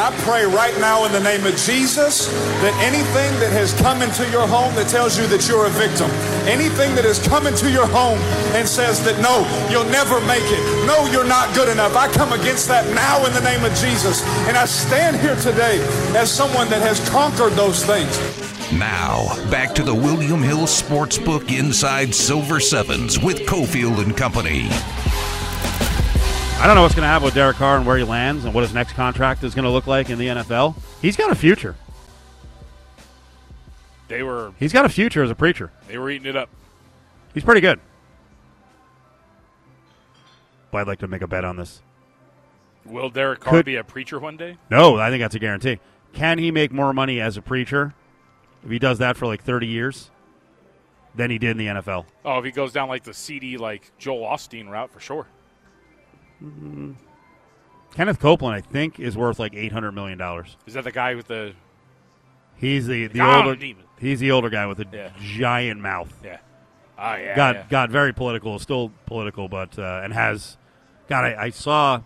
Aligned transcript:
And 0.00 0.14
I 0.14 0.18
pray 0.20 0.46
right 0.46 0.72
now 0.80 1.04
in 1.04 1.12
the 1.12 1.20
name 1.20 1.44
of 1.44 1.54
Jesus 1.56 2.28
that 2.64 2.72
anything 2.80 3.38
that 3.40 3.52
has 3.52 3.74
come 3.82 4.00
into 4.00 4.24
your 4.30 4.46
home 4.46 4.74
that 4.76 4.88
tells 4.88 5.18
you 5.18 5.26
that 5.26 5.46
you're 5.46 5.66
a 5.66 5.70
victim, 5.76 6.08
anything 6.48 6.94
that 6.94 7.04
has 7.04 7.18
come 7.28 7.46
into 7.46 7.70
your 7.70 7.86
home 7.86 8.16
and 8.56 8.66
says 8.66 9.04
that 9.04 9.20
no, 9.20 9.44
you'll 9.68 9.90
never 9.92 10.18
make 10.24 10.46
it, 10.46 10.86
no, 10.86 11.04
you're 11.12 11.28
not 11.28 11.54
good 11.54 11.68
enough, 11.68 11.96
I 11.96 12.08
come 12.12 12.32
against 12.32 12.66
that 12.68 12.88
now 12.94 13.26
in 13.26 13.34
the 13.34 13.42
name 13.42 13.62
of 13.62 13.74
Jesus. 13.76 14.24
And 14.48 14.56
I 14.56 14.64
stand 14.64 15.20
here 15.20 15.36
today 15.36 15.84
as 16.16 16.32
someone 16.32 16.70
that 16.70 16.80
has 16.80 17.06
conquered 17.10 17.52
those 17.52 17.84
things. 17.84 18.08
Now, 18.72 19.28
back 19.50 19.74
to 19.74 19.82
the 19.82 19.94
William 19.94 20.40
Hill 20.40 20.64
Sportsbook 20.64 21.52
Inside 21.52 22.14
Silver 22.14 22.58
Sevens 22.58 23.18
with 23.18 23.40
Cofield 23.40 24.02
and 24.02 24.16
Company. 24.16 24.70
I 26.60 26.66
don't 26.66 26.74
know 26.74 26.82
what's 26.82 26.94
going 26.94 27.04
to 27.04 27.08
happen 27.08 27.24
with 27.24 27.34
Derek 27.34 27.56
Carr 27.56 27.78
and 27.78 27.86
where 27.86 27.96
he 27.96 28.04
lands 28.04 28.44
and 28.44 28.52
what 28.52 28.62
his 28.62 28.74
next 28.74 28.92
contract 28.92 29.42
is 29.44 29.54
going 29.54 29.64
to 29.64 29.70
look 29.70 29.86
like 29.86 30.10
in 30.10 30.18
the 30.18 30.26
NFL. 30.26 30.76
He's 31.00 31.16
got 31.16 31.30
a 31.30 31.34
future. 31.34 31.74
They 34.08 34.22
were 34.22 34.52
He's 34.58 34.72
got 34.72 34.84
a 34.84 34.88
future 34.90 35.22
as 35.22 35.30
a 35.30 35.34
preacher. 35.34 35.70
they 35.88 35.96
were 35.96 36.10
eating 36.10 36.26
it 36.26 36.36
up. 36.36 36.50
He's 37.32 37.44
pretty 37.44 37.60
good. 37.62 37.80
But 40.70 40.78
I'd 40.82 40.86
like 40.86 40.98
to 40.98 41.08
make 41.08 41.22
a 41.22 41.26
bet 41.28 41.44
on 41.44 41.56
this. 41.56 41.80
Will 42.84 43.08
Derek 43.08 43.40
Carr 43.40 43.54
Could- 43.54 43.66
be 43.66 43.76
a 43.76 43.84
preacher 43.84 44.18
one 44.18 44.36
day? 44.36 44.58
No, 44.70 44.96
I 44.98 45.08
think 45.10 45.20
that's 45.22 45.34
a 45.34 45.38
guarantee. 45.38 45.78
Can 46.12 46.38
he 46.38 46.50
make 46.50 46.72
more 46.72 46.92
money 46.92 47.20
as 47.20 47.36
a 47.36 47.42
preacher 47.42 47.94
if 48.64 48.70
he 48.70 48.78
does 48.78 48.98
that 48.98 49.16
for 49.16 49.26
like 49.26 49.42
30 49.42 49.66
years 49.66 50.10
than 51.14 51.30
he 51.30 51.38
did 51.38 51.52
in 51.52 51.56
the 51.58 51.66
NFL? 51.68 52.04
Oh, 52.24 52.38
if 52.38 52.44
he 52.44 52.50
goes 52.50 52.72
down 52.72 52.88
like 52.88 53.04
the 53.04 53.14
CD, 53.14 53.56
like 53.56 53.92
Joel 53.98 54.26
Osteen 54.26 54.68
route, 54.68 54.90
for 54.90 55.00
sure. 55.00 55.26
Kenneth 57.94 58.20
Copeland, 58.20 58.54
I 58.54 58.60
think, 58.60 59.00
is 59.00 59.16
worth 59.16 59.38
like 59.38 59.52
$800 59.52 59.92
million. 59.94 60.20
Is 60.66 60.74
that 60.74 60.84
the 60.84 60.92
guy 60.92 61.14
with 61.14 61.26
the? 61.26 61.54
He's 62.56 62.86
the, 62.86 63.06
the 63.08 63.20
older 63.22 63.56
demon. 63.56 63.84
he's 63.98 64.20
the 64.20 64.30
older 64.30 64.50
guy 64.50 64.66
with 64.66 64.80
a 64.80 64.86
Yeah. 64.92 65.10
giant 65.20 65.80
mouth. 65.80 66.12
Yeah. 66.22 66.38
Oh 66.98 67.14
yeah. 67.14 67.34
got 67.34 67.54
yeah. 67.54 67.64
got 67.70 67.90
very 67.90 68.12
political, 68.12 68.58
still 68.58 68.92
political, 69.06 69.48
but 69.48 69.78
uh, 69.78 70.02
and 70.04 70.12
has 70.12 70.58
God. 71.08 71.24
I, 71.24 71.44
I 71.44 71.50
saw. 71.50 72.02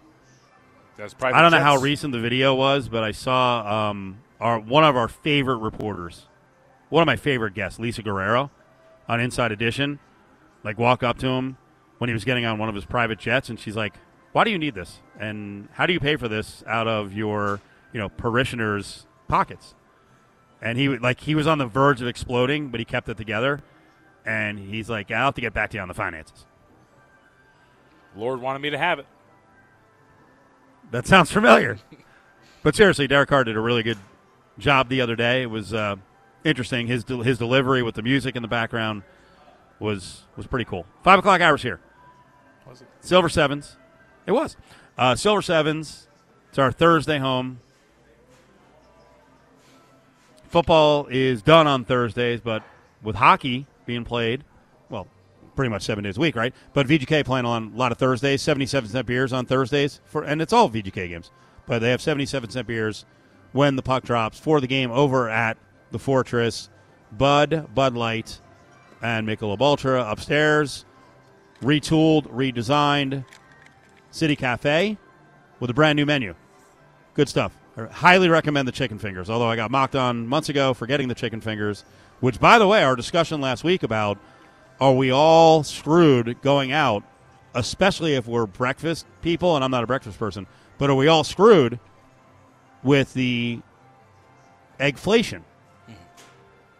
That's 0.96 1.12
private 1.12 1.36
I 1.36 1.42
don't 1.42 1.50
know 1.50 1.58
how 1.58 1.78
recent 1.78 2.12
the 2.12 2.20
video 2.20 2.54
was, 2.54 2.88
but 2.88 3.02
I 3.02 3.10
saw 3.10 3.90
um, 3.90 4.18
our 4.40 4.60
one 4.60 4.84
of 4.84 4.94
our 4.96 5.08
favorite 5.08 5.56
reporters, 5.56 6.26
one 6.88 7.02
of 7.02 7.06
my 7.06 7.16
favorite 7.16 7.54
guests, 7.54 7.80
Lisa 7.80 8.02
Guerrero, 8.02 8.52
on 9.08 9.18
Inside 9.18 9.50
Edition, 9.50 9.98
like 10.62 10.78
walk 10.78 11.02
up 11.02 11.18
to 11.18 11.26
him 11.26 11.56
when 11.98 12.06
he 12.08 12.14
was 12.14 12.24
getting 12.24 12.44
on 12.44 12.58
one 12.60 12.68
of 12.68 12.76
his 12.76 12.84
private 12.84 13.18
jets, 13.18 13.48
and 13.48 13.58
she's 13.58 13.74
like, 13.74 13.94
"Why 14.34 14.42
do 14.42 14.50
you 14.50 14.58
need 14.58 14.74
this? 14.74 15.00
And 15.18 15.68
how 15.74 15.86
do 15.86 15.92
you 15.92 16.00
pay 16.00 16.16
for 16.16 16.26
this 16.26 16.64
out 16.66 16.88
of 16.88 17.12
your 17.12 17.60
you 17.92 18.00
know 18.00 18.08
parishioners' 18.08 19.06
pockets?" 19.28 19.74
And 20.60 20.76
he 20.76 20.88
like 20.88 21.20
he 21.20 21.36
was 21.36 21.46
on 21.46 21.58
the 21.58 21.66
verge 21.66 22.02
of 22.02 22.08
exploding, 22.08 22.68
but 22.68 22.80
he 22.80 22.84
kept 22.84 23.08
it 23.08 23.16
together. 23.16 23.62
And 24.26 24.58
he's 24.58 24.90
like, 24.90 25.12
"I'll 25.12 25.26
have 25.26 25.34
to 25.36 25.40
get 25.40 25.54
back 25.54 25.70
to 25.70 25.76
you 25.76 25.82
on 25.82 25.88
the 25.88 25.94
finances." 25.94 26.46
Lord 28.16 28.40
wanted 28.40 28.58
me 28.58 28.70
to 28.70 28.78
have 28.78 28.98
it. 28.98 29.06
That 30.90 31.06
sounds 31.06 31.30
familiar. 31.30 31.78
but 32.64 32.74
seriously, 32.74 33.06
Derek 33.06 33.28
Carr 33.28 33.44
did 33.44 33.56
a 33.56 33.60
really 33.60 33.84
good 33.84 33.98
job 34.58 34.88
the 34.88 35.00
other 35.00 35.14
day. 35.14 35.42
It 35.42 35.50
was 35.50 35.72
uh, 35.72 35.94
interesting. 36.42 36.88
His 36.88 37.04
del- 37.04 37.22
his 37.22 37.38
delivery 37.38 37.84
with 37.84 37.94
the 37.94 38.02
music 38.02 38.34
in 38.34 38.42
the 38.42 38.48
background 38.48 39.04
was 39.78 40.24
was 40.36 40.48
pretty 40.48 40.64
cool. 40.64 40.86
Five 41.04 41.20
o'clock 41.20 41.40
hours 41.40 41.62
here. 41.62 41.78
Was 42.66 42.82
it? 42.82 42.88
Silver 43.00 43.28
Sevens. 43.28 43.76
It 44.26 44.32
was. 44.32 44.56
Uh, 44.96 45.14
Silver 45.14 45.42
Sevens. 45.42 46.08
It's 46.48 46.58
our 46.58 46.72
Thursday 46.72 47.18
home. 47.18 47.60
Football 50.48 51.08
is 51.10 51.42
done 51.42 51.66
on 51.66 51.84
Thursdays, 51.84 52.40
but 52.40 52.62
with 53.02 53.16
hockey 53.16 53.66
being 53.86 54.04
played, 54.04 54.44
well, 54.88 55.08
pretty 55.56 55.68
much 55.68 55.82
seven 55.82 56.04
days 56.04 56.16
a 56.16 56.20
week, 56.20 56.36
right? 56.36 56.54
But 56.72 56.86
VGK 56.86 57.24
playing 57.24 57.44
on 57.44 57.72
a 57.74 57.76
lot 57.76 57.90
of 57.90 57.98
Thursdays, 57.98 58.40
77 58.40 58.90
cent 58.90 59.06
beers 59.06 59.32
on 59.32 59.46
Thursdays, 59.46 60.00
for, 60.04 60.22
and 60.22 60.40
it's 60.40 60.52
all 60.52 60.70
VGK 60.70 61.08
games. 61.08 61.32
But 61.66 61.80
they 61.80 61.90
have 61.90 62.00
77 62.00 62.50
cent 62.50 62.66
beers 62.68 63.04
when 63.52 63.74
the 63.74 63.82
puck 63.82 64.04
drops 64.04 64.38
for 64.38 64.60
the 64.60 64.66
game 64.66 64.92
over 64.92 65.28
at 65.28 65.56
the 65.90 65.98
Fortress. 65.98 66.70
Bud, 67.10 67.74
Bud 67.74 67.94
Light, 67.94 68.40
and 69.02 69.26
Michelob 69.26 69.60
Ultra 69.60 70.08
upstairs 70.08 70.84
retooled, 71.62 72.26
redesigned 72.28 73.24
City 74.14 74.36
Cafe 74.36 74.96
with 75.58 75.70
a 75.70 75.74
brand 75.74 75.96
new 75.96 76.06
menu. 76.06 76.36
Good 77.14 77.28
stuff. 77.28 77.52
I 77.76 77.86
highly 77.86 78.28
recommend 78.28 78.68
the 78.68 78.72
chicken 78.72 78.96
fingers, 78.96 79.28
although 79.28 79.48
I 79.48 79.56
got 79.56 79.72
mocked 79.72 79.96
on 79.96 80.28
months 80.28 80.48
ago 80.48 80.72
for 80.72 80.86
getting 80.86 81.08
the 81.08 81.16
chicken 81.16 81.40
fingers, 81.40 81.84
which, 82.20 82.38
by 82.38 82.60
the 82.60 82.68
way, 82.68 82.84
our 82.84 82.94
discussion 82.94 83.40
last 83.40 83.64
week 83.64 83.82
about 83.82 84.18
are 84.80 84.92
we 84.92 85.10
all 85.10 85.64
screwed 85.64 86.40
going 86.42 86.70
out, 86.70 87.02
especially 87.54 88.14
if 88.14 88.28
we're 88.28 88.46
breakfast 88.46 89.04
people, 89.20 89.56
and 89.56 89.64
I'm 89.64 89.72
not 89.72 89.82
a 89.82 89.86
breakfast 89.88 90.16
person, 90.16 90.46
but 90.78 90.90
are 90.90 90.94
we 90.94 91.08
all 91.08 91.24
screwed 91.24 91.80
with 92.84 93.14
the 93.14 93.62
eggflation? 94.78 95.42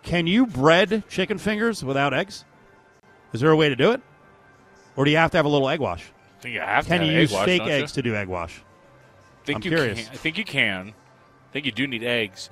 Can 0.05 0.28
you 0.28 0.47
bread 0.47 1.03
chicken 1.09 1.39
fingers 1.39 1.83
without 1.83 2.15
eggs? 2.15 2.44
Is 3.33 3.41
there 3.41 3.50
a 3.50 3.56
way 3.56 3.71
to 3.71 3.77
do 3.77 3.91
it? 3.91 4.00
Or 4.94 5.05
do 5.05 5.11
you 5.11 5.17
have 5.17 5.33
to 5.33 5.37
have 5.37 5.47
a 5.47 5.49
little 5.49 5.69
egg 5.69 5.81
wash? 5.81 6.05
Think 6.44 6.56
you 6.56 6.60
have 6.60 6.87
Can 6.87 7.00
to 7.00 7.06
you 7.06 7.21
use 7.21 7.32
wash, 7.32 7.47
fake 7.47 7.60
don't 7.60 7.69
you? 7.69 7.75
eggs 7.75 7.93
to 7.93 8.03
do 8.03 8.15
egg 8.15 8.28
wash? 8.28 8.60
I 9.43 9.47
think 9.47 9.56
I'm 9.56 9.62
you 9.62 9.71
curious. 9.71 10.05
Can. 10.05 10.12
I 10.12 10.16
think 10.16 10.37
you 10.37 10.44
can. 10.44 10.88
I 10.88 11.53
think 11.55 11.65
you 11.65 11.72
do 11.72 11.87
need 11.87 12.05
eggs. 12.05 12.50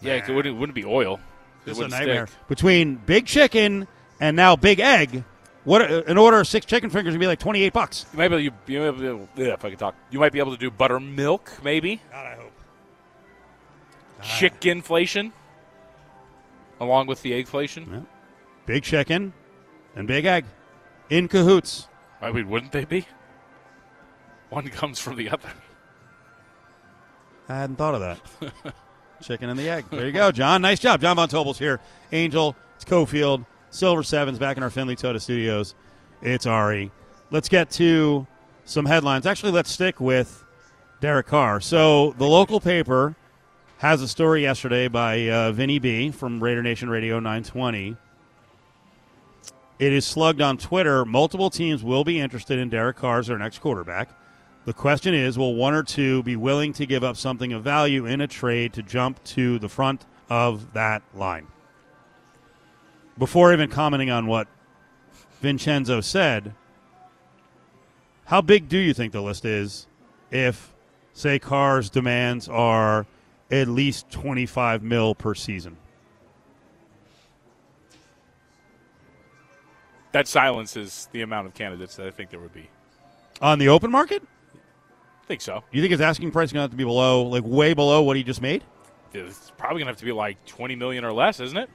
Yeah, 0.00 0.12
it 0.14 0.28
wouldn't, 0.28 0.54
it 0.54 0.58
wouldn't 0.60 0.76
be 0.76 0.84
oil. 0.84 1.18
It 1.64 1.70
It's 1.70 1.80
a 1.80 1.88
nightmare. 1.88 2.28
stick. 2.28 2.46
Between 2.46 2.94
big 2.94 3.26
chicken 3.26 3.88
and 4.20 4.36
now 4.36 4.54
big 4.54 4.78
egg, 4.78 5.24
what 5.64 5.82
uh, 5.82 6.04
an 6.06 6.18
order 6.18 6.38
of 6.38 6.46
six 6.46 6.66
chicken 6.66 6.88
fingers 6.88 7.14
would 7.14 7.18
be 7.20 7.26
like 7.26 7.40
twenty 7.40 7.64
eight 7.64 7.72
bucks. 7.72 8.06
You 8.12 8.18
might 8.18 8.28
be 8.28 8.34
able, 8.36 8.44
you, 8.44 8.52
you 8.68 8.92
might 8.92 9.00
be 9.00 9.06
able, 9.08 9.28
yeah, 9.34 9.54
if 9.54 9.64
I 9.64 9.70
could 9.70 9.78
talk, 9.80 9.96
you 10.12 10.20
might 10.20 10.30
be 10.32 10.38
able 10.38 10.52
to 10.52 10.58
do 10.58 10.70
buttermilk, 10.70 11.50
maybe 11.64 12.00
God, 12.12 12.26
I 12.26 12.36
hope. 12.36 12.52
chickenflation, 14.22 15.32
along 16.78 17.08
with 17.08 17.22
the 17.22 17.32
eggflation. 17.32 18.06
Big 18.66 18.84
chicken 18.84 19.32
and 19.96 20.06
big 20.06 20.24
egg 20.26 20.44
in 21.10 21.26
cahoots. 21.26 21.88
I 22.22 22.30
mean, 22.30 22.48
wouldn't 22.48 22.70
they 22.70 22.84
be? 22.84 23.06
One 24.50 24.68
comes 24.68 24.98
from 24.98 25.16
the 25.16 25.30
other. 25.30 25.48
I 27.48 27.56
hadn't 27.56 27.76
thought 27.76 27.94
of 27.94 28.00
that. 28.00 28.74
chicken 29.22 29.48
and 29.48 29.58
the 29.58 29.68
egg. 29.68 29.84
There 29.90 30.06
you 30.06 30.12
go, 30.12 30.30
John. 30.30 30.62
Nice 30.62 30.78
job. 30.78 31.00
John 31.00 31.16
Von 31.16 31.28
Tobel's 31.28 31.58
here. 31.58 31.80
Angel, 32.12 32.56
it's 32.76 32.84
Cofield, 32.84 33.46
Silver 33.70 34.02
Sevens 34.02 34.38
back 34.38 34.56
in 34.56 34.62
our 34.62 34.70
Findlay 34.70 34.96
Toyota 34.96 35.20
studios. 35.20 35.74
It's 36.22 36.46
Ari. 36.46 36.90
Let's 37.30 37.48
get 37.48 37.70
to 37.72 38.26
some 38.64 38.86
headlines. 38.86 39.26
Actually, 39.26 39.52
let's 39.52 39.70
stick 39.70 40.00
with 40.00 40.44
Derek 41.00 41.26
Carr. 41.26 41.60
So 41.60 42.12
the 42.18 42.26
local 42.26 42.60
paper 42.60 43.14
has 43.78 44.00
a 44.00 44.08
story 44.08 44.42
yesterday 44.42 44.88
by 44.88 45.28
uh, 45.28 45.52
Vinny 45.52 45.78
B 45.78 46.10
from 46.10 46.42
Raider 46.42 46.62
Nation 46.62 46.88
Radio 46.88 47.16
920. 47.18 47.96
It 49.78 49.92
is 49.92 50.06
slugged 50.06 50.40
on 50.40 50.56
Twitter. 50.56 51.04
Multiple 51.04 51.50
teams 51.50 51.84
will 51.84 52.02
be 52.02 52.18
interested 52.18 52.58
in 52.58 52.70
Derek 52.70 52.96
Carr 52.96 53.18
as 53.18 53.26
their 53.26 53.38
next 53.38 53.58
quarterback. 53.58 54.08
The 54.66 54.74
question 54.74 55.14
is 55.14 55.38
will 55.38 55.54
one 55.54 55.74
or 55.74 55.84
two 55.84 56.24
be 56.24 56.34
willing 56.34 56.72
to 56.74 56.86
give 56.86 57.04
up 57.04 57.16
something 57.16 57.52
of 57.52 57.62
value 57.62 58.04
in 58.04 58.20
a 58.20 58.26
trade 58.26 58.72
to 58.72 58.82
jump 58.82 59.22
to 59.24 59.60
the 59.60 59.68
front 59.68 60.04
of 60.28 60.72
that 60.72 61.02
line? 61.14 61.46
Before 63.16 63.52
even 63.52 63.70
commenting 63.70 64.10
on 64.10 64.26
what 64.26 64.48
Vincenzo 65.40 66.00
said, 66.00 66.52
how 68.24 68.42
big 68.42 68.68
do 68.68 68.76
you 68.76 68.92
think 68.92 69.12
the 69.12 69.22
list 69.22 69.44
is 69.44 69.86
if, 70.32 70.74
say, 71.12 71.38
Carr's 71.38 71.88
demands 71.88 72.48
are 72.48 73.06
at 73.52 73.68
least 73.68 74.10
25 74.10 74.82
mil 74.82 75.14
per 75.14 75.32
season? 75.36 75.76
That 80.10 80.26
silences 80.26 81.08
the 81.12 81.22
amount 81.22 81.46
of 81.46 81.54
candidates 81.54 81.94
that 81.96 82.08
I 82.08 82.10
think 82.10 82.30
there 82.30 82.40
would 82.40 82.52
be. 82.52 82.68
On 83.40 83.60
the 83.60 83.68
open 83.68 83.92
market? 83.92 84.24
I 85.26 85.28
think 85.28 85.40
so. 85.40 85.64
You 85.72 85.82
think 85.82 85.90
his 85.90 86.00
asking 86.00 86.30
price 86.30 86.50
is 86.50 86.52
going 86.52 86.60
to 86.60 86.64
have 86.64 86.70
to 86.70 86.76
be 86.76 86.84
below, 86.84 87.24
like 87.24 87.42
way 87.44 87.74
below 87.74 88.02
what 88.02 88.16
he 88.16 88.22
just 88.22 88.40
made? 88.40 88.62
It's 89.12 89.50
probably 89.56 89.78
going 89.80 89.86
to 89.86 89.90
have 89.90 89.98
to 89.98 90.04
be 90.04 90.12
like 90.12 90.44
20 90.46 90.76
million 90.76 91.04
or 91.04 91.12
less, 91.12 91.40
isn't 91.40 91.56
it? 91.58 91.68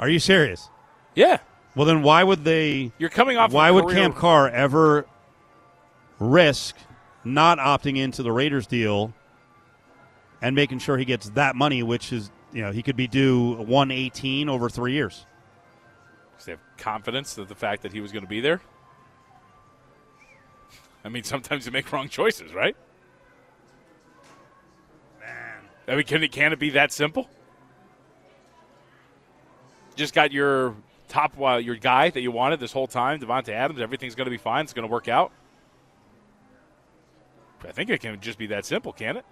Are 0.00 0.08
you 0.08 0.18
serious? 0.18 0.68
Yeah. 1.14 1.38
Well, 1.76 1.86
then 1.86 2.02
why 2.02 2.24
would 2.24 2.42
they? 2.42 2.90
You're 2.98 3.08
coming 3.08 3.36
off. 3.36 3.52
Why 3.52 3.68
of 3.68 3.76
would 3.76 3.84
career- 3.84 3.96
Camp 3.96 4.16
Carr 4.16 4.48
ever 4.48 5.06
risk 6.18 6.74
not 7.22 7.58
opting 7.58 7.96
into 7.98 8.24
the 8.24 8.32
Raiders 8.32 8.66
deal 8.66 9.14
and 10.40 10.56
making 10.56 10.80
sure 10.80 10.98
he 10.98 11.04
gets 11.04 11.28
that 11.30 11.54
money, 11.54 11.84
which 11.84 12.12
is 12.12 12.32
you 12.52 12.62
know 12.62 12.72
he 12.72 12.82
could 12.82 12.96
be 12.96 13.06
due 13.06 13.54
one 13.62 13.92
eighteen 13.92 14.48
over 14.48 14.68
three 14.68 14.92
years? 14.92 15.24
Because 16.32 16.46
they 16.46 16.52
have 16.52 16.60
confidence 16.78 17.34
that 17.34 17.48
the 17.48 17.54
fact 17.54 17.82
that 17.82 17.92
he 17.92 18.00
was 18.00 18.10
going 18.10 18.24
to 18.24 18.28
be 18.28 18.40
there. 18.40 18.60
I 21.04 21.08
mean, 21.08 21.24
sometimes 21.24 21.66
you 21.66 21.72
make 21.72 21.90
wrong 21.92 22.08
choices, 22.08 22.52
right? 22.52 22.76
Man. 25.20 25.60
I 25.88 25.96
mean, 25.96 26.04
can 26.04 26.22
it 26.22 26.32
can 26.32 26.52
it 26.52 26.58
be 26.58 26.70
that 26.70 26.92
simple? 26.92 27.28
Just 29.94 30.14
got 30.14 30.32
your 30.32 30.74
top 31.08 31.38
uh, 31.40 31.56
your 31.56 31.76
guy 31.76 32.10
that 32.10 32.20
you 32.20 32.30
wanted 32.30 32.60
this 32.60 32.72
whole 32.72 32.86
time, 32.86 33.20
Davante 33.20 33.50
Adams. 33.50 33.80
Everything's 33.80 34.14
going 34.14 34.26
to 34.26 34.30
be 34.30 34.38
fine. 34.38 34.64
It's 34.64 34.72
going 34.72 34.86
to 34.86 34.92
work 34.92 35.08
out. 35.08 35.32
I 37.66 37.72
think 37.72 37.90
it 37.90 38.00
can 38.00 38.20
just 38.20 38.38
be 38.38 38.46
that 38.48 38.64
simple, 38.64 38.92
can 38.92 39.18
it? 39.18 39.24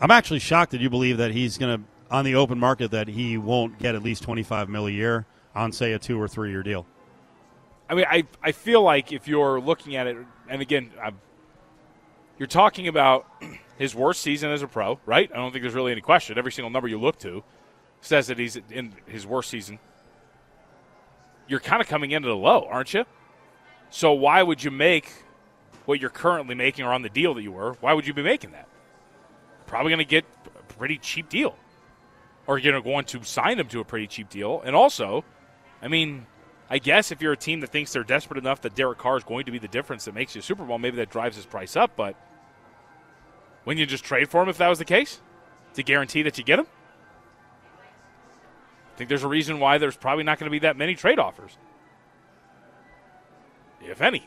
I'm 0.00 0.10
actually 0.10 0.40
shocked 0.40 0.72
that 0.72 0.80
you 0.80 0.90
believe 0.90 1.18
that 1.18 1.30
he's 1.30 1.58
going 1.58 1.78
to 1.78 1.84
on 2.10 2.24
the 2.24 2.34
open 2.34 2.58
market 2.58 2.90
that 2.90 3.08
he 3.08 3.38
won't 3.38 3.78
get 3.78 3.94
at 3.94 4.02
least 4.02 4.22
25 4.22 4.68
mil 4.68 4.86
a 4.86 4.90
year 4.90 5.26
on 5.54 5.72
say 5.72 5.92
a 5.92 5.98
two 5.98 6.20
or 6.20 6.28
three 6.28 6.50
year 6.50 6.62
deal. 6.62 6.86
I 7.92 7.94
mean, 7.94 8.06
I 8.08 8.24
I 8.42 8.52
feel 8.52 8.80
like 8.80 9.12
if 9.12 9.28
you're 9.28 9.60
looking 9.60 9.96
at 9.96 10.06
it, 10.06 10.16
and 10.48 10.62
again, 10.62 10.92
I'm, 11.00 11.20
you're 12.38 12.46
talking 12.46 12.88
about 12.88 13.26
his 13.76 13.94
worst 13.94 14.22
season 14.22 14.50
as 14.50 14.62
a 14.62 14.66
pro, 14.66 14.98
right? 15.04 15.30
I 15.30 15.36
don't 15.36 15.52
think 15.52 15.60
there's 15.60 15.74
really 15.74 15.92
any 15.92 16.00
question. 16.00 16.38
Every 16.38 16.52
single 16.52 16.70
number 16.70 16.88
you 16.88 16.98
look 16.98 17.18
to 17.18 17.44
says 18.00 18.28
that 18.28 18.38
he's 18.38 18.56
in 18.70 18.94
his 19.04 19.26
worst 19.26 19.50
season. 19.50 19.78
You're 21.46 21.60
kind 21.60 21.82
of 21.82 21.86
coming 21.86 22.12
into 22.12 22.28
the 22.28 22.34
low, 22.34 22.66
aren't 22.66 22.94
you? 22.94 23.04
So 23.90 24.14
why 24.14 24.42
would 24.42 24.64
you 24.64 24.70
make 24.70 25.12
what 25.84 26.00
you're 26.00 26.08
currently 26.08 26.54
making 26.54 26.86
or 26.86 26.94
on 26.94 27.02
the 27.02 27.10
deal 27.10 27.34
that 27.34 27.42
you 27.42 27.52
were? 27.52 27.74
Why 27.82 27.92
would 27.92 28.06
you 28.06 28.14
be 28.14 28.22
making 28.22 28.52
that? 28.52 28.68
Probably 29.66 29.90
going 29.90 29.98
to 29.98 30.06
get 30.06 30.24
a 30.46 30.72
pretty 30.72 30.96
cheap 30.96 31.28
deal, 31.28 31.56
or 32.46 32.56
you're 32.56 32.80
going 32.80 33.04
to 33.04 33.22
sign 33.22 33.60
him 33.60 33.68
to 33.68 33.80
a 33.80 33.84
pretty 33.84 34.06
cheap 34.06 34.30
deal. 34.30 34.62
And 34.64 34.74
also, 34.74 35.26
I 35.82 35.88
mean, 35.88 36.26
I 36.72 36.78
guess 36.78 37.12
if 37.12 37.20
you're 37.20 37.34
a 37.34 37.36
team 37.36 37.60
that 37.60 37.68
thinks 37.68 37.92
they're 37.92 38.02
desperate 38.02 38.38
enough 38.38 38.62
that 38.62 38.74
Derek 38.74 38.96
Carr 38.96 39.18
is 39.18 39.24
going 39.24 39.44
to 39.44 39.52
be 39.52 39.58
the 39.58 39.68
difference 39.68 40.06
that 40.06 40.14
makes 40.14 40.34
you 40.34 40.38
a 40.38 40.42
Super 40.42 40.64
Bowl, 40.64 40.78
maybe 40.78 40.96
that 40.96 41.10
drives 41.10 41.36
his 41.36 41.44
price 41.44 41.76
up. 41.76 41.96
But 41.96 42.16
when 43.64 43.76
you 43.76 43.84
just 43.84 44.04
trade 44.04 44.30
for 44.30 44.42
him, 44.42 44.48
if 44.48 44.56
that 44.56 44.68
was 44.68 44.78
the 44.78 44.86
case, 44.86 45.20
to 45.74 45.82
guarantee 45.82 46.22
that 46.22 46.38
you 46.38 46.44
get 46.44 46.58
him, 46.58 46.66
I 48.94 48.96
think 48.96 49.10
there's 49.10 49.22
a 49.22 49.28
reason 49.28 49.60
why 49.60 49.76
there's 49.76 49.98
probably 49.98 50.24
not 50.24 50.38
going 50.38 50.46
to 50.46 50.50
be 50.50 50.60
that 50.60 50.78
many 50.78 50.94
trade 50.94 51.18
offers, 51.18 51.58
if 53.82 54.00
any. 54.00 54.26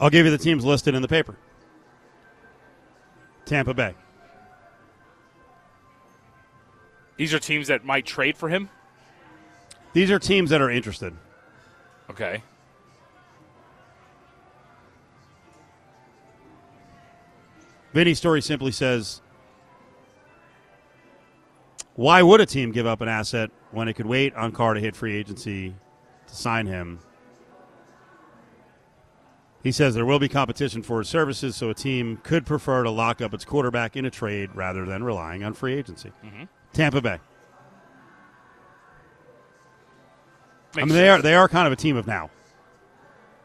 I'll 0.00 0.08
give 0.08 0.24
you 0.24 0.32
the 0.32 0.38
teams 0.38 0.64
listed 0.64 0.94
in 0.94 1.02
the 1.02 1.08
paper. 1.08 1.36
Tampa 3.44 3.74
Bay. 3.74 3.94
These 7.18 7.34
are 7.34 7.38
teams 7.38 7.68
that 7.68 7.84
might 7.84 8.06
trade 8.06 8.38
for 8.38 8.48
him. 8.48 8.70
These 9.92 10.10
are 10.10 10.18
teams 10.18 10.50
that 10.50 10.60
are 10.60 10.70
interested. 10.70 11.14
Okay. 12.10 12.42
Vinny's 17.92 18.18
story 18.18 18.40
simply 18.40 18.70
says, 18.70 19.20
"Why 21.94 22.22
would 22.22 22.40
a 22.40 22.46
team 22.46 22.70
give 22.70 22.86
up 22.86 23.00
an 23.00 23.08
asset 23.08 23.50
when 23.72 23.88
it 23.88 23.94
could 23.94 24.06
wait 24.06 24.34
on 24.36 24.52
Carr 24.52 24.74
to 24.74 24.80
hit 24.80 24.94
free 24.94 25.16
agency 25.16 25.74
to 26.28 26.34
sign 26.34 26.66
him?" 26.66 27.00
He 29.62 29.72
says 29.72 29.94
there 29.94 30.06
will 30.06 30.20
be 30.20 30.28
competition 30.28 30.82
for 30.82 31.00
his 31.00 31.08
services, 31.08 31.56
so 31.56 31.68
a 31.68 31.74
team 31.74 32.18
could 32.22 32.46
prefer 32.46 32.84
to 32.84 32.90
lock 32.90 33.20
up 33.20 33.34
its 33.34 33.44
quarterback 33.44 33.96
in 33.96 34.06
a 34.06 34.10
trade 34.10 34.50
rather 34.54 34.86
than 34.86 35.02
relying 35.04 35.42
on 35.44 35.52
free 35.52 35.74
agency. 35.74 36.12
Mm-hmm. 36.24 36.44
Tampa 36.72 37.00
Bay. 37.02 37.18
I 40.76 40.80
mean, 40.84 40.88
they 40.88 41.08
are 41.08 41.20
they 41.20 41.34
are 41.34 41.48
kind 41.48 41.66
of 41.66 41.72
a 41.72 41.76
team 41.76 41.96
of 41.96 42.06
now. 42.06 42.30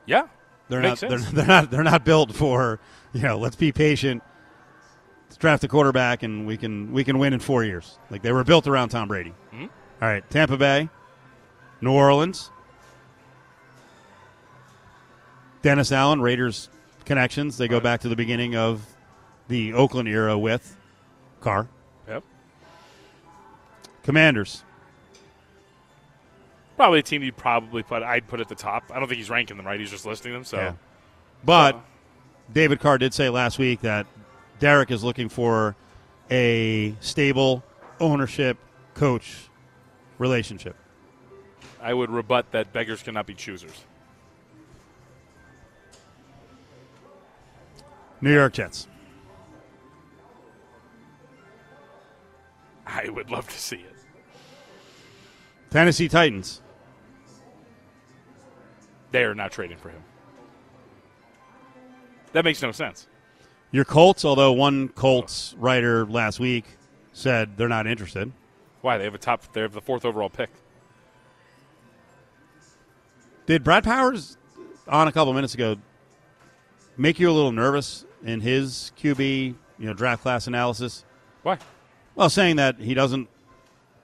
Yeah. 0.06 0.28
They're 0.70 0.82
not. 0.82 1.00
They're, 1.00 1.18
they're 1.20 1.46
not. 1.48 1.72
They're 1.72 1.84
not 1.84 2.04
built 2.06 2.34
for 2.34 2.80
you 3.14 3.22
know. 3.22 3.38
Let's 3.38 3.56
be 3.56 3.72
patient. 3.72 4.24
Let's 5.28 5.38
draft 5.38 5.64
a 5.64 5.68
quarterback, 5.68 6.24
and 6.24 6.46
we 6.48 6.58
can 6.58 6.92
we 6.92 7.04
can 7.04 7.18
win 7.20 7.34
in 7.34 7.40
four 7.40 7.64
years. 7.64 7.98
Like 8.10 8.22
they 8.22 8.32
were 8.32 8.44
built 8.44 8.68
around 8.68 8.90
Tom 8.90 9.08
Brady. 9.08 9.34
Mhm. 9.54 9.70
All 10.02 10.08
right, 10.10 10.28
Tampa 10.30 10.58
Bay, 10.58 10.90
New 11.82 11.92
Orleans, 11.92 12.52
Dennis 15.62 15.92
Allen, 15.92 16.22
Raiders 16.22 16.70
connections. 17.06 17.58
They 17.58 17.68
go 17.68 17.78
Right. 17.78 17.84
back 17.84 18.02
to 18.02 18.10
the 18.10 18.16
beginning 18.16 18.56
of 18.56 18.86
the 19.48 19.74
Oakland 19.74 20.08
era 20.10 20.38
with 20.38 20.76
Carr. 21.42 21.68
Yep. 22.08 22.24
Commanders, 24.04 24.64
Probably 26.76 27.00
a 27.00 27.04
team 27.04 27.24
you'd 27.24 27.38
probably 27.38 27.84
put. 27.84 28.04
I'd 28.04 28.28
put 28.28 28.40
at 28.42 28.50
the 28.50 28.56
top. 28.56 28.84
I 28.94 29.00
don't 29.00 29.08
think 29.08 29.18
he's 29.18 29.30
ranking 29.30 29.56
them 29.58 29.66
right. 29.66 29.80
He's 29.80 29.92
just 29.92 30.06
listing 30.06 30.34
them. 30.34 30.44
So 30.44 30.58
Yeah. 30.58 30.74
but 31.44 31.76
Uh, 31.76 31.80
David 32.54 32.80
Carr 32.80 32.98
did 32.98 33.14
say 33.14 33.30
last 33.30 33.58
week 33.58 33.82
that 33.82 34.06
Derek 34.60 34.92
is 34.92 35.04
looking 35.04 35.30
for 35.30 35.76
a 36.30 36.96
stable 37.00 37.64
ownership 38.00 38.58
coach 38.94 39.50
relationship. 40.18 40.76
I 41.82 41.94
would 41.94 42.10
rebut 42.10 42.52
that 42.52 42.74
beggars 42.74 43.04
cannot 43.04 43.26
be 43.26 43.34
choosers. 43.36 43.84
New 48.22 48.34
York 48.34 48.54
Jets. 48.54 48.88
I 52.88 53.10
would 53.10 53.30
love 53.30 53.48
to 53.50 53.60
see 53.60 53.78
it. 53.78 53.96
Tennessee 55.70 56.08
Titans. 56.08 56.62
They 59.16 59.24
are 59.24 59.34
not 59.34 59.54
trading 59.54 59.78
for 59.78 59.88
him. 59.88 60.04
That 62.34 62.44
makes 62.44 62.62
no 62.62 62.74
sense. 62.74 63.08
Your 63.72 63.86
Colts, 63.86 64.26
although 64.26 64.52
one 64.52 64.90
Colts 64.90 65.56
writer 65.58 66.06
last 66.06 66.38
week 66.38 66.66
said 67.14 67.56
they're 67.56 67.70
not 67.70 67.88
interested. 67.88 68.34
Why? 68.82 68.98
They 68.98 69.06
have 69.06 69.16
a 69.16 69.18
top. 69.18 69.54
They 69.54 69.62
have 69.62 69.72
the 69.72 69.80
fourth 69.80 70.04
overall 70.04 70.30
pick. 70.30 70.50
Did 73.46 73.64
Brad 73.64 73.86
Powers 73.86 74.36
on 74.86 75.08
a 75.08 75.14
couple 75.14 75.32
minutes 75.34 75.54
ago 75.54 75.78
make 76.98 77.18
you 77.18 77.30
a 77.30 77.32
little 77.32 77.54
nervous 77.54 78.04
in 78.26 78.42
his 78.42 78.92
QB, 79.02 79.56
you 79.80 79.86
know, 79.86 79.94
draft 79.94 80.24
class 80.24 80.46
analysis? 80.46 81.06
Why? 81.42 81.58
Well, 82.16 82.30
saying 82.30 82.58
that 82.58 82.82
he 82.82 82.94
doesn't. 82.94 83.30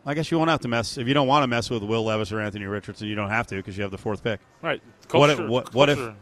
I 0.06 0.14
guess 0.16 0.32
you 0.32 0.38
won't 0.38 0.50
have 0.50 0.62
to 0.62 0.68
mess 0.68 0.98
if 0.98 1.08
you 1.08 1.14
don't 1.14 1.28
want 1.28 1.44
to 1.44 1.48
mess 1.48 1.70
with 1.70 1.84
Will 1.84 2.04
Levis 2.04 2.32
or 2.32 2.40
Anthony 2.42 2.66
Richardson. 2.66 3.08
You 3.08 3.16
don't 3.16 3.30
have 3.30 3.46
to 3.48 3.56
because 3.56 3.78
you 3.78 3.84
have 3.84 3.92
the 3.92 3.98
fourth 4.00 4.24
pick. 4.24 4.40
Right. 4.62 4.82
What 5.12 5.30
if- 5.30 5.40
what- 5.40 5.74
what 5.74 5.90
if- 5.90 6.14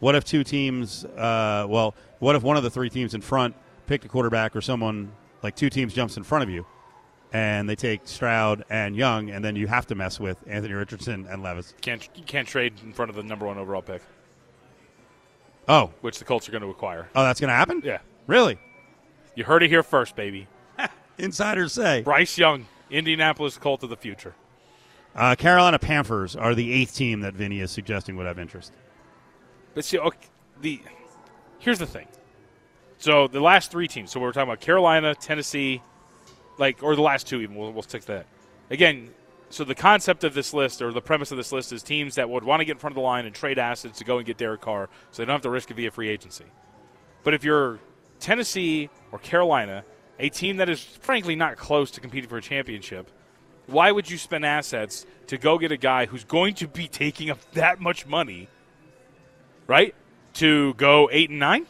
What 0.00 0.16
if 0.16 0.24
two 0.24 0.42
teams? 0.42 1.04
Uh, 1.04 1.64
well, 1.68 1.94
what 2.18 2.34
if 2.34 2.42
one 2.42 2.56
of 2.56 2.64
the 2.64 2.70
three 2.70 2.90
teams 2.90 3.14
in 3.14 3.20
front 3.20 3.54
picked 3.86 4.04
a 4.04 4.08
quarterback 4.08 4.56
or 4.56 4.60
someone 4.60 5.12
like 5.44 5.54
two 5.54 5.70
teams 5.70 5.94
jumps 5.94 6.16
in 6.16 6.24
front 6.24 6.42
of 6.42 6.50
you, 6.50 6.66
and 7.32 7.68
they 7.68 7.76
take 7.76 8.00
Stroud 8.08 8.64
and 8.68 8.96
Young, 8.96 9.30
and 9.30 9.44
then 9.44 9.54
you 9.54 9.68
have 9.68 9.86
to 9.86 9.94
mess 9.94 10.18
with 10.18 10.38
Anthony 10.48 10.74
Richardson 10.74 11.26
and 11.30 11.40
Levis. 11.42 11.72
can't 11.82 12.08
you 12.16 12.24
can't 12.24 12.48
trade 12.48 12.74
in 12.82 12.92
front 12.92 13.10
of 13.10 13.14
the 13.16 13.22
number 13.22 13.46
one 13.46 13.58
overall 13.58 13.80
pick, 13.80 14.02
Oh, 15.68 15.92
which 16.00 16.18
the 16.18 16.24
Colts 16.24 16.48
are 16.48 16.52
going 16.52 16.62
to 16.62 16.70
acquire. 16.70 17.08
oh, 17.14 17.22
that's 17.22 17.38
going 17.40 17.48
to 17.50 17.54
happen. 17.54 17.80
Yeah. 17.84 17.98
Really? 18.26 18.58
You 19.36 19.44
heard 19.44 19.62
it 19.62 19.68
here 19.68 19.82
first, 19.84 20.16
baby. 20.16 20.48
Insiders 21.18 21.72
say 21.74 22.02
Bryce 22.02 22.36
Young, 22.36 22.66
Indianapolis 22.92 23.58
Colt 23.58 23.82
of 23.82 23.90
the 23.90 23.96
future. 23.96 24.34
uh, 25.16 25.34
Carolina 25.34 25.78
Panthers 25.78 26.36
are 26.36 26.54
the 26.54 26.72
eighth 26.72 26.94
team 26.94 27.20
that 27.20 27.34
Vinny 27.34 27.60
is 27.60 27.70
suggesting 27.70 28.16
would 28.16 28.26
have 28.26 28.38
interest. 28.38 28.72
But 29.74 29.84
see, 29.84 29.98
okay, 29.98 30.18
the 30.60 30.80
here's 31.58 31.78
the 31.78 31.86
thing. 31.86 32.06
So 32.98 33.26
the 33.26 33.40
last 33.40 33.70
three 33.70 33.88
teams. 33.88 34.10
So 34.12 34.20
we're 34.20 34.32
talking 34.32 34.48
about 34.48 34.60
Carolina, 34.60 35.14
Tennessee, 35.14 35.82
like 36.58 36.82
or 36.82 36.94
the 36.94 37.02
last 37.02 37.26
two 37.26 37.40
even. 37.40 37.56
We'll, 37.56 37.72
we'll 37.72 37.82
stick 37.82 38.02
to 38.02 38.06
that. 38.08 38.26
Again, 38.70 39.10
so 39.50 39.64
the 39.64 39.74
concept 39.74 40.24
of 40.24 40.34
this 40.34 40.54
list 40.54 40.80
or 40.80 40.92
the 40.92 41.02
premise 41.02 41.30
of 41.30 41.36
this 41.36 41.52
list 41.52 41.72
is 41.72 41.82
teams 41.82 42.14
that 42.14 42.30
would 42.30 42.44
want 42.44 42.60
to 42.60 42.64
get 42.64 42.72
in 42.72 42.78
front 42.78 42.92
of 42.92 42.96
the 42.96 43.02
line 43.02 43.26
and 43.26 43.34
trade 43.34 43.58
assets 43.58 43.98
to 43.98 44.04
go 44.04 44.18
and 44.18 44.26
get 44.26 44.38
Derek 44.38 44.60
Carr, 44.60 44.88
so 45.10 45.22
they 45.22 45.26
don't 45.26 45.34
have 45.34 45.42
to 45.42 45.50
risk 45.50 45.70
it 45.70 45.74
via 45.74 45.90
free 45.90 46.08
agency. 46.08 46.46
But 47.22 47.34
if 47.34 47.44
you're 47.44 47.78
Tennessee 48.20 48.88
or 49.10 49.18
Carolina, 49.18 49.84
a 50.18 50.28
team 50.28 50.58
that 50.58 50.68
is 50.68 50.82
frankly 50.82 51.34
not 51.36 51.56
close 51.56 51.90
to 51.92 52.00
competing 52.00 52.28
for 52.28 52.36
a 52.38 52.42
championship, 52.42 53.10
why 53.66 53.90
would 53.92 54.10
you 54.10 54.18
spend 54.18 54.44
assets 54.44 55.06
to 55.28 55.38
go 55.38 55.58
get 55.58 55.72
a 55.72 55.76
guy 55.76 56.06
who's 56.06 56.24
going 56.24 56.54
to 56.54 56.68
be 56.68 56.88
taking 56.88 57.30
up 57.30 57.38
that 57.52 57.80
much 57.80 58.06
money? 58.06 58.48
right? 59.68 59.94
To 60.34 60.74
go 60.74 61.08
eight 61.12 61.30
and 61.30 61.38
nine. 61.38 61.66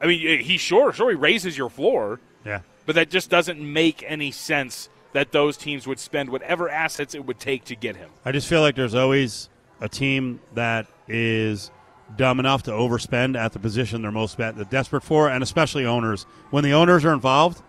I 0.00 0.06
mean, 0.06 0.26
eh, 0.26 0.36
he 0.42 0.56
sure 0.56 0.92
sure 0.92 1.10
he 1.10 1.16
raises 1.16 1.56
your 1.58 1.68
floor, 1.68 2.20
Yeah. 2.44 2.60
but 2.86 2.94
that 2.94 3.10
just 3.10 3.28
doesn't 3.30 3.60
make 3.60 4.02
any 4.06 4.30
sense 4.30 4.88
that 5.12 5.30
those 5.32 5.56
teams 5.56 5.86
would 5.86 5.98
spend 5.98 6.30
whatever 6.30 6.68
assets 6.70 7.14
it 7.14 7.26
would 7.26 7.38
take 7.38 7.64
to 7.66 7.76
get 7.76 7.96
him. 7.96 8.08
I 8.24 8.32
just 8.32 8.48
feel 8.48 8.60
like 8.62 8.76
there's 8.76 8.94
always 8.94 9.48
a 9.80 9.88
team 9.88 10.40
that 10.54 10.86
is 11.06 11.70
dumb 12.16 12.40
enough 12.40 12.62
to 12.64 12.70
overspend 12.70 13.36
at 13.36 13.52
the 13.52 13.58
position 13.58 14.02
they're 14.02 14.10
most 14.10 14.38
desperate 14.70 15.02
for, 15.02 15.28
and 15.28 15.42
especially 15.42 15.86
owners. 15.86 16.26
When 16.50 16.64
the 16.64 16.72
owners 16.72 17.04
are 17.04 17.12
involved, 17.12 17.62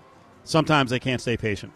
sometimes 0.43 0.91
they 0.91 0.99
can't 0.99 1.21
stay 1.21 1.37
patient. 1.37 1.73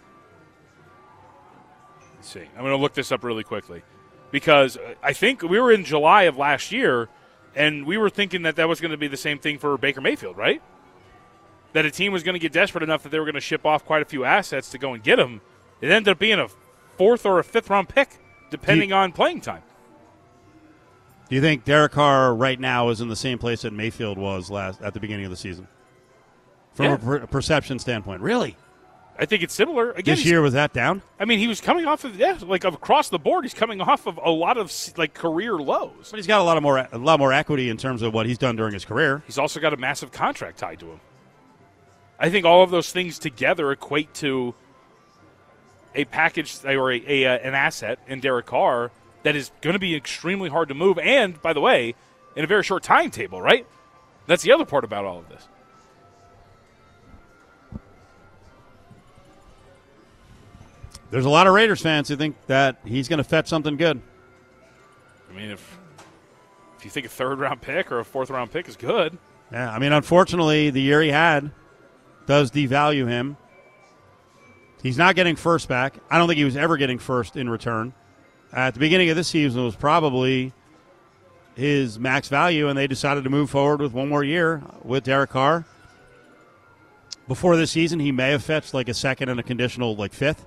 Let's 2.16 2.30
see, 2.30 2.42
I'm 2.56 2.62
going 2.62 2.72
to 2.72 2.78
look 2.78 2.94
this 2.94 3.12
up 3.12 3.24
really 3.24 3.44
quickly 3.44 3.84
because 4.32 4.78
uh, 4.78 4.96
I 5.04 5.14
think 5.14 5.44
we 5.44 5.60
were 5.60 5.72
in 5.72 5.86
July 5.86 6.24
of 6.24 6.38
last 6.38 6.72
year, 6.72 7.10
And 7.56 7.86
we 7.86 7.98
were 7.98 8.10
thinking 8.10 8.42
that 8.44 8.58
that 8.58 8.68
was 8.68 8.82
going 8.82 8.92
to 8.92 8.98
be 8.98 9.08
the 9.08 9.18
same 9.18 9.40
thing 9.40 9.58
for 9.58 9.78
Baker 9.78 10.02
Mayfield, 10.02 10.38
right? 10.38 10.62
That 11.74 11.86
a 11.86 11.92
team 11.92 12.12
was 12.12 12.22
going 12.24 12.34
to 12.34 12.40
get 12.40 12.52
desperate 12.52 12.84
enough 12.84 13.04
that 13.04 13.10
they 13.10 13.20
were 13.20 13.26
going 13.26 13.36
to 13.36 13.42
ship 13.42 13.66
off 13.66 13.86
quite 13.86 14.02
a 14.02 14.06
few 14.06 14.26
assets 14.26 14.70
to 14.72 14.78
go 14.78 14.94
and 14.94 15.02
get 15.02 15.20
him. 15.20 15.42
It 15.82 15.90
ended 15.90 16.12
up 16.12 16.20
being 16.20 16.40
a 16.40 16.48
fourth 16.98 17.26
or 17.26 17.40
a 17.40 17.44
fifth 17.44 17.70
round 17.70 17.90
pick, 17.90 18.18
depending 18.50 18.92
on 18.92 19.12
playing 19.12 19.42
time. 19.42 19.64
Do 21.30 21.36
you 21.36 21.42
think 21.42 21.64
Derek 21.66 21.92
Carr 21.94 22.34
right 22.36 22.60
now 22.60 22.90
is 22.90 23.02
in 23.02 23.08
the 23.08 23.16
same 23.16 23.38
place 23.40 23.64
that 23.64 23.74
Mayfield 23.74 24.18
was 24.18 24.50
last 24.52 24.82
at 24.82 24.94
the 24.94 25.00
beginning 25.00 25.26
of 25.26 25.32
the 25.32 25.38
season? 25.38 25.68
From 26.74 26.86
Yeah. 26.86 26.94
a 26.94 26.98
per- 26.98 27.28
perception 27.28 27.80
standpoint, 27.80 28.22
really? 28.22 28.58
I 29.18 29.26
think 29.26 29.44
it's 29.44 29.54
similar. 29.54 29.92
Again, 29.92 30.16
This 30.18 30.26
year 30.26 30.42
was 30.42 30.54
that 30.54 30.74
down? 30.74 31.02
I 31.20 31.24
mean, 31.26 31.40
he 31.40 31.48
was 31.48 31.62
coming 31.62 31.86
off 31.86 32.04
of 32.04 32.18
yeah, 32.18 32.38
like 32.42 32.66
across 32.66 33.08
the 33.08 33.18
board. 33.18 33.46
He's 33.46 33.54
coming 33.54 33.80
off 33.80 34.08
of 34.08 34.20
a 34.22 34.30
lot 34.30 34.58
of 34.58 34.72
like 34.98 35.14
career 35.14 35.54
lows. 35.54 36.10
But 36.12 36.18
he's 36.18 36.28
got 36.28 36.42
a 36.42 36.44
lot 36.44 36.58
of 36.58 36.64
more 36.64 36.86
a 36.92 36.98
lot 36.98 37.18
more 37.20 37.32
equity 37.32 37.70
in 37.70 37.78
terms 37.78 38.02
of 38.02 38.14
what 38.14 38.26
he's 38.26 38.38
done 38.38 38.58
during 38.58 38.74
his 38.74 38.84
career. 38.84 39.24
He's 39.26 39.38
also 39.38 39.62
got 39.62 39.74
a 39.74 39.78
massive 39.78 40.12
contract 40.12 40.58
tied 40.60 40.80
to 40.82 40.88
him. 40.88 41.00
I 42.20 42.30
think 42.30 42.46
all 42.46 42.62
of 42.62 42.72
those 42.72 42.92
things 42.92 43.18
together 43.18 43.72
equate 43.72 44.14
to 44.16 44.54
a 45.96 46.04
package 46.04 46.58
or 46.66 46.92
a, 46.92 47.02
a 47.08 47.26
uh, 47.26 47.38
an 47.38 47.54
asset 47.54 48.00
in 48.08 48.20
Derek 48.20 48.48
Carr 48.48 48.92
that 49.26 49.36
is 49.36 49.52
going 49.62 49.74
to 49.74 49.80
be 49.80 49.96
extremely 49.96 50.50
hard 50.50 50.70
to 50.70 50.76
move. 50.76 51.00
And 51.00 51.42
by 51.42 51.52
the 51.52 51.60
way, 51.60 51.96
in 52.36 52.44
a 52.44 52.48
very 52.48 52.64
short 52.64 52.84
timetable, 52.84 53.42
right? 53.42 53.66
That's 54.28 54.44
the 54.44 54.52
other 54.52 54.66
part 54.66 54.84
about 54.84 55.04
all 55.04 55.18
of 55.18 55.28
this. 55.30 55.48
There's 61.10 61.26
a 61.26 61.30
lot 61.30 61.48
of 61.48 61.54
Raiders 61.54 61.82
fans 61.82 62.08
who 62.08 62.16
think 62.16 62.36
that 62.46 62.78
he's 62.86 63.08
going 63.08 63.18
to 63.18 63.24
fetch 63.24 63.48
something 63.48 63.78
good. 63.78 64.00
I 65.30 65.34
mean, 65.34 65.50
if 65.50 65.80
if 66.78 66.86
you 66.86 66.92
think 66.92 67.08
a 67.08 67.10
third 67.10 67.40
round 67.40 67.62
pick 67.62 67.92
or 67.92 68.00
a 68.00 68.06
fourth 68.06 68.30
round 68.30 68.52
pick 68.52 68.68
is 68.68 68.76
good, 68.76 69.18
Yeah, 69.52 69.72
I 69.72 69.80
mean, 69.80 69.92
unfortunately, 69.92 70.70
the 70.70 70.82
year 70.82 71.02
he 71.02 71.10
had 71.10 71.52
does 72.28 72.52
devalue 72.52 73.08
him. 73.08 73.38
He's 74.84 75.00
not 75.00 75.16
getting 75.16 75.36
first 75.36 75.68
back. 75.68 75.96
I 76.12 76.20
don't 76.20 76.28
think 76.28 76.38
he 76.38 76.46
was 76.46 76.58
ever 76.58 76.78
getting 76.78 77.00
first 77.00 77.36
in 77.38 77.50
return. 77.50 77.94
At 78.56 78.74
the 78.74 78.80
beginning 78.80 79.10
of 79.10 79.18
this 79.18 79.28
season 79.28 79.66
was 79.66 79.76
probably 79.76 80.54
his 81.56 82.00
max 82.00 82.30
value, 82.30 82.70
and 82.70 82.78
they 82.78 82.88
decided 82.88 83.26
to 83.26 83.30
move 83.30 83.50
forward 83.50 83.82
with 83.82 83.92
one 83.92 84.08
more 84.08 84.24
year 84.24 84.64
with 84.82 85.04
Derek 85.04 85.30
Carr. 85.30 85.66
Before 87.28 87.58
this 87.58 87.72
season, 87.72 88.00
he 88.00 88.14
may 88.14 88.32
have 88.32 88.44
fetched 88.44 88.74
like 88.74 88.88
a 88.88 88.94
second 88.94 89.30
and 89.30 89.40
a 89.40 89.44
conditional 89.44 89.96
like 89.96 90.14
fifth. 90.14 90.46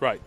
Right. 0.00 0.22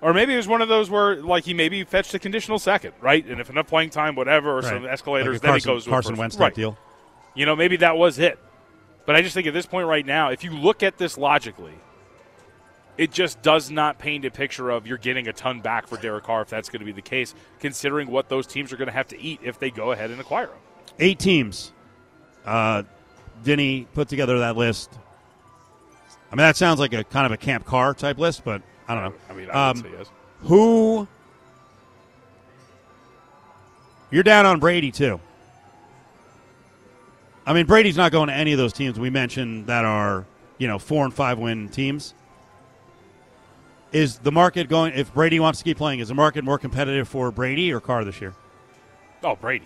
Or 0.00 0.12
maybe 0.12 0.34
it 0.34 0.36
was 0.36 0.46
one 0.46 0.60
of 0.60 0.68
those 0.68 0.90
where, 0.90 1.16
like, 1.16 1.44
he 1.44 1.54
maybe 1.54 1.82
fetched 1.82 2.14
a 2.14 2.18
conditional 2.18 2.58
second, 2.58 2.92
right? 3.00 3.24
And 3.26 3.40
if 3.40 3.50
enough 3.50 3.66
playing 3.66 3.90
time, 3.90 4.14
whatever, 4.14 4.56
or 4.56 4.62
some 4.62 4.86
escalators, 4.86 5.36
Like 5.36 5.38
a 5.38 5.42
then 5.42 5.50
Carson, 5.52 5.70
he 5.70 5.74
goes 5.74 5.86
Carson 5.86 6.16
Wentz 6.16 6.36
right. 6.36 6.54
deal. 6.54 6.78
You 7.34 7.46
know, 7.46 7.56
maybe 7.56 7.78
that 7.78 7.96
was 7.96 8.18
it. 8.18 8.38
But 9.06 9.16
I 9.16 9.22
just 9.22 9.34
think 9.34 9.48
at 9.48 9.54
this 9.54 9.66
point 9.66 9.88
right 9.88 10.06
now, 10.06 10.28
if 10.28 10.44
you 10.44 10.52
look 10.52 10.82
at 10.82 10.98
this 10.98 11.18
logically, 11.18 11.74
it 12.98 13.12
just 13.12 13.40
does 13.42 13.70
not 13.70 13.98
paint 13.98 14.24
a 14.24 14.30
picture 14.30 14.70
of 14.70 14.86
you're 14.86 14.98
getting 14.98 15.28
a 15.28 15.32
ton 15.32 15.60
back 15.60 15.86
for 15.86 15.96
Derek 15.96 16.24
Carr 16.24 16.42
if 16.42 16.48
that's 16.48 16.68
going 16.68 16.80
to 16.80 16.84
be 16.86 16.92
the 16.92 17.00
case, 17.00 17.32
considering 17.60 18.10
what 18.10 18.28
those 18.28 18.46
teams 18.46 18.72
are 18.72 18.76
going 18.76 18.88
to 18.88 18.92
have 18.92 19.06
to 19.08 19.20
eat 19.20 19.40
if 19.42 19.58
they 19.60 19.70
go 19.70 19.92
ahead 19.92 20.10
and 20.10 20.20
acquire 20.20 20.46
him. 20.46 20.58
Eight 20.98 21.20
teams. 21.20 21.72
Uh, 22.44 22.82
Denny 23.44 23.86
put 23.94 24.08
together 24.08 24.40
that 24.40 24.56
list. 24.56 24.90
I 26.30 26.34
mean, 26.34 26.38
that 26.38 26.56
sounds 26.56 26.80
like 26.80 26.92
a 26.92 27.04
kind 27.04 27.24
of 27.24 27.32
a 27.32 27.36
Camp 27.36 27.64
Carr 27.64 27.94
type 27.94 28.18
list, 28.18 28.44
but 28.44 28.62
I 28.88 28.94
don't 28.94 29.04
know. 29.04 29.14
I 29.30 29.32
mean, 29.32 29.50
I 29.50 29.70
Um, 29.70 29.84
yes. 29.96 30.10
Who? 30.42 31.06
You're 34.10 34.24
down 34.24 34.44
on 34.44 34.58
Brady 34.58 34.90
too. 34.90 35.20
I 37.46 37.52
mean, 37.52 37.66
Brady's 37.66 37.96
not 37.96 38.12
going 38.12 38.28
to 38.28 38.34
any 38.34 38.52
of 38.52 38.58
those 38.58 38.72
teams 38.72 38.98
we 38.98 39.08
mentioned 39.08 39.68
that 39.68 39.84
are 39.84 40.26
you 40.58 40.66
know 40.66 40.78
four 40.78 41.04
and 41.04 41.14
five 41.14 41.38
win 41.38 41.68
teams. 41.68 42.14
Is 43.92 44.18
the 44.18 44.32
market 44.32 44.68
going? 44.68 44.92
If 44.94 45.14
Brady 45.14 45.40
wants 45.40 45.58
to 45.60 45.64
keep 45.64 45.78
playing, 45.78 46.00
is 46.00 46.08
the 46.08 46.14
market 46.14 46.44
more 46.44 46.58
competitive 46.58 47.08
for 47.08 47.30
Brady 47.30 47.72
or 47.72 47.80
Carr 47.80 48.04
this 48.04 48.20
year? 48.20 48.34
Oh, 49.22 49.34
Brady. 49.36 49.64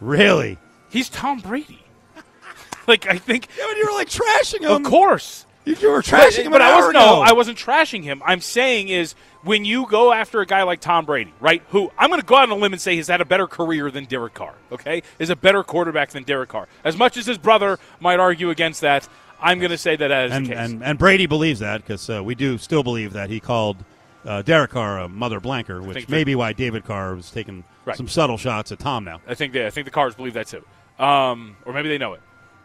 Really? 0.00 0.58
He's 0.90 1.08
Tom 1.08 1.40
Brady. 1.40 1.82
like, 2.86 3.06
I 3.06 3.18
think, 3.18 3.48
Yeah, 3.58 3.64
but 3.68 3.76
you 3.76 3.86
were 3.86 3.92
like 3.92 4.08
trashing 4.08 4.60
him. 4.62 4.70
of 4.70 4.82
course. 4.84 5.44
You, 5.64 5.76
you 5.80 5.90
were 5.90 5.98
But, 5.98 6.06
trashing 6.06 6.44
him 6.44 6.52
but 6.52 6.62
I 6.62 6.74
wasn't. 6.76 6.94
No, 6.94 7.20
I 7.20 7.32
wasn't 7.32 7.58
trashing 7.58 8.02
him. 8.02 8.22
I'm 8.24 8.40
saying 8.40 8.88
is 8.88 9.14
when 9.42 9.66
you 9.66 9.86
go 9.86 10.12
after 10.12 10.40
a 10.40 10.46
guy 10.46 10.62
like 10.62 10.80
Tom 10.80 11.04
Brady, 11.04 11.34
right? 11.40 11.62
Who 11.70 11.92
I'm 11.98 12.08
going 12.08 12.20
to 12.20 12.26
go 12.26 12.36
out 12.36 12.44
on 12.44 12.52
a 12.52 12.60
limb 12.60 12.72
and 12.72 12.80
say 12.80 12.96
has 12.96 13.08
had 13.08 13.20
a 13.20 13.26
better 13.26 13.46
career 13.46 13.90
than 13.90 14.06
Derek 14.06 14.32
Carr. 14.34 14.54
Okay, 14.72 15.02
is 15.18 15.28
a 15.28 15.36
better 15.36 15.62
quarterback 15.62 16.10
than 16.10 16.22
Derek 16.22 16.48
Carr. 16.48 16.68
As 16.84 16.96
much 16.96 17.18
as 17.18 17.26
his 17.26 17.36
brother 17.36 17.78
might 18.00 18.18
argue 18.18 18.48
against 18.48 18.80
that, 18.80 19.06
I'm 19.40 19.58
going 19.58 19.70
to 19.70 19.78
say 19.78 19.96
that 19.96 20.10
as 20.10 20.32
and, 20.32 20.50
and 20.50 20.82
and 20.82 20.98
Brady 20.98 21.26
believes 21.26 21.60
that 21.60 21.82
because 21.82 22.08
uh, 22.10 22.22
we 22.24 22.34
do 22.34 22.58
still 22.58 22.82
believe 22.82 23.12
that 23.12 23.30
he 23.30 23.38
called 23.40 23.76
uh, 24.24 24.42
Derek 24.42 24.72
Carr 24.72 24.98
a 24.98 25.08
mother 25.08 25.40
blanker, 25.40 25.80
which 25.80 26.08
may 26.08 26.24
be 26.24 26.34
why 26.34 26.52
David 26.52 26.84
Carr 26.84 27.14
was 27.14 27.30
taking 27.30 27.64
Right. 27.84 27.96
some 27.96 28.08
subtle 28.08 28.36
shots 28.36 28.70
at 28.72 28.78
Tom 28.78 29.04
now. 29.04 29.20
I 29.26 29.34
think 29.34 29.54
they, 29.54 29.66
I 29.66 29.70
think 29.70 29.86
the 29.86 29.90
Cards 29.90 30.14
believe 30.14 30.34
that 30.34 30.46
too, 30.46 30.62
um, 31.02 31.56
or 31.64 31.72
maybe 31.72 31.88
they 31.88 31.96
know 31.96 32.12
it. 32.12 32.20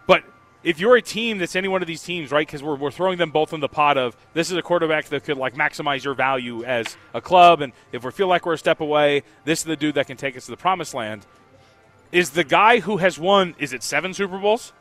But 0.05 0.23
if 0.63 0.79
you're 0.81 0.97
a 0.97 1.01
team 1.01 1.37
that's 1.37 1.55
any 1.55 1.69
one 1.69 1.81
of 1.81 1.87
these 1.87 2.03
teams, 2.03 2.29
right? 2.29 2.45
Because 2.45 2.61
we're, 2.61 2.75
we're 2.75 2.91
throwing 2.91 3.17
them 3.17 3.31
both 3.31 3.53
in 3.53 3.61
the 3.61 3.69
pot 3.69 3.97
of 3.97 4.17
this 4.33 4.51
is 4.51 4.57
a 4.57 4.61
quarterback 4.61 5.05
that 5.05 5.23
could 5.23 5.37
like 5.37 5.53
maximize 5.55 6.03
your 6.03 6.13
value 6.13 6.65
as 6.65 6.97
a 7.13 7.21
club, 7.21 7.61
and 7.61 7.71
if 7.93 8.03
we 8.03 8.11
feel 8.11 8.27
like 8.27 8.45
we're 8.45 8.53
a 8.53 8.57
step 8.57 8.81
away, 8.81 9.23
this 9.45 9.59
is 9.59 9.65
the 9.65 9.77
dude 9.77 9.95
that 9.95 10.07
can 10.07 10.17
take 10.17 10.35
us 10.35 10.43
to 10.45 10.51
the 10.51 10.57
promised 10.57 10.93
land. 10.93 11.25
Is 12.11 12.31
the 12.31 12.43
guy 12.43 12.79
who 12.81 12.97
has 12.97 13.17
won? 13.17 13.55
Is 13.57 13.71
it 13.71 13.81
seven 13.81 14.13
Super 14.13 14.37
Bowls? 14.37 14.73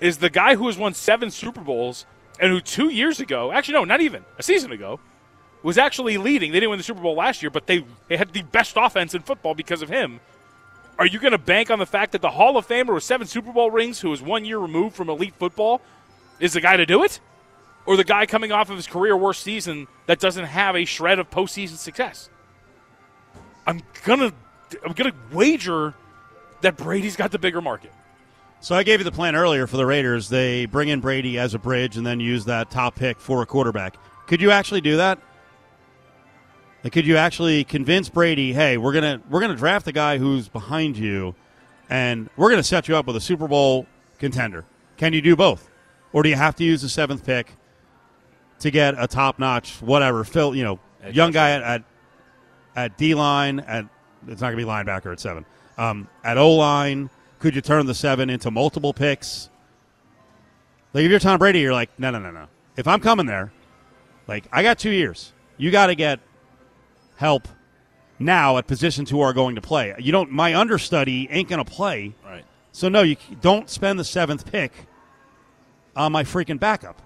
Is 0.00 0.18
the 0.18 0.30
guy 0.30 0.56
who 0.56 0.66
has 0.66 0.78
won 0.78 0.94
seven 0.94 1.30
Super 1.30 1.60
Bowls 1.60 2.06
and 2.38 2.50
who 2.50 2.60
two 2.60 2.88
years 2.88 3.20
ago, 3.20 3.52
actually 3.52 3.74
no, 3.74 3.84
not 3.84 4.00
even 4.00 4.24
a 4.38 4.42
season 4.42 4.72
ago, 4.72 4.98
was 5.62 5.76
actually 5.76 6.16
leading. 6.16 6.52
They 6.52 6.60
didn't 6.60 6.70
win 6.70 6.78
the 6.78 6.84
Super 6.84 7.02
Bowl 7.02 7.14
last 7.14 7.42
year, 7.42 7.50
but 7.50 7.66
they, 7.66 7.84
they 8.08 8.16
had 8.16 8.32
the 8.32 8.42
best 8.42 8.76
offense 8.76 9.14
in 9.14 9.22
football 9.22 9.54
because 9.54 9.82
of 9.82 9.90
him. 9.90 10.20
Are 10.98 11.06
you 11.06 11.18
going 11.18 11.32
to 11.32 11.38
bank 11.38 11.70
on 11.70 11.78
the 11.78 11.86
fact 11.86 12.12
that 12.12 12.22
the 12.22 12.30
Hall 12.30 12.56
of 12.56 12.66
Famer 12.66 12.94
with 12.94 13.04
seven 13.04 13.26
Super 13.26 13.52
Bowl 13.52 13.70
rings, 13.70 14.00
who 14.00 14.12
is 14.12 14.22
one 14.22 14.44
year 14.44 14.58
removed 14.58 14.96
from 14.96 15.08
elite 15.08 15.34
football, 15.38 15.80
is 16.38 16.54
the 16.54 16.60
guy 16.60 16.76
to 16.76 16.86
do 16.86 17.04
it? 17.04 17.20
Or 17.86 17.96
the 17.96 18.04
guy 18.04 18.26
coming 18.26 18.52
off 18.52 18.70
of 18.70 18.76
his 18.76 18.86
career 18.86 19.16
worst 19.16 19.42
season 19.42 19.86
that 20.06 20.20
doesn't 20.20 20.44
have 20.44 20.76
a 20.76 20.84
shred 20.84 21.18
of 21.18 21.30
postseason 21.30 21.76
success? 21.76 22.28
I'm 23.66 23.82
gonna 24.04 24.32
I'm 24.84 24.92
gonna 24.92 25.14
wager 25.32 25.94
that 26.60 26.76
Brady's 26.76 27.16
got 27.16 27.30
the 27.30 27.38
bigger 27.38 27.60
market. 27.60 27.92
So 28.62 28.74
I 28.74 28.82
gave 28.82 29.00
you 29.00 29.04
the 29.04 29.12
plan 29.12 29.34
earlier 29.34 29.66
for 29.66 29.78
the 29.78 29.86
Raiders. 29.86 30.28
They 30.28 30.66
bring 30.66 30.90
in 30.90 31.00
Brady 31.00 31.38
as 31.38 31.54
a 31.54 31.58
bridge 31.58 31.96
and 31.96 32.06
then 32.06 32.20
use 32.20 32.44
that 32.44 32.70
top 32.70 32.94
pick 32.94 33.18
for 33.18 33.40
a 33.40 33.46
quarterback. 33.46 33.96
Could 34.26 34.42
you 34.42 34.50
actually 34.50 34.82
do 34.82 34.98
that? 34.98 35.18
Like, 36.84 36.92
could 36.92 37.06
you 37.06 37.16
actually 37.16 37.64
convince 37.64 38.08
Brady, 38.08 38.52
hey, 38.52 38.76
we're 38.76 38.92
gonna 38.92 39.20
we're 39.30 39.40
gonna 39.40 39.56
draft 39.56 39.84
the 39.86 39.92
guy 39.92 40.18
who's 40.18 40.48
behind 40.48 40.96
you, 40.96 41.34
and 41.88 42.28
we're 42.36 42.50
gonna 42.50 42.62
set 42.62 42.86
you 42.88 42.96
up 42.96 43.06
with 43.06 43.16
a 43.16 43.20
Super 43.20 43.48
Bowl 43.48 43.86
contender? 44.18 44.64
Can 44.96 45.12
you 45.12 45.20
do 45.20 45.36
both, 45.36 45.68
or 46.12 46.22
do 46.22 46.28
you 46.28 46.36
have 46.36 46.54
to 46.56 46.64
use 46.64 46.82
the 46.82 46.88
seventh 46.88 47.24
pick 47.24 47.54
to 48.60 48.70
get 48.70 48.94
a 48.98 49.06
top 49.06 49.38
notch 49.38 49.80
whatever? 49.82 50.24
Phil, 50.24 50.54
you 50.54 50.64
know, 50.64 50.78
Edge 51.02 51.16
young 51.16 51.32
guy 51.32 51.50
at 51.50 51.62
at, 51.62 51.82
at 52.76 52.98
D 52.98 53.14
line 53.14 53.60
at 53.60 53.86
it's 54.28 54.40
not 54.40 54.48
gonna 54.48 54.56
be 54.56 54.64
linebacker 54.64 55.12
at 55.12 55.20
seven. 55.20 55.44
Um, 55.76 56.08
at 56.24 56.38
O 56.38 56.52
line, 56.52 57.10
could 57.40 57.54
you 57.56 57.60
turn 57.60 57.86
the 57.86 57.94
seven 57.94 58.30
into 58.30 58.50
multiple 58.50 58.94
picks? 58.94 59.50
Like 60.92 61.04
if 61.04 61.10
you're 61.10 61.20
Tom 61.20 61.38
Brady, 61.38 61.60
you're 61.60 61.72
like, 61.72 61.90
no, 61.98 62.10
no, 62.10 62.18
no, 62.18 62.30
no. 62.30 62.46
If 62.76 62.86
I'm 62.86 63.00
coming 63.00 63.26
there, 63.26 63.52
like 64.28 64.44
I 64.52 64.62
got 64.62 64.78
two 64.78 64.90
years. 64.90 65.32
You 65.56 65.70
got 65.70 65.88
to 65.88 65.94
get 65.94 66.20
help 67.16 67.48
now 68.18 68.56
at 68.58 68.66
positions 68.66 69.10
who 69.10 69.20
are 69.20 69.32
going 69.32 69.56
to 69.56 69.60
play. 69.60 69.94
You 69.98 70.12
don't. 70.12 70.30
My 70.30 70.54
understudy 70.54 71.28
ain't 71.30 71.48
going 71.48 71.62
to 71.62 71.70
play. 71.70 72.14
Right. 72.24 72.44
So 72.72 72.88
no, 72.88 73.02
you 73.02 73.16
don't 73.40 73.68
spend 73.68 73.98
the 73.98 74.04
seventh 74.04 74.50
pick 74.50 74.72
on 75.96 76.12
my 76.12 76.24
freaking 76.24 76.58
backup. 76.58 77.02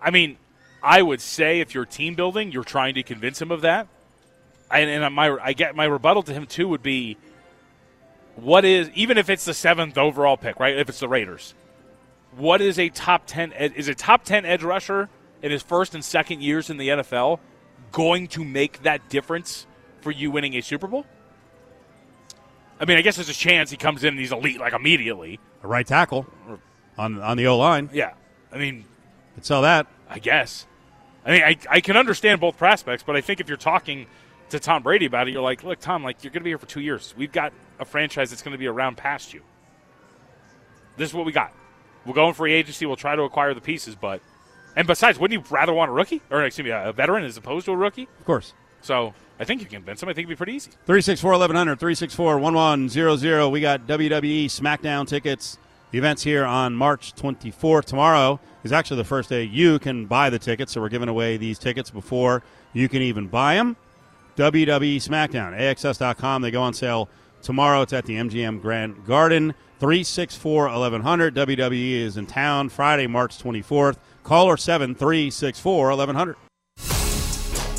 I 0.00 0.10
mean, 0.10 0.36
I 0.82 1.00
would 1.00 1.20
say 1.20 1.60
if 1.60 1.74
you're 1.74 1.86
team 1.86 2.14
building, 2.14 2.50
you're 2.50 2.64
trying 2.64 2.94
to 2.94 3.02
convince 3.02 3.40
him 3.40 3.50
of 3.50 3.60
that. 3.60 3.86
And, 4.70 4.90
and 4.90 5.14
my 5.14 5.38
I 5.40 5.52
get 5.52 5.76
my 5.76 5.84
rebuttal 5.84 6.22
to 6.24 6.32
him 6.32 6.46
too 6.46 6.68
would 6.68 6.82
be, 6.82 7.16
what 8.36 8.64
is 8.64 8.90
even 8.94 9.18
if 9.18 9.28
it's 9.28 9.44
the 9.44 9.54
seventh 9.54 9.98
overall 9.98 10.36
pick, 10.36 10.58
right? 10.58 10.76
If 10.76 10.88
it's 10.88 11.00
the 11.00 11.08
Raiders, 11.08 11.54
what 12.36 12.60
is 12.60 12.78
a 12.78 12.88
top 12.88 13.24
ten? 13.26 13.52
Is 13.52 13.88
a 13.88 13.94
top 13.94 14.24
ten 14.24 14.44
edge 14.44 14.62
rusher 14.62 15.08
in 15.42 15.50
his 15.50 15.62
first 15.62 15.94
and 15.94 16.04
second 16.04 16.42
years 16.42 16.70
in 16.70 16.76
the 16.76 16.88
NFL 16.88 17.40
going 17.90 18.28
to 18.28 18.44
make 18.44 18.82
that 18.84 19.08
difference 19.08 19.66
for 20.00 20.10
you 20.10 20.30
winning 20.30 20.54
a 20.54 20.62
Super 20.62 20.86
Bowl? 20.86 21.06
I 22.80 22.84
mean, 22.84 22.96
I 22.96 23.02
guess 23.02 23.16
there's 23.16 23.28
a 23.28 23.34
chance 23.34 23.70
he 23.70 23.76
comes 23.76 24.02
in 24.02 24.08
and 24.08 24.18
he's 24.18 24.32
elite 24.32 24.58
like 24.58 24.72
immediately. 24.72 25.38
A 25.62 25.68
right 25.68 25.86
tackle 25.86 26.26
on 26.98 27.20
on 27.20 27.36
the 27.36 27.46
O 27.46 27.56
line. 27.58 27.90
Yeah, 27.92 28.14
I 28.50 28.58
mean, 28.58 28.84
Could 29.34 29.44
sell 29.44 29.62
that. 29.62 29.86
I 30.08 30.18
guess. 30.18 30.66
I 31.24 31.30
mean, 31.30 31.42
I, 31.42 31.56
I 31.70 31.80
can 31.80 31.96
understand 31.96 32.40
both 32.40 32.56
prospects, 32.56 33.04
but 33.04 33.14
I 33.14 33.20
think 33.20 33.38
if 33.38 33.48
you're 33.48 33.56
talking 33.56 34.06
to 34.52 34.60
Tom 34.60 34.82
Brady 34.82 35.06
about 35.06 35.28
it. 35.28 35.32
You're 35.32 35.42
like, 35.42 35.64
look, 35.64 35.80
Tom, 35.80 36.04
like 36.04 36.22
you're 36.22 36.30
going 36.30 36.40
to 36.40 36.44
be 36.44 36.50
here 36.50 36.58
for 36.58 36.66
two 36.66 36.80
years. 36.80 37.14
We've 37.16 37.32
got 37.32 37.52
a 37.78 37.84
franchise 37.84 38.30
that's 38.30 38.42
going 38.42 38.52
to 38.52 38.58
be 38.58 38.68
around 38.68 38.96
past 38.96 39.34
you. 39.34 39.42
This 40.96 41.10
is 41.10 41.14
what 41.14 41.26
we 41.26 41.32
got. 41.32 41.52
We'll 42.04 42.14
go 42.14 42.28
in 42.28 42.34
free 42.34 42.52
agency. 42.52 42.86
We'll 42.86 42.96
try 42.96 43.16
to 43.16 43.22
acquire 43.22 43.54
the 43.54 43.60
pieces, 43.60 43.94
but 43.94 44.20
and 44.76 44.86
besides, 44.86 45.18
wouldn't 45.18 45.38
you 45.38 45.54
rather 45.54 45.72
want 45.72 45.90
a 45.90 45.92
rookie 45.92 46.22
or 46.30 46.42
excuse 46.42 46.64
me, 46.64 46.70
a 46.70 46.92
veteran 46.92 47.24
as 47.24 47.36
opposed 47.36 47.66
to 47.66 47.72
a 47.72 47.76
rookie? 47.76 48.08
Of 48.18 48.24
course. 48.24 48.54
So 48.80 49.14
I 49.38 49.44
think 49.44 49.60
you 49.60 49.66
can 49.66 49.78
convince 49.78 50.02
him. 50.02 50.08
I 50.08 50.12
think 50.12 50.26
it'd 50.26 50.30
be 50.30 50.36
pretty 50.36 50.54
easy. 50.54 50.70
364 50.86 51.30
1100, 51.32 51.78
364 51.78 52.38
1100. 52.38 53.48
We 53.48 53.60
got 53.60 53.86
WWE 53.86 54.46
SmackDown 54.46 55.06
tickets. 55.06 55.58
The 55.92 55.98
event's 55.98 56.22
here 56.22 56.44
on 56.44 56.74
March 56.74 57.14
24th. 57.14 57.84
Tomorrow 57.84 58.40
is 58.64 58.72
actually 58.72 58.96
the 58.98 59.04
first 59.04 59.28
day 59.28 59.44
you 59.44 59.78
can 59.78 60.06
buy 60.06 60.30
the 60.30 60.38
tickets, 60.38 60.72
so 60.72 60.80
we're 60.80 60.88
giving 60.88 61.08
away 61.08 61.36
these 61.36 61.58
tickets 61.58 61.90
before 61.90 62.42
you 62.72 62.88
can 62.88 63.02
even 63.02 63.28
buy 63.28 63.54
them. 63.56 63.76
WWE 64.36 64.96
SmackDown, 64.96 65.58
AXS.com. 65.58 66.42
They 66.42 66.50
go 66.50 66.62
on 66.62 66.74
sale 66.74 67.08
tomorrow. 67.42 67.82
It's 67.82 67.92
at 67.92 68.06
the 68.06 68.14
MGM 68.14 68.60
Grand 68.60 69.04
Garden. 69.06 69.54
364 69.80 70.64
1100. 70.64 71.34
WWE 71.34 71.92
is 72.00 72.16
in 72.16 72.26
town 72.26 72.68
Friday, 72.68 73.06
March 73.06 73.38
24th. 73.38 73.96
Caller 74.22 74.56
7364 74.56 75.88
1100. 75.88 76.36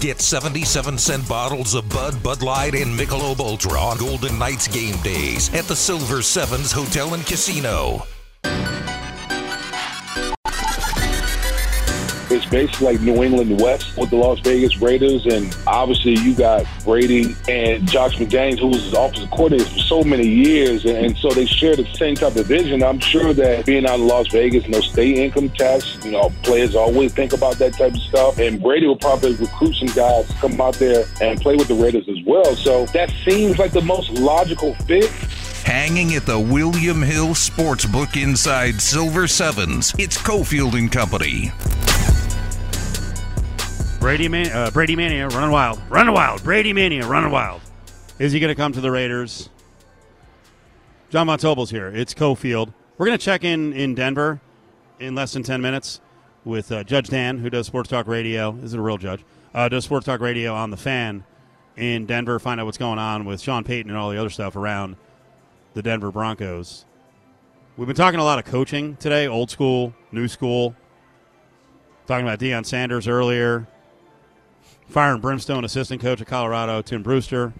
Get 0.02 0.20
77 0.20 0.98
cent 0.98 1.30
bottles 1.30 1.76
of 1.76 1.88
Bud, 1.88 2.22
Bud 2.22 2.44
Light, 2.44 2.76
and 2.76 3.00
Michelob 3.00 3.40
Ultra 3.40 3.80
on 3.80 3.98
Golden 3.98 4.38
Knights 4.38 4.68
game 4.68 4.98
days 4.98 5.54
at 5.54 5.64
the 5.64 5.76
Silver 5.78 6.22
Sevens 6.22 6.74
Hotel 6.74 7.14
and 7.14 7.26
Casino. 7.26 8.06
Basically 12.54 12.86
like 12.86 13.02
New 13.02 13.24
England 13.24 13.60
West 13.60 13.98
with 13.98 14.12
the 14.12 14.16
Las 14.16 14.40
Vegas 14.42 14.78
Raiders, 14.78 15.26
and 15.26 15.58
obviously 15.66 16.14
you 16.20 16.36
got 16.36 16.66
Brady 16.86 17.36
and 17.50 17.90
Josh 17.90 18.18
McDaniels, 18.18 18.60
who 18.60 18.68
was 18.68 18.84
his 18.84 18.94
offensive 18.94 19.32
coordinator 19.32 19.68
for 19.72 19.80
so 19.80 20.04
many 20.04 20.28
years, 20.28 20.86
and 20.86 21.18
so 21.18 21.30
they 21.32 21.48
share 21.48 21.76
the 21.76 21.86
same 21.96 22.14
type 22.14 22.36
of 22.36 22.46
vision. 22.46 22.84
I'm 22.84 23.00
sure 23.00 23.34
that 23.34 23.66
being 23.66 23.88
out 23.88 23.96
of 23.96 24.02
Las 24.02 24.28
Vegas, 24.28 24.68
no 24.68 24.82
state 24.82 25.18
income 25.18 25.50
tax, 25.50 25.98
you 26.06 26.12
know, 26.12 26.32
players 26.44 26.76
always 26.76 27.12
think 27.12 27.34
about 27.34 27.58
that 27.58 27.74
type 27.74 27.96
of 27.96 28.02
stuff, 28.02 28.38
and 28.38 28.62
Brady 28.62 28.86
will 28.86 28.98
probably 28.98 29.34
recruit 29.34 29.74
some 29.74 29.90
guys 29.90 30.28
to 30.28 30.34
come 30.36 30.62
out 30.62 30.76
there 30.76 31.06
and 31.22 31.42
play 31.42 31.56
with 31.56 31.68
the 31.68 31.76
Raiders 31.76 32.08
as 32.08 32.24
well. 32.24 32.56
So 32.56 32.86
that 32.88 33.12
seems 33.26 33.58
like 33.58 33.72
the 33.72 33.82
most 33.82 34.12
logical 34.12 34.76
fit. 34.86 35.10
Hanging 35.66 36.14
at 36.14 36.28
the 36.28 36.40
William 36.40 37.02
Hill 37.02 37.30
Sportsbook 37.30 38.22
inside 38.22 38.80
Silver 38.80 39.28
Sevens, 39.28 39.96
it's 39.98 40.20
Cofield 40.20 40.78
and 40.78 40.92
Company. 40.92 41.52
Brady, 44.04 44.28
Man- 44.28 44.52
uh, 44.52 44.70
Brady 44.70 44.98
Mania 44.98 45.30
running 45.30 45.50
wild. 45.50 45.82
Running 45.90 46.14
wild. 46.14 46.44
Brady 46.44 46.74
Mania 46.74 47.08
running 47.08 47.32
wild. 47.32 47.62
Is 48.20 48.34
he 48.34 48.42
going 48.42 48.50
to 48.50 48.56
come 48.56 48.74
to 48.74 48.82
the 48.82 48.92
Raiders? 48.92 49.48
John 51.10 51.28
Von 51.28 51.40
Tobel's 51.40 51.70
here. 51.70 51.88
It's 51.88 52.14
Cofield. 52.14 52.74
We're 52.98 53.06
going 53.06 53.18
to 53.18 53.24
check 53.24 53.46
in 53.46 53.72
in 53.72 53.96
Denver 53.96 54.42
in 55.00 55.16
less 55.16 55.32
than 55.32 55.42
10 55.42 55.62
minutes 55.62 56.02
with 56.44 56.70
uh, 56.70 56.84
Judge 56.84 57.08
Dan, 57.08 57.38
who 57.38 57.50
does 57.50 57.66
Sports 57.66 57.90
Talk 57.90 58.08
Radio. 58.08 58.52
This 58.52 58.66
is 58.66 58.74
a 58.74 58.82
real 58.82 58.98
judge. 58.98 59.24
Uh, 59.54 59.70
does 59.70 59.86
Sports 59.86 60.06
Talk 60.06 60.20
Radio 60.20 60.54
on 60.54 60.70
the 60.70 60.76
fan 60.76 61.24
in 61.78 62.06
Denver. 62.06 62.40
Find 62.40 62.60
out 62.60 62.66
what's 62.66 62.78
going 62.78 63.00
on 63.00 63.24
with 63.24 63.40
Sean 63.40 63.64
Payton 63.64 63.90
and 63.90 63.98
all 63.98 64.10
the 64.10 64.20
other 64.20 64.30
stuff 64.30 64.58
around 64.58 64.98
the 65.76 65.82
Denver 65.82 66.12
Broncos. 66.12 66.84
We've 67.78 67.88
been 67.88 67.96
talking 67.96 68.20
a 68.20 68.26
lot 68.26 68.38
of 68.38 68.44
coaching 68.44 68.98
today, 68.98 69.28
old 69.28 69.50
school, 69.50 69.94
new 70.12 70.28
school. 70.28 70.76
Talking 72.06 72.28
about 72.28 72.40
Deion 72.40 72.66
Sanders 72.66 73.08
earlier. 73.08 73.66
Fire 74.88 75.14
and 75.14 75.22
Brimstone 75.22 75.64
assistant 75.64 76.02
coach 76.02 76.22
at 76.22 76.28
Colorado, 76.28 76.82
Tim 76.82 77.04
Brewster. 77.04 77.54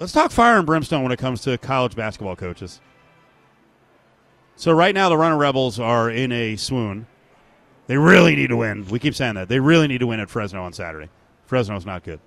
Let's 0.00 0.12
talk 0.12 0.32
fire 0.32 0.58
and 0.58 0.66
brimstone 0.66 1.02
when 1.02 1.12
it 1.12 1.18
comes 1.18 1.40
to 1.42 1.56
college 1.56 1.94
basketball 1.94 2.34
coaches. 2.36 2.80
So 4.56 4.72
right 4.72 4.94
now 4.94 5.08
the 5.08 5.16
Runnin' 5.16 5.38
Rebels 5.38 5.78
are 5.78 6.10
in 6.10 6.32
a 6.32 6.56
swoon. 6.56 7.06
They 7.86 7.96
really 7.96 8.34
need 8.34 8.48
to 8.48 8.56
win. 8.56 8.86
We 8.86 8.98
keep 8.98 9.14
saying 9.14 9.34
that. 9.36 9.48
They 9.48 9.60
really 9.60 9.86
need 9.86 9.98
to 9.98 10.06
win 10.06 10.20
at 10.20 10.30
Fresno 10.30 10.62
on 10.62 10.72
Saturday. 10.72 11.10
Fresno's 11.46 11.86
not 11.86 12.02
good. 12.02 12.20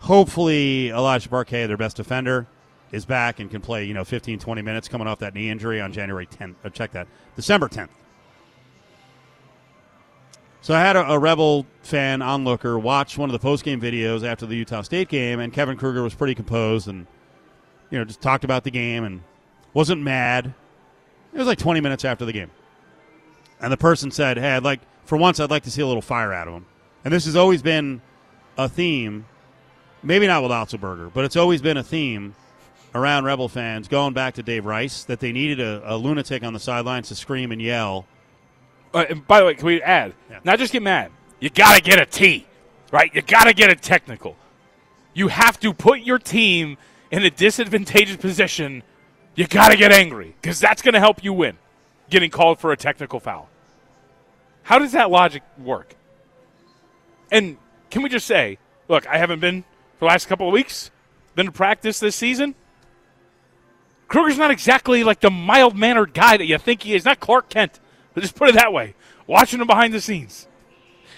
Hopefully 0.00 0.90
Elijah 0.90 1.28
Parquet, 1.28 1.66
their 1.66 1.76
best 1.76 1.96
defender, 1.96 2.46
is 2.92 3.04
back 3.04 3.40
and 3.40 3.50
can 3.50 3.60
play, 3.60 3.84
you 3.84 3.94
know, 3.94 4.04
15, 4.04 4.38
20 4.38 4.62
minutes 4.62 4.88
coming 4.88 5.06
off 5.06 5.20
that 5.20 5.34
knee 5.34 5.48
injury 5.48 5.80
on 5.80 5.92
January 5.92 6.26
10th. 6.26 6.54
Uh, 6.64 6.68
check 6.70 6.92
that. 6.92 7.06
December 7.36 7.68
10th. 7.68 7.88
So 10.62 10.74
I 10.74 10.80
had 10.80 10.96
a, 10.96 11.12
a 11.12 11.18
Rebel 11.18 11.66
fan 11.82 12.20
onlooker 12.20 12.78
watch 12.78 13.16
one 13.16 13.30
of 13.30 13.32
the 13.32 13.38
post-game 13.38 13.80
videos 13.80 14.24
after 14.24 14.46
the 14.46 14.56
Utah 14.56 14.82
State 14.82 15.08
game, 15.08 15.40
and 15.40 15.52
Kevin 15.52 15.76
Kruger 15.76 16.02
was 16.02 16.14
pretty 16.14 16.34
composed 16.34 16.86
and, 16.88 17.06
you 17.90 17.98
know, 17.98 18.04
just 18.04 18.20
talked 18.20 18.44
about 18.44 18.64
the 18.64 18.70
game 18.70 19.04
and 19.04 19.22
wasn't 19.72 20.02
mad. 20.02 20.52
It 21.32 21.38
was 21.38 21.46
like 21.46 21.58
20 21.58 21.80
minutes 21.80 22.04
after 22.04 22.24
the 22.24 22.32
game. 22.32 22.50
And 23.60 23.72
the 23.72 23.76
person 23.76 24.10
said, 24.10 24.36
hey, 24.36 24.52
I'd 24.52 24.64
like, 24.64 24.80
for 25.04 25.16
once, 25.16 25.40
I'd 25.40 25.50
like 25.50 25.62
to 25.64 25.70
see 25.70 25.82
a 25.82 25.86
little 25.86 26.02
fire 26.02 26.32
out 26.32 26.48
of 26.48 26.54
him. 26.54 26.66
And 27.04 27.14
this 27.14 27.24
has 27.24 27.36
always 27.36 27.62
been 27.62 28.02
a 28.58 28.68
theme, 28.68 29.24
maybe 30.02 30.26
not 30.26 30.42
with 30.42 30.52
Otzelberger, 30.52 31.12
but 31.12 31.24
it's 31.24 31.36
always 31.36 31.62
been 31.62 31.78
a 31.78 31.82
theme 31.82 32.34
around 32.94 33.24
Rebel 33.24 33.48
fans 33.48 33.88
going 33.88 34.12
back 34.12 34.34
to 34.34 34.42
Dave 34.42 34.66
Rice 34.66 35.04
that 35.04 35.20
they 35.20 35.32
needed 35.32 35.60
a, 35.60 35.94
a 35.94 35.96
lunatic 35.96 36.42
on 36.42 36.52
the 36.52 36.60
sidelines 36.60 37.08
to 37.08 37.14
scream 37.14 37.52
and 37.52 37.62
yell 37.62 38.06
Uh, 38.92 39.04
and 39.08 39.26
by 39.26 39.40
the 39.40 39.46
way, 39.46 39.54
can 39.54 39.66
we 39.66 39.82
add? 39.82 40.14
Yeah. 40.30 40.40
Not 40.44 40.58
just 40.58 40.72
get 40.72 40.82
mad. 40.82 41.10
You 41.38 41.50
got 41.50 41.76
to 41.76 41.82
get 41.82 42.00
a 42.00 42.06
T, 42.06 42.46
right? 42.92 43.14
You 43.14 43.22
got 43.22 43.44
to 43.44 43.54
get 43.54 43.70
a 43.70 43.74
technical. 43.74 44.36
You 45.14 45.28
have 45.28 45.58
to 45.60 45.72
put 45.72 46.00
your 46.00 46.18
team 46.18 46.76
in 47.10 47.24
a 47.24 47.30
disadvantageous 47.30 48.16
position. 48.16 48.82
You 49.34 49.46
got 49.46 49.70
to 49.70 49.76
get 49.76 49.92
angry 49.92 50.34
because 50.40 50.60
that's 50.60 50.82
going 50.82 50.94
to 50.94 51.00
help 51.00 51.22
you 51.24 51.32
win. 51.32 51.56
Getting 52.10 52.30
called 52.30 52.58
for 52.58 52.72
a 52.72 52.76
technical 52.76 53.20
foul. 53.20 53.48
How 54.62 54.78
does 54.78 54.92
that 54.92 55.10
logic 55.10 55.42
work? 55.58 55.94
And 57.30 57.56
can 57.90 58.02
we 58.02 58.08
just 58.08 58.26
say, 58.26 58.58
look, 58.88 59.06
I 59.06 59.18
haven't 59.18 59.40
been 59.40 59.62
for 59.62 60.00
the 60.00 60.06
last 60.06 60.26
couple 60.26 60.46
of 60.46 60.52
weeks, 60.52 60.90
been 61.34 61.46
to 61.46 61.52
practice 61.52 62.00
this 62.00 62.16
season. 62.16 62.54
Kruger's 64.08 64.38
not 64.38 64.50
exactly 64.50 65.04
like 65.04 65.20
the 65.20 65.30
mild 65.30 65.76
mannered 65.76 66.14
guy 66.14 66.36
that 66.36 66.46
you 66.46 66.58
think 66.58 66.82
he 66.82 66.94
is. 66.94 67.04
Not 67.04 67.20
Clark 67.20 67.48
Kent. 67.48 67.78
But 68.14 68.22
just 68.22 68.34
put 68.34 68.48
it 68.48 68.54
that 68.56 68.72
way. 68.72 68.94
Watching 69.26 69.60
him 69.60 69.66
behind 69.66 69.94
the 69.94 70.00
scenes. 70.00 70.46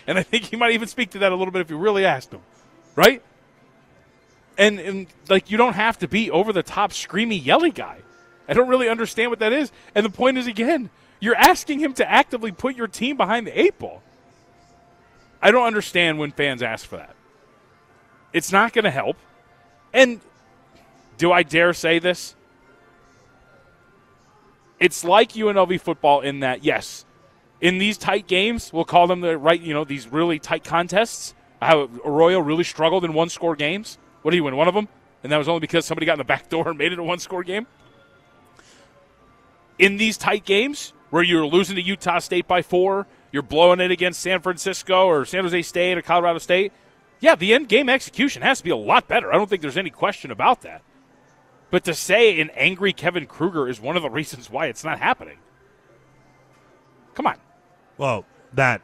And 0.06 0.18
I 0.18 0.22
think 0.22 0.44
he 0.44 0.56
might 0.56 0.72
even 0.72 0.88
speak 0.88 1.10
to 1.10 1.20
that 1.20 1.32
a 1.32 1.36
little 1.36 1.52
bit 1.52 1.60
if 1.60 1.70
you 1.70 1.78
really 1.78 2.04
asked 2.04 2.32
him. 2.32 2.40
Right? 2.96 3.22
And, 4.58 4.78
and 4.80 5.06
like 5.28 5.50
you 5.50 5.56
don't 5.56 5.74
have 5.74 5.98
to 6.00 6.08
be 6.08 6.30
over 6.30 6.52
the 6.52 6.62
top 6.62 6.90
screamy 6.92 7.42
yelly 7.42 7.70
guy. 7.70 7.98
I 8.48 8.54
don't 8.54 8.68
really 8.68 8.88
understand 8.88 9.30
what 9.30 9.38
that 9.38 9.52
is. 9.52 9.72
And 9.94 10.04
the 10.04 10.10
point 10.10 10.38
is 10.38 10.46
again, 10.46 10.90
you're 11.20 11.36
asking 11.36 11.78
him 11.78 11.94
to 11.94 12.10
actively 12.10 12.52
put 12.52 12.76
your 12.76 12.88
team 12.88 13.16
behind 13.16 13.46
the 13.46 13.58
eight 13.58 13.78
ball. 13.78 14.02
I 15.40 15.50
don't 15.50 15.66
understand 15.66 16.18
when 16.18 16.32
fans 16.32 16.62
ask 16.62 16.86
for 16.86 16.96
that. 16.96 17.14
It's 18.32 18.52
not 18.52 18.72
going 18.72 18.84
to 18.84 18.90
help. 18.90 19.16
And 19.92 20.20
do 21.18 21.32
I 21.32 21.42
dare 21.42 21.72
say 21.74 21.98
this? 21.98 22.34
It's 24.82 25.04
like 25.04 25.34
UNLV 25.34 25.80
football 25.80 26.22
in 26.22 26.40
that, 26.40 26.64
yes, 26.64 27.04
in 27.60 27.78
these 27.78 27.96
tight 27.96 28.26
games, 28.26 28.72
we'll 28.72 28.84
call 28.84 29.06
them 29.06 29.20
the 29.20 29.38
right, 29.38 29.60
you 29.60 29.72
know, 29.72 29.84
these 29.84 30.08
really 30.08 30.40
tight 30.40 30.64
contests. 30.64 31.36
How 31.60 31.88
Arroyo 32.04 32.40
really 32.40 32.64
struggled 32.64 33.04
in 33.04 33.12
one 33.12 33.28
score 33.28 33.54
games. 33.54 33.96
What 34.22 34.32
did 34.32 34.38
he 34.38 34.40
win? 34.40 34.56
One 34.56 34.66
of 34.66 34.74
them? 34.74 34.88
And 35.22 35.30
that 35.30 35.36
was 35.38 35.48
only 35.48 35.60
because 35.60 35.84
somebody 35.86 36.04
got 36.04 36.14
in 36.14 36.18
the 36.18 36.24
back 36.24 36.48
door 36.50 36.70
and 36.70 36.76
made 36.76 36.92
it 36.92 36.98
a 36.98 37.02
one 37.04 37.20
score 37.20 37.44
game. 37.44 37.68
In 39.78 39.98
these 39.98 40.18
tight 40.18 40.44
games 40.44 40.92
where 41.10 41.22
you're 41.22 41.46
losing 41.46 41.76
to 41.76 41.82
Utah 41.82 42.18
State 42.18 42.48
by 42.48 42.60
four, 42.60 43.06
you're 43.30 43.42
blowing 43.42 43.78
it 43.78 43.92
against 43.92 44.18
San 44.18 44.40
Francisco 44.40 45.06
or 45.06 45.24
San 45.24 45.44
Jose 45.44 45.62
State 45.62 45.96
or 45.96 46.02
Colorado 46.02 46.38
State, 46.38 46.72
yeah, 47.20 47.36
the 47.36 47.54
end 47.54 47.68
game 47.68 47.88
execution 47.88 48.42
has 48.42 48.58
to 48.58 48.64
be 48.64 48.70
a 48.70 48.76
lot 48.76 49.06
better. 49.06 49.32
I 49.32 49.36
don't 49.36 49.48
think 49.48 49.62
there's 49.62 49.78
any 49.78 49.90
question 49.90 50.32
about 50.32 50.62
that. 50.62 50.82
But 51.72 51.84
to 51.84 51.94
say 51.94 52.38
an 52.38 52.50
angry 52.50 52.92
Kevin 52.92 53.24
Kruger 53.24 53.66
is 53.66 53.80
one 53.80 53.96
of 53.96 54.02
the 54.02 54.10
reasons 54.10 54.50
why 54.50 54.66
it's 54.66 54.84
not 54.84 54.98
happening. 54.98 55.38
Come 57.14 57.26
on. 57.26 57.38
Well, 57.96 58.26
that 58.52 58.82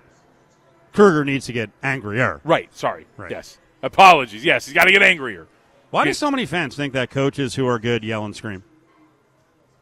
Kruger 0.95 1.23
needs 1.23 1.45
to 1.47 1.53
get 1.53 1.69
angrier. 1.83 2.41
Right. 2.45 2.75
Sorry. 2.75 3.07
Right. 3.19 3.31
Yes. 3.31 3.59
Apologies. 3.83 4.43
Yes, 4.43 4.65
he's 4.65 4.75
got 4.75 4.85
to 4.85 4.91
get 4.91 5.03
angrier 5.03 5.47
Why 5.91 6.05
do 6.05 6.15
so 6.15 6.31
many 6.31 6.47
fans 6.47 6.75
think 6.77 6.95
that 6.95 7.11
coaches 7.11 7.57
who 7.57 7.67
are 7.67 7.79
good 7.79 8.03
yell 8.03 8.25
and 8.25 8.35
scream? 8.35 8.65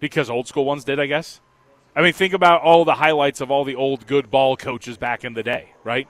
because 0.01 0.29
old 0.29 0.49
school 0.49 0.65
ones 0.65 0.85
did, 0.85 0.99
I 0.99 1.07
guess. 1.07 1.41
I 1.95 2.03
mean, 2.03 2.13
think 2.13 2.35
about 2.35 2.61
all 2.61 2.85
the 2.85 2.95
highlights 2.95 3.41
of 3.41 3.51
all 3.53 3.65
the 3.65 3.77
old 3.77 4.07
good 4.07 4.31
ball 4.31 4.57
coaches 4.57 4.97
back 4.99 5.25
in 5.25 5.33
the 5.33 5.43
day, 5.43 5.71
right? 5.85 6.09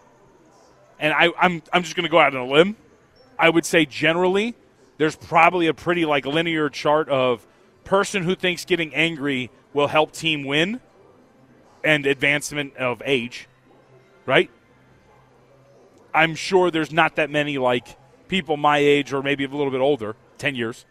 And 0.98 1.12
I, 1.12 1.28
I'm 1.38 1.62
I'm 1.72 1.82
just 1.82 1.94
going 1.94 2.04
to 2.04 2.11
go 2.11 2.18
out 2.18 2.35
on 2.35 2.40
a 2.40 2.50
limb. 2.50 2.76
I 3.38 3.50
would 3.50 3.66
say 3.66 3.85
generally, 3.85 4.56
there's 4.98 5.16
probably 5.16 5.66
a 5.66 5.74
pretty 5.74 6.04
like 6.04 6.26
linear 6.26 6.68
chart 6.68 7.09
of 7.09 7.46
person 7.85 8.22
who 8.22 8.35
thinks 8.35 8.64
getting 8.64 8.94
angry 8.94 9.50
will 9.72 9.88
help 9.88 10.12
team 10.12 10.44
win 10.44 10.80
and 11.85 12.06
advancement 12.06 12.76
of 12.76 13.02
age, 13.04 13.48
right? 14.24 14.50
I'm 16.12 16.35
sure 16.35 16.70
there's 16.70 16.92
not 16.92 17.16
that 17.16 17.30
many 17.30 17.59
like 17.59 17.96
people 18.28 18.56
my 18.56 18.78
age 18.78 19.12
or 19.12 19.22
maybe 19.22 19.44
a 19.44 19.48
little 19.48 19.70
bit 19.70 19.80
older, 19.80 20.16
10 20.38 20.54
years, 20.54 20.87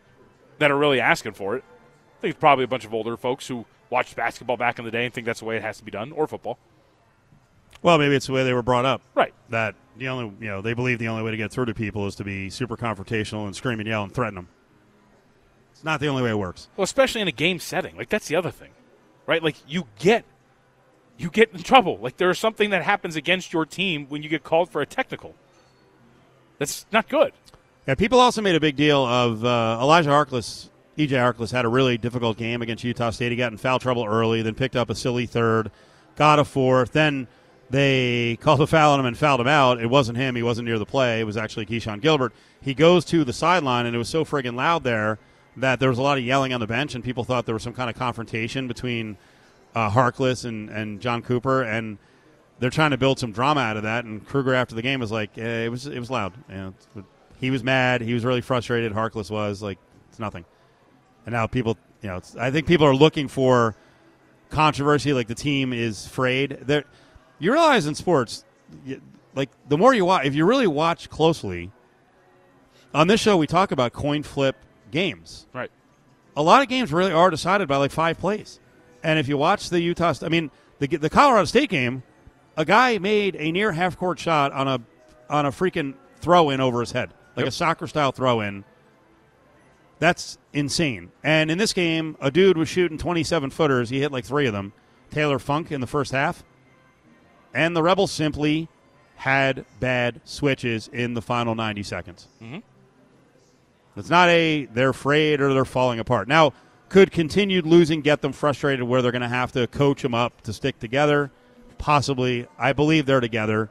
that 0.59 0.71
are 0.71 0.77
really 0.77 1.01
asking 1.01 1.33
for 1.33 1.57
it. 1.57 1.63
I 2.17 2.21
think 2.21 2.31
it's 2.33 2.39
probably 2.39 2.63
a 2.63 2.67
bunch 2.67 2.85
of 2.85 2.93
older 2.93 3.17
folks 3.17 3.47
who 3.47 3.65
watched 3.89 4.15
basketball 4.15 4.57
back 4.57 4.79
in 4.79 4.85
the 4.85 4.91
day 4.91 5.05
and 5.05 5.13
think 5.13 5.25
that's 5.25 5.39
the 5.39 5.45
way 5.45 5.57
it 5.57 5.63
has 5.63 5.77
to 5.77 5.83
be 5.83 5.91
done, 5.91 6.11
or 6.11 6.27
football. 6.27 6.57
Well, 7.85 7.99
maybe 7.99 8.15
it's 8.15 8.25
the 8.25 8.33
way 8.33 8.43
they 8.43 8.53
were 8.53 8.63
brought 8.63 8.85
up. 8.85 9.03
Right. 9.13 9.31
That 9.49 9.75
the 9.95 10.07
only 10.07 10.33
you 10.39 10.47
know 10.47 10.59
they 10.63 10.73
believe 10.73 10.97
the 10.97 11.07
only 11.07 11.21
way 11.21 11.29
to 11.29 11.37
get 11.37 11.51
through 11.51 11.65
to 11.65 11.75
people 11.75 12.07
is 12.07 12.15
to 12.15 12.23
be 12.23 12.49
super 12.49 12.75
confrontational 12.75 13.45
and 13.45 13.55
scream 13.55 13.79
and 13.79 13.87
yell 13.87 14.01
and 14.01 14.11
threaten 14.11 14.33
them. 14.33 14.47
It's 15.71 15.83
not 15.83 15.99
the 15.99 16.07
only 16.07 16.23
way 16.23 16.31
it 16.31 16.39
works. 16.39 16.67
Well, 16.75 16.83
especially 16.83 17.21
in 17.21 17.27
a 17.27 17.31
game 17.31 17.59
setting. 17.59 17.95
Like 17.95 18.09
that's 18.09 18.27
the 18.27 18.37
other 18.37 18.49
thing, 18.49 18.71
right? 19.27 19.43
Like 19.43 19.57
you 19.67 19.85
get 19.99 20.25
you 21.19 21.29
get 21.29 21.53
in 21.53 21.61
trouble. 21.61 21.99
Like 21.99 22.17
there's 22.17 22.39
something 22.39 22.71
that 22.71 22.81
happens 22.81 23.15
against 23.15 23.53
your 23.53 23.67
team 23.67 24.07
when 24.09 24.23
you 24.23 24.29
get 24.29 24.43
called 24.43 24.71
for 24.71 24.81
a 24.81 24.87
technical. 24.87 25.35
That's 26.57 26.87
not 26.91 27.07
good. 27.07 27.33
Yeah, 27.87 27.93
people 27.93 28.19
also 28.19 28.41
made 28.41 28.55
a 28.55 28.59
big 28.59 28.77
deal 28.77 29.05
of 29.05 29.45
uh, 29.45 29.77
Elijah 29.79 30.09
Harkless. 30.09 30.69
EJ 30.97 31.09
Harkless 31.09 31.51
had 31.51 31.65
a 31.65 31.69
really 31.69 31.99
difficult 31.99 32.35
game 32.37 32.63
against 32.63 32.83
Utah 32.83 33.11
State. 33.11 33.31
He 33.31 33.35
got 33.35 33.51
in 33.51 33.59
foul 33.59 33.77
trouble 33.77 34.05
early, 34.05 34.41
then 34.41 34.55
picked 34.55 34.75
up 34.75 34.89
a 34.89 34.95
silly 34.95 35.27
third, 35.27 35.69
got 36.15 36.39
a 36.39 36.45
fourth. 36.45 36.91
Then 36.91 37.27
they 37.69 38.37
called 38.41 38.61
a 38.61 38.67
foul 38.67 38.93
on 38.93 38.99
him 38.99 39.05
and 39.05 39.17
fouled 39.17 39.41
him 39.41 39.47
out. 39.47 39.81
It 39.81 39.87
wasn't 39.87 40.17
him. 40.17 40.35
He 40.35 40.43
wasn't 40.43 40.67
near 40.67 40.79
the 40.79 40.85
play. 40.85 41.19
It 41.19 41.23
was 41.23 41.37
actually 41.37 41.65
Keshon 41.65 42.01
Gilbert. 42.01 42.33
He 42.61 42.73
goes 42.73 43.05
to 43.05 43.23
the 43.23 43.33
sideline, 43.33 43.85
and 43.85 43.95
it 43.95 43.99
was 43.99 44.09
so 44.09 44.23
friggin' 44.23 44.55
loud 44.55 44.83
there 44.83 45.19
that 45.57 45.79
there 45.79 45.89
was 45.89 45.97
a 45.97 46.01
lot 46.01 46.17
of 46.17 46.23
yelling 46.23 46.53
on 46.53 46.59
the 46.59 46.67
bench, 46.67 46.95
and 46.95 47.03
people 47.03 47.23
thought 47.23 47.45
there 47.45 47.55
was 47.55 47.63
some 47.63 47.73
kind 47.73 47.89
of 47.89 47.95
confrontation 47.95 48.67
between 48.67 49.17
uh, 49.73 49.89
Harkless 49.89 50.45
and, 50.45 50.69
and 50.69 51.01
John 51.01 51.21
Cooper, 51.21 51.63
and 51.63 51.97
they're 52.59 52.69
trying 52.69 52.91
to 52.91 52.97
build 52.97 53.19
some 53.19 53.31
drama 53.31 53.61
out 53.61 53.77
of 53.77 53.83
that. 53.83 54.05
And 54.05 54.25
Kruger 54.25 54.53
after 54.53 54.75
the 54.75 54.81
game 54.81 54.99
was 54.99 55.11
like, 55.11 55.37
eh, 55.37 55.65
it 55.65 55.69
was 55.69 55.87
it 55.87 55.99
was 55.99 56.09
loud. 56.09 56.33
You 56.49 56.55
know, 56.55 56.73
he 57.39 57.51
was 57.51 57.63
mad. 57.63 58.01
He 58.01 58.13
was 58.13 58.23
really 58.23 58.41
frustrated. 58.41 58.93
Harkless 58.93 59.29
was 59.29 59.61
like, 59.61 59.77
it's 60.09 60.19
nothing. 60.19 60.45
And 61.25 61.33
now 61.33 61.47
people, 61.47 61.77
you 62.01 62.09
know, 62.09 62.21
I 62.39 62.51
think 62.51 62.67
people 62.67 62.85
are 62.85 62.95
looking 62.95 63.27
for 63.27 63.75
controversy. 64.49 65.13
Like 65.13 65.27
the 65.27 65.35
team 65.35 65.73
is 65.73 66.05
afraid. 66.05 66.59
There, 66.61 66.85
you 67.39 67.51
realize 67.51 67.85
in 67.85 67.95
sports, 67.95 68.43
like 69.33 69.49
the 69.67 69.77
more 69.77 69.93
you 69.93 70.05
watch, 70.05 70.25
if 70.25 70.35
you 70.35 70.45
really 70.45 70.67
watch 70.67 71.09
closely, 71.09 71.71
on 72.93 73.07
this 73.07 73.19
show 73.19 73.35
we 73.37 73.47
talk 73.47 73.71
about 73.71 73.93
coin 73.93 74.23
flip 74.23 74.55
games. 74.91 75.47
Right. 75.53 75.71
A 76.37 76.41
lot 76.41 76.61
of 76.61 76.67
games 76.67 76.91
really 76.91 77.11
are 77.11 77.29
decided 77.29 77.67
by 77.67 77.77
like 77.77 77.91
five 77.91 78.17
plays. 78.17 78.59
And 79.03 79.19
if 79.19 79.27
you 79.27 79.37
watch 79.37 79.69
the 79.69 79.79
Utah, 79.81 80.13
I 80.21 80.29
mean, 80.29 80.51
the 80.79 80.87
the 80.87 81.09
Colorado 81.09 81.45
State 81.45 81.69
game, 81.69 82.03
a 82.57 82.65
guy 82.65 82.97
made 82.97 83.35
a 83.35 83.51
near 83.51 83.71
half 83.71 83.97
court 83.97 84.19
shot 84.19 84.51
on 84.51 84.67
a 84.67 84.81
on 85.29 85.45
a 85.45 85.51
freaking 85.51 85.93
throw 86.19 86.49
in 86.49 86.59
over 86.61 86.79
his 86.79 86.91
head, 86.91 87.09
like 87.35 87.43
Yep. 87.45 87.47
a 87.47 87.51
soccer 87.51 87.87
style 87.87 88.11
throw 88.11 88.41
in. 88.41 88.63
That's 89.99 90.37
insane. 90.53 91.11
And 91.23 91.49
in 91.49 91.57
this 91.57 91.71
game, 91.73 92.17
a 92.19 92.29
dude 92.29 92.57
was 92.57 92.67
shooting 92.67 92.97
27 92.97 93.49
footers. 93.49 93.89
He 93.89 93.99
hit 94.01 94.11
like 94.11 94.25
three 94.25 94.45
of 94.45 94.53
them. 94.53 94.73
Taylor 95.09 95.39
Funk 95.39 95.71
in 95.71 95.79
the 95.81 95.87
first 95.87 96.11
half. 96.11 96.43
And 97.55 97.75
the 97.75 97.81
Rebels 97.81 98.11
simply 98.11 98.67
had 99.15 99.65
bad 99.79 100.19
switches 100.25 100.89
in 100.89 101.13
the 101.13 101.21
final 101.21 101.55
90 101.55 101.83
seconds. 101.83 102.27
It's 103.95 104.09
not 104.09 104.27
a 104.27 104.65
they're 104.65 104.89
afraid 104.89 105.39
or 105.39 105.53
they're 105.53 105.63
falling 105.63 105.99
apart. 105.99 106.27
Now, 106.27 106.51
could 106.89 107.11
continued 107.11 107.65
losing 107.65 108.01
get 108.01 108.21
them 108.21 108.33
frustrated 108.33 108.83
where 108.83 109.01
they're 109.01 109.13
going 109.13 109.21
to 109.21 109.29
have 109.29 109.53
to 109.53 109.67
coach 109.67 110.01
them 110.01 110.13
up 110.13 110.41
to 110.41 110.51
stick 110.53 110.79
together? 110.79 111.31
Possibly. 111.77 112.45
I 112.59 112.73
believe 112.73 113.05
they're 113.05 113.21
together. 113.21 113.69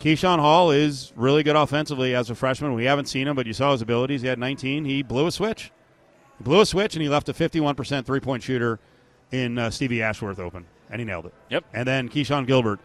Keyshawn 0.00 0.40
Hall 0.40 0.72
is 0.72 1.12
really 1.16 1.42
good 1.42 1.56
offensively 1.56 2.14
as 2.14 2.28
a 2.28 2.34
freshman. 2.34 2.74
We 2.74 2.84
haven't 2.84 3.06
seen 3.06 3.28
him, 3.28 3.36
but 3.36 3.46
you 3.46 3.52
saw 3.52 3.72
his 3.72 3.80
abilities. 3.80 4.22
He 4.22 4.28
had 4.28 4.38
19. 4.38 4.84
He 4.84 5.02
blew 5.02 5.26
a 5.26 5.32
switch. 5.32 5.70
He 6.38 6.44
blew 6.44 6.60
a 6.60 6.66
switch, 6.66 6.94
and 6.96 7.02
he 7.02 7.08
left 7.08 7.28
a 7.28 7.32
51% 7.32 8.04
three 8.04 8.20
point 8.20 8.42
shooter 8.42 8.78
in 9.30 9.56
uh, 9.56 9.70
Stevie 9.70 10.02
Ashworth 10.02 10.38
open, 10.38 10.66
and 10.90 11.00
he 11.00 11.04
nailed 11.04 11.26
it. 11.26 11.34
Yep. 11.50 11.64
And 11.72 11.86
then 11.86 12.08
Keshon 12.08 12.46
Gilbert 12.46 12.80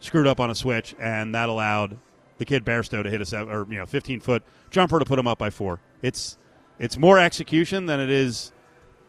screwed 0.00 0.26
up 0.26 0.40
on 0.40 0.50
a 0.50 0.54
switch, 0.54 0.94
and 0.98 1.34
that 1.34 1.48
allowed 1.48 1.98
the 2.38 2.44
kid 2.44 2.64
Bairstow 2.64 3.02
to 3.02 3.10
hit 3.10 3.20
a 3.20 3.26
seven, 3.26 3.52
or 3.52 3.66
you 3.70 3.78
know 3.78 3.86
15 3.86 4.20
foot 4.20 4.42
jumper 4.70 4.98
to 4.98 5.04
put 5.04 5.18
him 5.18 5.26
up 5.26 5.38
by 5.38 5.50
four. 5.50 5.80
It's 6.02 6.38
it's 6.78 6.98
more 6.98 7.18
execution 7.18 7.86
than 7.86 8.00
it 8.00 8.10
is 8.10 8.52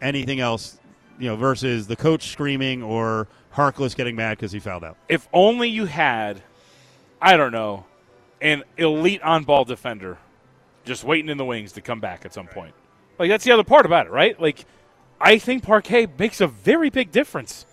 anything 0.01 0.39
else, 0.39 0.79
you 1.17 1.27
know, 1.29 1.35
versus 1.35 1.87
the 1.87 1.95
coach 1.95 2.27
screaming 2.27 2.83
or 2.83 3.27
Harkless 3.55 3.95
getting 3.95 4.15
mad 4.15 4.37
because 4.37 4.51
he 4.51 4.59
fouled 4.59 4.83
out. 4.83 4.97
If 5.09 5.27
only 5.33 5.69
you 5.69 5.85
had, 5.85 6.43
I 7.21 7.37
don't 7.37 7.51
know, 7.51 7.85
an 8.41 8.63
elite 8.77 9.21
on 9.23 9.43
ball 9.43 9.65
defender 9.65 10.17
just 10.85 11.03
waiting 11.03 11.29
in 11.29 11.37
the 11.37 11.45
wings 11.45 11.71
to 11.73 11.81
come 11.81 11.99
back 11.99 12.25
at 12.25 12.33
some 12.33 12.47
point. 12.47 12.75
Like, 13.17 13.29
that's 13.29 13.45
the 13.45 13.51
other 13.51 13.63
part 13.63 13.85
about 13.85 14.07
it, 14.07 14.11
right? 14.11 14.39
Like, 14.39 14.65
I 15.19 15.37
think 15.37 15.63
Parquet 15.63 16.07
makes 16.19 16.41
a 16.41 16.47
very 16.47 16.89
big 16.89 17.11
difference. 17.11 17.65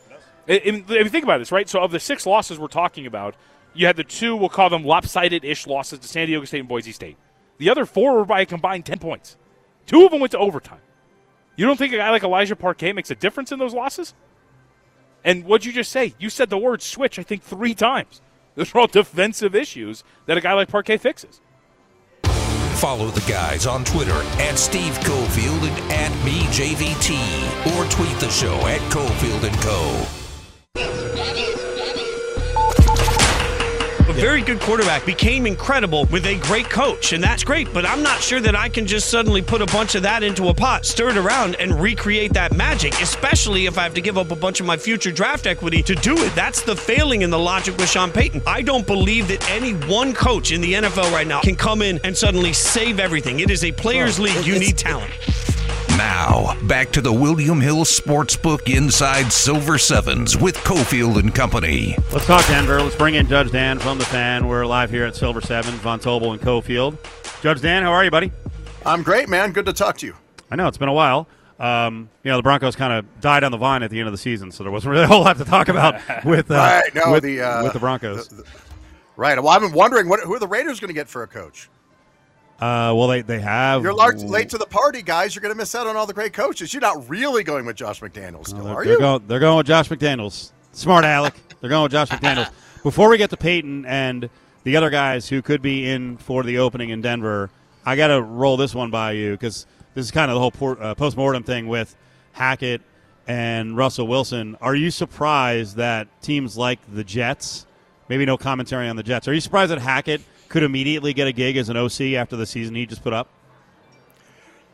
If 0.46 0.88
you 0.90 1.08
think 1.08 1.24
about 1.24 1.38
this, 1.38 1.52
right? 1.52 1.68
So, 1.68 1.80
of 1.80 1.90
the 1.90 2.00
six 2.00 2.26
losses 2.26 2.58
we're 2.58 2.68
talking 2.68 3.06
about, 3.06 3.34
you 3.74 3.86
had 3.86 3.96
the 3.96 4.04
two, 4.04 4.36
we'll 4.36 4.48
call 4.48 4.70
them 4.70 4.84
lopsided 4.84 5.44
ish 5.44 5.66
losses 5.66 5.98
to 6.00 6.08
San 6.08 6.26
Diego 6.26 6.44
State 6.44 6.60
and 6.60 6.68
Boise 6.68 6.92
State. 6.92 7.16
The 7.58 7.70
other 7.70 7.86
four 7.86 8.16
were 8.16 8.24
by 8.24 8.40
a 8.40 8.46
combined 8.46 8.86
10 8.86 8.98
points. 8.98 9.36
Two 9.86 10.04
of 10.04 10.10
them 10.10 10.20
went 10.20 10.32
to 10.32 10.38
overtime. 10.38 10.80
You 11.56 11.66
don't 11.66 11.76
think 11.76 11.92
a 11.92 11.98
guy 11.98 12.10
like 12.10 12.22
Elijah 12.22 12.56
Parquet 12.56 12.92
makes 12.92 13.10
a 13.10 13.14
difference 13.14 13.52
in 13.52 13.58
those 13.58 13.74
losses? 13.74 14.14
And 15.24 15.44
what'd 15.44 15.66
you 15.66 15.72
just 15.72 15.92
say? 15.92 16.14
You 16.18 16.30
said 16.30 16.48
the 16.48 16.58
word 16.58 16.80
switch, 16.80 17.18
I 17.18 17.22
think, 17.22 17.42
three 17.42 17.74
times. 17.74 18.22
Those 18.54 18.74
are 18.74 18.80
all 18.80 18.86
defensive 18.86 19.54
issues 19.54 20.02
that 20.26 20.36
a 20.36 20.40
guy 20.40 20.54
like 20.54 20.68
Parquet 20.68 20.96
fixes. 20.96 21.40
Follow 22.24 23.08
the 23.08 23.30
guys 23.30 23.66
on 23.66 23.84
Twitter 23.84 24.22
at 24.38 24.58
Steve 24.58 24.98
Cofield 25.00 25.68
and 25.68 25.92
at 25.92 26.10
BJVT 26.24 27.76
or 27.76 27.90
tweet 27.90 28.18
the 28.20 28.30
show 28.30 28.56
at 28.66 28.80
Cofield 28.90 29.62
Co. 29.62 30.19
A 34.10 34.12
very 34.12 34.42
good 34.42 34.58
quarterback 34.60 35.06
became 35.06 35.46
incredible 35.46 36.06
with 36.06 36.26
a 36.26 36.34
great 36.40 36.68
coach, 36.68 37.12
and 37.12 37.22
that's 37.22 37.44
great. 37.44 37.72
But 37.72 37.86
I'm 37.86 38.02
not 38.02 38.20
sure 38.20 38.40
that 38.40 38.56
I 38.56 38.68
can 38.68 38.84
just 38.84 39.08
suddenly 39.08 39.40
put 39.40 39.62
a 39.62 39.66
bunch 39.66 39.94
of 39.94 40.02
that 40.02 40.24
into 40.24 40.48
a 40.48 40.54
pot, 40.54 40.84
stir 40.84 41.10
it 41.10 41.16
around, 41.16 41.54
and 41.60 41.80
recreate 41.80 42.32
that 42.32 42.56
magic, 42.56 43.00
especially 43.00 43.66
if 43.66 43.78
I 43.78 43.84
have 43.84 43.94
to 43.94 44.00
give 44.00 44.18
up 44.18 44.32
a 44.32 44.34
bunch 44.34 44.58
of 44.58 44.66
my 44.66 44.76
future 44.76 45.12
draft 45.12 45.46
equity 45.46 45.80
to 45.84 45.94
do 45.94 46.18
it. 46.18 46.34
That's 46.34 46.60
the 46.60 46.74
failing 46.74 47.22
in 47.22 47.30
the 47.30 47.38
logic 47.38 47.76
with 47.76 47.88
Sean 47.88 48.10
Payton. 48.10 48.42
I 48.48 48.62
don't 48.62 48.84
believe 48.84 49.28
that 49.28 49.48
any 49.48 49.74
one 49.74 50.12
coach 50.12 50.50
in 50.50 50.60
the 50.60 50.72
NFL 50.72 51.12
right 51.12 51.28
now 51.28 51.40
can 51.42 51.54
come 51.54 51.80
in 51.80 52.00
and 52.02 52.16
suddenly 52.16 52.52
save 52.52 52.98
everything. 52.98 53.38
It 53.38 53.48
is 53.48 53.62
a 53.62 53.70
players' 53.70 54.18
league. 54.18 54.44
You 54.44 54.58
need 54.58 54.76
talent. 54.76 55.12
Now, 56.00 56.56
back 56.66 56.92
to 56.92 57.02
the 57.02 57.12
William 57.12 57.60
Hill 57.60 57.84
Sportsbook 57.84 58.74
Inside 58.74 59.30
Silver 59.30 59.76
Sevens 59.76 60.34
with 60.34 60.56
Cofield 60.56 61.18
and 61.18 61.34
Company. 61.34 61.94
Let's 62.10 62.24
talk 62.24 62.42
Denver. 62.46 62.80
Let's 62.80 62.96
bring 62.96 63.16
in 63.16 63.28
Judge 63.28 63.50
Dan 63.52 63.78
from 63.78 63.98
the 63.98 64.06
fan. 64.06 64.48
We're 64.48 64.64
live 64.64 64.88
here 64.88 65.04
at 65.04 65.14
Silver 65.14 65.42
Seven, 65.42 65.74
Von 65.74 66.00
Tobel 66.00 66.32
and 66.32 66.40
Cofield. 66.40 66.96
Judge 67.42 67.60
Dan, 67.60 67.82
how 67.82 67.92
are 67.92 68.02
you, 68.02 68.10
buddy? 68.10 68.32
I'm 68.86 69.02
great, 69.02 69.28
man. 69.28 69.52
Good 69.52 69.66
to 69.66 69.74
talk 69.74 69.98
to 69.98 70.06
you. 70.06 70.14
I 70.50 70.56
know 70.56 70.66
it's 70.68 70.78
been 70.78 70.88
a 70.88 70.92
while. 70.94 71.28
Um, 71.58 72.08
you 72.24 72.30
know, 72.30 72.38
the 72.38 72.42
Broncos 72.44 72.76
kind 72.76 72.94
of 72.94 73.20
died 73.20 73.44
on 73.44 73.52
the 73.52 73.58
vine 73.58 73.82
at 73.82 73.90
the 73.90 73.98
end 73.98 74.08
of 74.08 74.14
the 74.14 74.18
season, 74.18 74.50
so 74.52 74.64
there 74.64 74.72
wasn't 74.72 74.92
really 74.92 75.04
a 75.04 75.06
whole 75.06 75.20
lot 75.20 75.36
to 75.36 75.44
talk 75.44 75.68
about 75.68 75.96
with 76.24 76.50
uh, 76.50 76.54
Right, 76.54 76.94
no, 76.94 77.12
with, 77.12 77.24
the, 77.24 77.42
uh, 77.42 77.62
with 77.62 77.74
the 77.74 77.78
Broncos. 77.78 78.26
the- 78.28 78.36
the- 78.36 78.44
Right. 79.16 79.36
Well, 79.38 79.52
I've 79.52 79.60
been 79.60 79.72
wondering 79.74 80.08
what 80.08 80.20
who 80.20 80.32
are 80.32 80.38
the 80.38 80.48
Raiders 80.48 80.80
going 80.80 80.88
to 80.88 80.94
get 80.94 81.10
for 81.10 81.22
a 81.22 81.26
coach? 81.26 81.68
Uh, 82.60 82.92
well, 82.94 83.08
they 83.08 83.22
they 83.22 83.40
have. 83.40 83.82
You're 83.82 83.94
large, 83.94 84.22
late 84.22 84.50
to 84.50 84.58
the 84.58 84.66
party, 84.66 85.00
guys. 85.00 85.34
You're 85.34 85.40
going 85.40 85.54
to 85.54 85.58
miss 85.58 85.74
out 85.74 85.86
on 85.86 85.96
all 85.96 86.06
the 86.06 86.12
great 86.12 86.34
coaches. 86.34 86.74
You're 86.74 86.82
not 86.82 87.08
really 87.08 87.42
going 87.42 87.64
with 87.64 87.76
Josh 87.76 88.00
McDaniels, 88.00 88.48
still, 88.48 88.64
They're, 88.64 88.74
are 88.74 88.84
they're 88.84 88.92
you? 88.94 88.98
Going, 88.98 89.26
they're 89.26 89.40
going 89.40 89.56
with 89.56 89.66
Josh 89.66 89.88
McDaniels. 89.88 90.52
Smart 90.72 91.04
Alec. 91.06 91.34
They're 91.60 91.70
going 91.70 91.84
with 91.84 91.92
Josh 91.92 92.08
McDaniels. 92.08 92.50
Before 92.82 93.08
we 93.08 93.16
get 93.18 93.30
to 93.30 93.36
Payton 93.36 93.86
and 93.86 94.28
the 94.64 94.76
other 94.76 94.90
guys 94.90 95.28
who 95.28 95.40
could 95.42 95.62
be 95.62 95.88
in 95.88 96.18
for 96.18 96.42
the 96.42 96.58
opening 96.58 96.90
in 96.90 97.00
Denver, 97.00 97.50
I 97.84 97.96
got 97.96 98.08
to 98.08 98.20
roll 98.22 98.56
this 98.56 98.74
one 98.74 98.90
by 98.90 99.12
you 99.12 99.32
because 99.32 99.66
this 99.94 100.04
is 100.04 100.10
kind 100.10 100.30
of 100.30 100.34
the 100.34 100.40
whole 100.40 100.50
por- 100.50 100.82
uh, 100.82 100.94
post-mortem 100.94 101.42
thing 101.42 101.66
with 101.66 101.96
Hackett 102.32 102.82
and 103.26 103.76
Russell 103.76 104.06
Wilson. 104.06 104.56
Are 104.60 104.74
you 104.74 104.90
surprised 104.90 105.76
that 105.76 106.08
teams 106.22 106.56
like 106.56 106.78
the 106.92 107.04
Jets, 107.04 107.66
maybe 108.08 108.24
no 108.26 108.36
commentary 108.36 108.88
on 108.88 108.96
the 108.96 109.02
Jets, 109.02 109.28
are 109.28 109.34
you 109.34 109.40
surprised 109.40 109.70
that 109.72 109.78
Hackett 109.78 110.20
could 110.50 110.64
immediately 110.64 111.14
get 111.14 111.28
a 111.28 111.32
gig 111.32 111.56
as 111.56 111.70
an 111.70 111.78
OC 111.78 112.00
after 112.18 112.36
the 112.36 112.44
season 112.44 112.74
he 112.74 112.84
just 112.84 113.02
put 113.02 113.14
up? 113.14 113.28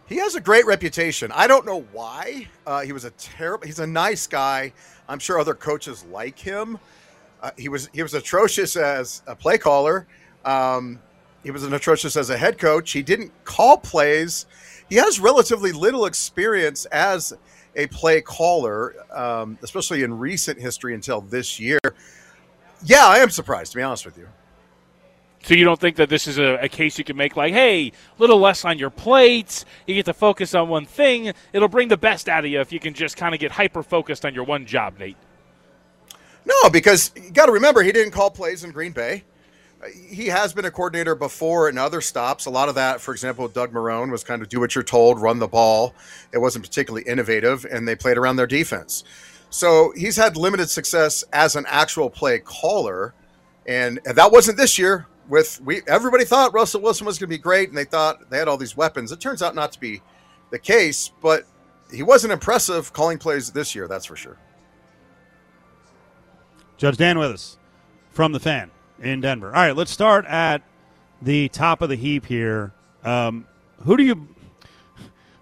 He 0.08 0.16
has 0.16 0.34
a 0.34 0.40
great 0.40 0.66
reputation. 0.66 1.30
I 1.32 1.46
don't 1.46 1.66
know 1.66 1.82
why. 1.92 2.48
Uh, 2.66 2.80
he 2.80 2.92
was 2.92 3.04
a 3.04 3.10
terrible. 3.12 3.66
He's 3.66 3.78
a 3.78 3.86
nice 3.86 4.26
guy. 4.26 4.72
I'm 5.08 5.18
sure 5.18 5.38
other 5.38 5.54
coaches 5.54 6.04
like 6.10 6.38
him. 6.38 6.78
Uh, 7.42 7.50
he 7.58 7.68
was 7.68 7.90
he 7.92 8.02
was 8.02 8.14
atrocious 8.14 8.74
as 8.76 9.22
a 9.26 9.36
play 9.36 9.58
caller. 9.58 10.06
Um, 10.44 10.98
he 11.42 11.50
was 11.50 11.64
an 11.64 11.74
atrocious 11.74 12.16
as 12.16 12.30
a 12.30 12.38
head 12.38 12.58
coach. 12.58 12.92
He 12.92 13.02
didn't 13.02 13.32
call 13.44 13.76
plays. 13.76 14.46
He 14.88 14.96
has 14.96 15.20
relatively 15.20 15.72
little 15.72 16.06
experience 16.06 16.86
as 16.86 17.34
a 17.74 17.86
play 17.88 18.22
caller, 18.22 18.94
um, 19.10 19.58
especially 19.62 20.04
in 20.04 20.16
recent 20.18 20.58
history 20.58 20.94
until 20.94 21.20
this 21.20 21.60
year. 21.60 21.80
Yeah, 22.84 23.06
I 23.06 23.18
am 23.18 23.30
surprised 23.30 23.72
to 23.72 23.76
be 23.76 23.82
honest 23.82 24.06
with 24.06 24.16
you. 24.16 24.28
So 25.46 25.54
you 25.54 25.62
don't 25.62 25.78
think 25.78 25.94
that 25.98 26.08
this 26.08 26.26
is 26.26 26.38
a, 26.38 26.56
a 26.56 26.68
case 26.68 26.98
you 26.98 27.04
can 27.04 27.16
make 27.16 27.36
like, 27.36 27.52
hey, 27.52 27.86
a 27.86 27.92
little 28.18 28.40
less 28.40 28.64
on 28.64 28.80
your 28.80 28.90
plates. 28.90 29.64
You 29.86 29.94
get 29.94 30.06
to 30.06 30.12
focus 30.12 30.56
on 30.56 30.68
one 30.68 30.86
thing. 30.86 31.32
It'll 31.52 31.68
bring 31.68 31.86
the 31.86 31.96
best 31.96 32.28
out 32.28 32.44
of 32.44 32.50
you 32.50 32.60
if 32.60 32.72
you 32.72 32.80
can 32.80 32.94
just 32.94 33.16
kind 33.16 33.32
of 33.32 33.38
get 33.38 33.52
hyper 33.52 33.84
focused 33.84 34.26
on 34.26 34.34
your 34.34 34.42
one 34.42 34.66
job, 34.66 34.98
Nate. 34.98 35.16
No, 36.44 36.68
because 36.70 37.12
you 37.14 37.30
got 37.30 37.46
to 37.46 37.52
remember 37.52 37.84
he 37.84 37.92
didn't 37.92 38.10
call 38.10 38.28
plays 38.28 38.64
in 38.64 38.72
Green 38.72 38.90
Bay. 38.90 39.22
He 40.08 40.26
has 40.26 40.52
been 40.52 40.64
a 40.64 40.70
coordinator 40.72 41.14
before 41.14 41.68
in 41.68 41.78
other 41.78 42.00
stops. 42.00 42.46
A 42.46 42.50
lot 42.50 42.68
of 42.68 42.74
that, 42.74 43.00
for 43.00 43.12
example, 43.12 43.46
Doug 43.46 43.72
Marrone 43.72 44.10
was 44.10 44.24
kind 44.24 44.42
of 44.42 44.48
do 44.48 44.58
what 44.58 44.74
you're 44.74 44.82
told, 44.82 45.20
run 45.20 45.38
the 45.38 45.46
ball. 45.46 45.94
It 46.32 46.38
wasn't 46.38 46.64
particularly 46.64 47.04
innovative, 47.06 47.64
and 47.70 47.86
they 47.86 47.94
played 47.94 48.18
around 48.18 48.34
their 48.34 48.48
defense. 48.48 49.04
So 49.50 49.92
he's 49.96 50.16
had 50.16 50.36
limited 50.36 50.70
success 50.70 51.22
as 51.32 51.54
an 51.54 51.66
actual 51.68 52.10
play 52.10 52.40
caller, 52.40 53.14
and 53.64 54.00
that 54.04 54.32
wasn't 54.32 54.56
this 54.56 54.76
year. 54.76 55.06
With 55.28 55.60
we, 55.64 55.82
everybody 55.88 56.24
thought 56.24 56.54
Russell 56.54 56.80
Wilson 56.80 57.06
was 57.06 57.18
going 57.18 57.28
to 57.28 57.36
be 57.36 57.42
great, 57.42 57.68
and 57.68 57.76
they 57.76 57.84
thought 57.84 58.30
they 58.30 58.38
had 58.38 58.46
all 58.46 58.56
these 58.56 58.76
weapons. 58.76 59.10
It 59.10 59.20
turns 59.20 59.42
out 59.42 59.54
not 59.54 59.72
to 59.72 59.80
be 59.80 60.00
the 60.50 60.58
case, 60.58 61.10
but 61.20 61.44
he 61.92 62.02
wasn't 62.02 62.32
impressive 62.32 62.92
calling 62.92 63.18
plays 63.18 63.50
this 63.50 63.74
year. 63.74 63.88
That's 63.88 64.06
for 64.06 64.16
sure. 64.16 64.38
Judge 66.76 66.96
Dan 66.96 67.18
with 67.18 67.32
us 67.32 67.58
from 68.10 68.32
the 68.32 68.40
fan 68.40 68.70
in 69.02 69.20
Denver. 69.20 69.48
All 69.48 69.62
right, 69.62 69.74
let's 69.74 69.90
start 69.90 70.26
at 70.26 70.62
the 71.22 71.48
top 71.48 71.82
of 71.82 71.88
the 71.88 71.96
heap 71.96 72.26
here. 72.26 72.72
Um, 73.02 73.46
who 73.82 73.96
do 73.96 74.02
you 74.04 74.28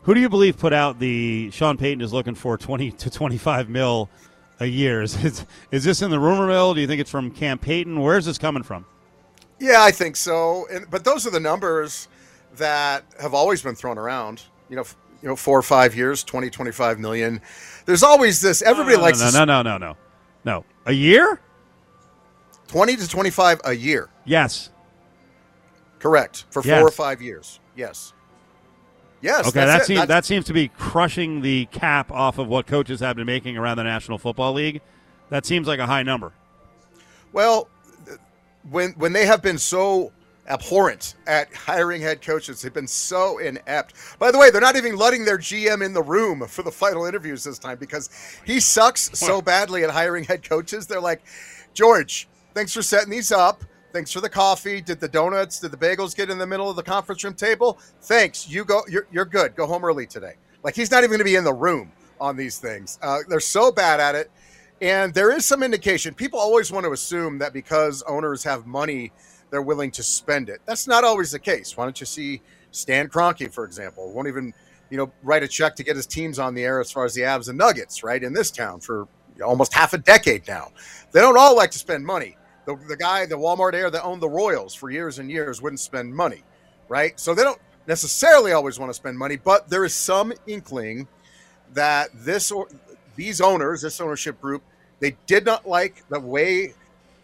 who 0.03 0.14
do 0.14 0.20
you 0.20 0.29
believe 0.29 0.59
put 0.59 0.73
out 0.73 0.99
the 0.99 1.51
Sean 1.51 1.77
Payton 1.77 2.01
is 2.01 2.12
looking 2.12 2.35
for 2.35 2.57
twenty 2.57 2.90
to 2.92 3.11
twenty 3.11 3.37
five 3.37 3.68
mil 3.68 4.09
a 4.61 4.66
year? 4.66 5.03
Is, 5.03 5.23
is 5.25 5.44
is 5.70 5.85
this 5.85 6.03
in 6.03 6.11
the 6.11 6.20
rumor 6.20 6.47
mill? 6.47 6.73
Do 6.75 6.81
you 6.81 6.87
think 6.87 7.01
it's 7.01 7.11
from 7.11 7.31
Camp 7.31 7.61
Payton? 7.62 8.01
Where's 8.01 8.25
this 8.25 8.38
coming 8.38 8.62
from? 8.62 8.87
Yeah, 9.59 9.83
I 9.83 9.90
think 9.90 10.17
so. 10.17 10.67
And, 10.71 10.88
but 10.90 11.05
those 11.05 11.27
are 11.27 11.31
the 11.31 11.40
numbers 11.40 12.09
that 12.57 13.05
have 13.21 13.35
always 13.35 13.62
been 13.62 13.75
thrown 13.75 13.99
around. 13.99 14.43
You 14.69 14.77
know, 14.77 14.83
f- 14.83 14.97
you 15.23 15.29
know, 15.29 15.37
four 15.37 15.59
or 15.59 15.62
five 15.62 15.95
years, 15.95 16.23
20, 16.23 16.51
25 16.51 16.99
million. 16.99 17.40
There's 17.87 18.03
always 18.03 18.40
this. 18.40 18.61
Everybody 18.62 18.97
no, 18.97 19.03
likes 19.03 19.21
no, 19.21 19.31
no, 19.31 19.45
no, 19.45 19.62
no, 19.62 19.79
no, 19.79 19.97
no. 20.45 20.64
A 20.87 20.93
year? 20.93 21.40
20 22.69 22.97
to 22.97 23.09
25 23.09 23.61
a 23.64 23.73
year. 23.73 24.09
Yes. 24.25 24.71
Correct. 25.99 26.45
For 26.51 26.62
four 26.62 26.71
Yes. 26.73 26.83
or 26.83 26.90
five 26.90 27.23
years. 27.23 27.61
Yes. 27.77 28.12
Yes. 29.23 29.49
Okay, 29.49 29.64
that 29.64 29.87
seems 29.87 30.07
that 30.07 30.27
seems 30.27 30.45
to 30.47 30.53
be 30.53 30.69
crushing 30.69 31.40
the 31.40 31.64
cap 31.67 32.12
off 32.12 32.37
of 32.37 32.47
what 32.49 32.67
coaches 32.67 33.01
have 33.01 33.17
been 33.17 33.25
making 33.25 33.57
around 33.57 33.79
the 33.79 33.85
National 33.85 34.19
Football 34.19 34.53
League. 34.53 34.83
That 35.31 35.47
seems 35.47 35.67
like 35.67 35.79
a 35.79 35.87
high 35.87 36.03
number. 36.03 36.33
Well, 37.33 37.69
when 38.70 38.92
when 38.92 39.12
they 39.12 39.27
have 39.27 39.42
been 39.42 39.59
so 39.59 40.12
abhorrent 40.46 41.14
at 41.27 41.53
hiring 41.55 42.00
head 42.03 42.20
coaches, 42.20 42.61
they've 42.61 42.72
been 42.72 42.87
so 42.87 43.38
inept. 43.38 43.94
By 44.18 44.31
the 44.31 44.38
way, 44.38 44.50
they're 44.50 44.61
not 44.61 44.77
even 44.77 44.96
letting 44.96 45.24
their 45.24 45.38
GM 45.38 45.85
in 45.85 45.92
the 45.92 46.03
room 46.03 46.46
for 46.46 46.62
the 46.62 46.70
final 46.70 47.07
interviews 47.07 47.44
this 47.44 47.59
time 47.59 47.79
because 47.79 48.11
he 48.44 48.61
sucks 48.61 49.11
so 49.18 49.40
badly 49.40 49.85
at 49.85 49.90
hiring 49.90 50.24
head 50.24 50.48
coaches. 50.48 50.87
They're 50.87 51.00
like, 51.00 51.22
George, 51.72 52.29
thanks 52.55 52.72
for 52.72 52.83
setting 52.83 53.11
these 53.11 53.33
up. 53.33 53.64
Thanks 53.92 54.11
for 54.11 54.20
the 54.20 54.29
coffee. 54.29 54.81
Did 54.81 54.98
the 54.98 55.09
donuts, 55.09 55.61
did 55.61 55.70
the 55.70 55.77
bagels 55.77 56.16
get 56.16 56.29
in 56.29 56.37
the 56.37 56.46
middle 56.46 56.68
of 56.68 56.77
the 56.77 56.83
conference 56.83 57.22
room 57.22 57.35
table? 57.35 57.79
Thanks. 58.03 58.48
You 58.48 58.64
go. 58.64 58.83
You're, 58.88 59.07
you're 59.12 59.24
good. 59.24 59.55
Go 59.55 59.66
home 59.66 59.85
early 59.85 60.05
today. 60.05 60.35
Like 60.64 60.74
he's 60.74 60.90
not 60.90 60.98
even 60.98 61.11
going 61.11 61.18
to 61.18 61.24
be 61.24 61.37
in 61.37 61.44
the 61.44 61.55
room 61.55 61.92
on 62.20 62.37
these 62.37 62.59
things. 62.59 62.98
Uh, 63.03 63.18
they're 63.29 63.38
so 63.38 63.70
bad 63.70 64.00
at 64.00 64.14
it. 64.14 64.31
And 64.81 65.15
there 65.15 65.31
is 65.31 65.47
some 65.47 65.63
indication. 65.63 66.15
People 66.15 66.39
always 66.39 66.73
want 66.73 66.85
to 66.85 66.93
assume 66.93 67.39
that 67.39 67.53
because 67.53 68.03
owners 68.03 68.43
have 68.45 68.67
money, 68.67 69.13
they're 69.51 69.63
willing 69.63 69.91
to 69.93 70.03
spend 70.03 70.49
it. 70.49 70.61
That's 70.67 70.87
not 70.87 71.05
always 71.05 71.31
the 71.31 71.39
case. 71.39 71.77
Why 71.77 71.85
don't 71.85 71.99
you 72.01 72.07
see 72.07 72.43
Stan 72.71 73.09
Kroenke, 73.09 73.53
for 73.53 73.65
example, 73.65 74.13
won't 74.13 74.29
even 74.29 74.53
you 74.91 74.97
know 74.97 75.13
write 75.23 75.43
a 75.43 75.49
check 75.49 75.75
to 75.77 75.85
get 75.85 75.97
his 75.97 76.07
teams 76.07 76.39
on 76.39 76.55
the 76.55 76.65
air 76.65 76.81
as 76.81 76.91
far 76.91 77.05
as 77.05 77.15
the 77.15 77.23
Avs 77.23 77.49
and 77.49 77.57
Nuggets, 77.57 78.03
right? 78.03 78.23
In 78.23 78.33
this 78.33 78.51
town 78.51 78.81
for 78.81 79.09
almost 79.45 79.73
half 79.73 79.93
a 79.93 79.99
decade 79.99 80.47
now. 80.47 80.71
They 81.13 81.21
don't 81.21 81.39
all 81.39 81.57
like 81.57 81.71
to 81.73 81.79
spend 81.79 82.05
money. 82.05 82.37
The, 82.67 82.77
the 82.89 82.97
guy, 82.97 83.27
the 83.27 83.37
Walmart 83.37 83.75
heir 83.75 83.91
that 83.91 84.03
owned 84.03 84.23
the 84.23 84.29
Royals 84.29 84.75
for 84.75 84.91
years 84.91 85.19
and 85.19 85.31
years 85.31 85.61
wouldn't 85.61 85.81
spend 85.81 86.15
money, 86.15 86.43
right? 86.89 87.19
So 87.19 87.35
they 87.35 87.43
don't 87.43 87.61
necessarily 87.87 88.53
always 88.53 88.79
want 88.79 88.91
to 88.91 88.95
spend 88.95 89.19
money, 89.19 89.37
but 89.37 89.69
there 89.69 89.85
is 89.85 89.95
some 89.95 90.33
inkling 90.47 91.07
that 91.75 92.09
this 92.15 92.51
or 92.51 92.69
these 93.16 93.40
owners, 93.40 93.83
this 93.83 94.00
ownership 94.00 94.40
group, 94.40 94.62
they 95.00 95.16
did 95.27 95.44
not 95.44 95.66
like 95.68 96.05
the 96.09 96.20
way 96.20 96.74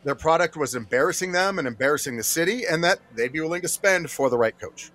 their 0.05 0.15
product 0.15 0.57
was 0.57 0.75
embarrassing 0.75 1.33
them 1.33 1.59
and 1.59 1.69
embarrassing 1.69 2.17
the 2.17 2.23
city, 2.23 2.65
and 2.65 2.83
that 2.83 2.99
they'd 3.15 3.33
be 3.33 3.41
willing 3.41 3.63
to 3.63 3.69
spend 3.69 4.11
for 4.11 4.31
the 4.31 4.39
right 4.39 4.59
coach. 4.59 4.91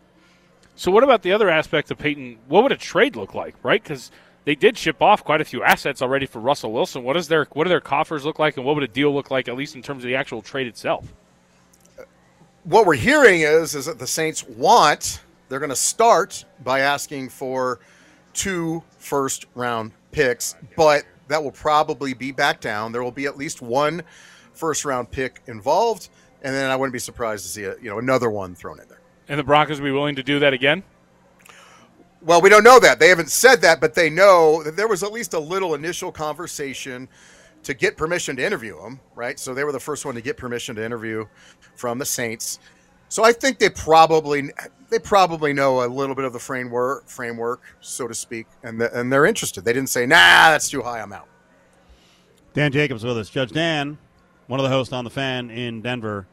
So 0.76 0.92
what 0.92 1.04
about 1.04 1.22
the 1.22 1.32
other 1.32 1.50
aspect 1.50 1.92
of 1.92 1.98
Payton? 1.98 2.38
What 2.48 2.64
would 2.64 2.72
a 2.72 2.78
trade 2.78 3.16
look 3.16 3.34
like, 3.34 3.56
right? 3.64 3.82
Because 3.82 4.12
they 4.44 4.56
did 4.56 4.78
ship 4.78 5.02
off 5.02 5.24
quite 5.24 5.42
a 5.42 5.46
few 5.46 5.64
assets 5.64 6.02
already 6.02 6.26
for 6.26 6.40
Russell 6.40 6.72
Wilson. 6.74 7.04
What 7.04 7.18
is 7.18 7.28
their 7.28 7.46
what 7.54 7.64
do 7.64 7.70
their 7.70 7.82
coffers 7.82 8.26
look 8.26 8.40
like, 8.40 8.58
and 8.58 8.66
what 8.66 8.76
would 8.76 8.84
a 8.84 8.88
deal 8.88 9.14
look 9.14 9.32
like, 9.32 9.48
at 9.48 9.56
least 9.56 9.76
in 9.76 9.82
terms 9.82 10.04
of 10.04 10.08
the 10.08 10.16
actual 10.16 10.42
trade 10.42 10.68
itself? 10.68 11.14
What 12.64 12.86
we're 12.86 12.96
hearing 12.96 13.42
is 13.42 13.76
is 13.76 13.86
that 13.86 14.00
the 14.00 14.08
Saints 14.08 14.44
want 14.44 15.22
they're 15.48 15.60
going 15.60 15.70
to 15.70 15.76
start 15.76 16.46
by 16.64 16.80
asking 16.80 17.30
for 17.30 17.80
two 18.36 18.84
first 19.00 19.46
round 19.56 19.92
picks, 20.12 20.56
but 20.76 21.06
that 21.28 21.44
will 21.44 21.52
probably 21.52 22.14
be 22.14 22.32
back 22.32 22.62
down. 22.62 22.92
There 22.92 23.04
will 23.04 23.12
be 23.12 23.26
at 23.26 23.38
least 23.38 23.62
one 23.62 24.04
first 24.54 24.86
round 24.86 25.10
pick 25.10 25.42
involved, 25.48 26.10
and 26.44 26.54
then 26.54 26.70
I 26.70 26.76
wouldn't 26.76 26.94
be 26.94 27.00
surprised 27.00 27.44
to 27.46 27.50
see 27.50 27.64
a, 27.64 27.76
you 27.78 27.90
know 27.90 27.98
another 27.98 28.30
one 28.30 28.54
thrown 28.54 28.80
in 28.80 28.88
there. 28.88 29.02
And 29.28 29.40
the 29.40 29.44
Broncos 29.44 29.82
would 29.82 29.88
be 29.88 29.92
willing 29.92 30.16
to 30.16 30.24
do 30.24 30.40
that 30.40 30.54
again? 30.54 30.84
Well, 32.22 32.42
we 32.42 32.50
don't 32.50 32.64
know 32.64 32.80
that. 32.80 33.00
They 33.00 33.10
haven't 33.10 33.30
said 33.30 33.62
that, 33.62 33.80
but 33.80 33.94
they 33.94 34.10
know 34.10 34.64
that 34.64 34.76
there 34.76 34.88
was 34.88 35.04
at 35.04 35.12
least 35.12 35.34
a 35.34 35.40
little 35.40 35.76
initial 35.76 36.12
conversation 36.12 37.08
to 37.64 37.74
get 37.74 37.98
permission 37.98 38.36
to 38.36 38.46
interview 38.46 38.80
him, 38.80 39.00
right? 39.16 39.40
So 39.40 39.54
they 39.54 39.64
were 39.64 39.72
the 39.72 39.80
first 39.80 40.06
one 40.06 40.16
to 40.16 40.22
get 40.22 40.38
permission 40.38 40.76
to 40.76 40.86
interview 40.86 41.26
from 41.76 41.98
the 41.98 42.06
Saints. 42.06 42.60
So 43.10 43.24
I 43.24 43.32
think 43.32 43.60
they 43.60 43.70
probably 43.70 44.52
they 44.90 45.00
probably 45.00 45.54
know 45.54 45.84
a 45.84 45.88
little 45.88 46.16
bit 46.16 46.26
of 46.26 46.34
the 46.34 46.40
framework, 46.40 47.08
framework, 47.08 47.62
so 47.82 48.08
to 48.08 48.14
speak, 48.14 48.48
and 48.64 48.80
the, 48.80 48.98
and 48.98 49.12
they're 49.12 49.26
interested. 49.26 49.66
They 49.66 49.74
didn't 49.74 49.90
say, 49.90 50.06
"Nah, 50.06 50.50
that's 50.52 50.70
too 50.70 50.82
high. 50.82 51.02
I'm 51.02 51.14
out." 51.14 51.28
Dan 52.54 52.72
Jacobs 52.72 53.04
with 53.04 53.18
us. 53.18 53.30
Judge 53.30 53.52
Dan, 53.52 53.98
one 54.48 54.60
of 54.60 54.64
the 54.64 54.70
hosts 54.70 54.94
on 54.94 55.04
the 55.04 55.10
fan 55.10 55.50
in 55.50 55.82
Denver. 55.82 56.28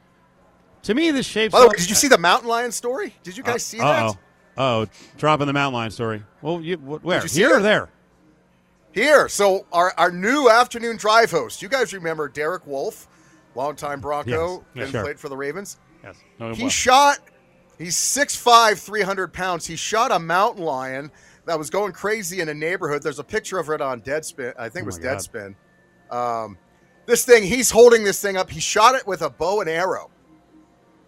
To 0.85 0.95
me, 0.95 1.11
this 1.11 1.27
shapes. 1.27 1.53
By 1.53 1.61
the 1.61 1.69
way, 1.69 1.75
did 1.77 1.89
you 1.89 1.95
see 1.95 2.09
the 2.09 2.19
mountain 2.19 2.49
lion 2.49 2.73
story? 2.73 3.15
Did 3.23 3.37
you 3.37 3.43
guys 3.43 3.57
uh, 3.57 3.59
see 3.59 3.79
that? 3.79 4.03
Uh-oh. 4.07 4.19
Oh, 4.57 4.87
dropping 5.17 5.47
the 5.47 5.53
mountain 5.53 5.75
lion 5.75 5.91
story. 5.91 6.23
Well, 6.43 6.61
you, 6.61 6.77
where? 6.77 7.23
you 7.23 7.29
see 7.29 7.41
Here 7.41 7.57
or 7.57 7.61
there? 7.61 7.89
Here, 8.93 9.29
so 9.29 9.65
our, 9.73 9.95
our 9.97 10.11
new 10.11 10.51
afternoon 10.51 10.99
drive 10.99 11.31
host. 11.31 11.63
You 11.63 11.69
guys 11.69 11.95
remember 11.95 12.29
Derek 12.29 12.67
Wolfe, 12.67 13.09
longtime 13.55 14.01
Bronco, 14.01 14.65
Yes. 14.75 14.91
Sure. 14.91 15.03
played 15.03 15.19
for 15.19 15.31
the 15.31 15.37
Ravens. 15.37 15.79
Yes. 16.05 16.17
No, 16.39 16.53
He 16.53 16.65
well, 16.65 16.71
shot. 16.71 17.19
He's 17.83 17.97
6'5", 17.97 18.79
300 18.79 19.33
pounds. 19.33 19.67
He 19.67 19.77
shot 19.77 20.13
a 20.13 20.19
mountain 20.19 20.65
lion 20.65 21.11
that 21.47 21.59
was 21.59 21.71
going 21.71 21.93
crazy 21.93 22.41
in 22.41 22.49
a 22.49 22.55
neighborhood. 22.55 23.03
There's 23.03 23.19
a 23.19 23.25
picture 23.25 23.59
of 23.59 23.69
it 23.71 23.81
on 23.81 24.01
Deadspin. 24.03 24.55
I 24.59 24.69
think 24.69 24.83
it 24.83 24.83
Oh 24.83 24.87
was. 24.87 24.99
Deadspin. 25.01 25.55
Um, 26.11 26.59
this 27.07 27.25
thing, 27.25 27.43
he's 27.43 27.71
holding 27.71 28.05
this 28.05 28.21
thing 28.23 28.37
up. 28.37 28.49
He 28.51 28.61
shot 28.61 28.95
it 28.95 29.07
with 29.07 29.23
a 29.23 29.31
bow 29.31 29.61
and 29.61 29.69
arrow. 29.69 30.11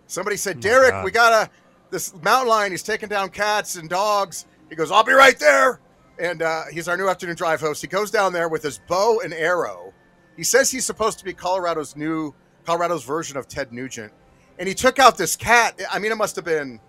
Somebody 0.06 0.36
said, 0.36 0.60
Derek, 0.60 0.88
Oh 0.92 0.96
God. 0.98 1.04
we 1.04 1.10
gotta. 1.10 1.50
This 1.90 2.12
mountain 2.22 2.48
lion, 2.48 2.72
he's 2.72 2.82
taking 2.82 3.08
down 3.08 3.28
cats 3.28 3.76
and 3.76 3.88
dogs. 3.88 4.46
He 4.68 4.74
goes, 4.74 4.90
I'll 4.90 5.04
be 5.04 5.12
right 5.12 5.38
there. 5.38 5.80
And 6.18 6.42
uh, 6.42 6.62
he's 6.72 6.88
our 6.88 6.96
new 6.96 7.08
afternoon 7.08 7.36
drive 7.36 7.60
host. 7.60 7.80
He 7.82 7.86
goes 7.86 8.10
down 8.10 8.32
there 8.32 8.48
with 8.48 8.62
his 8.62 8.80
bow 8.88 9.20
and 9.22 9.32
arrow. 9.32 9.92
He 10.36 10.42
says 10.42 10.70
he's 10.70 10.84
supposed 10.84 11.18
to 11.20 11.24
be 11.24 11.32
Colorado's 11.32 11.94
new 11.94 12.34
Colorado's 12.66 13.04
version 13.04 13.36
of 13.36 13.46
Ted 13.46 13.72
Nugent. 13.72 14.12
And 14.58 14.68
he 14.68 14.74
took 14.74 14.98
out 14.98 15.16
this 15.18 15.36
cat. 15.36 15.80
I 15.90 15.98
mean, 15.98 16.12
it 16.12 16.16
must 16.16 16.36
have 16.36 16.44
been 16.44 16.80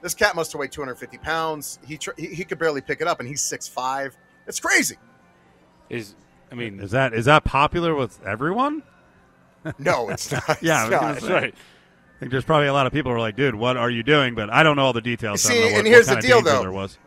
this 0.00 0.14
cat 0.14 0.34
must 0.34 0.52
have 0.52 0.58
weighed 0.60 0.72
250 0.72 1.18
pounds. 1.18 1.78
He 1.86 1.96
tr- 1.98 2.10
he, 2.16 2.26
he 2.28 2.44
could 2.44 2.58
barely 2.58 2.80
pick 2.80 3.00
it 3.00 3.06
up, 3.06 3.20
and 3.20 3.28
he's 3.28 3.40
six 3.42 3.68
five. 3.68 4.16
It's 4.46 4.58
crazy. 4.60 4.96
is 5.90 6.14
I 6.50 6.54
mean, 6.54 6.80
Is 6.80 6.90
that 6.90 7.14
is 7.14 7.24
that 7.26 7.44
popular 7.44 7.94
with 7.94 8.18
everyone? 8.26 8.82
No, 9.78 10.08
it's 10.08 10.32
not. 10.32 10.58
Yeah, 10.62 10.82
It's 10.82 10.90
not. 10.90 11.00
that's 11.14 11.22
right. 11.28 11.54
I 11.54 12.18
think 12.18 12.32
there's 12.32 12.44
probably 12.44 12.66
a 12.66 12.72
lot 12.72 12.86
of 12.88 12.92
people 12.92 13.12
who 13.12 13.16
are 13.16 13.20
like, 13.20 13.36
dude, 13.36 13.54
what 13.54 13.76
are 13.76 13.90
you 13.90 14.02
doing? 14.02 14.34
But 14.34 14.50
I 14.50 14.62
don't 14.64 14.74
know 14.76 14.84
all 14.84 14.92
the 14.92 15.00
details. 15.00 15.40
so 15.42 15.50
I 15.50 15.52
don't 15.52 15.60
See, 15.62 15.68
know 15.68 15.72
what, 15.72 15.78
and 15.78 15.86
here's 15.88 16.08
what 16.08 16.20
the 16.20 16.26
deal, 16.26 16.42
though. 16.42 16.60
There 16.62 16.72
was. 16.72 16.98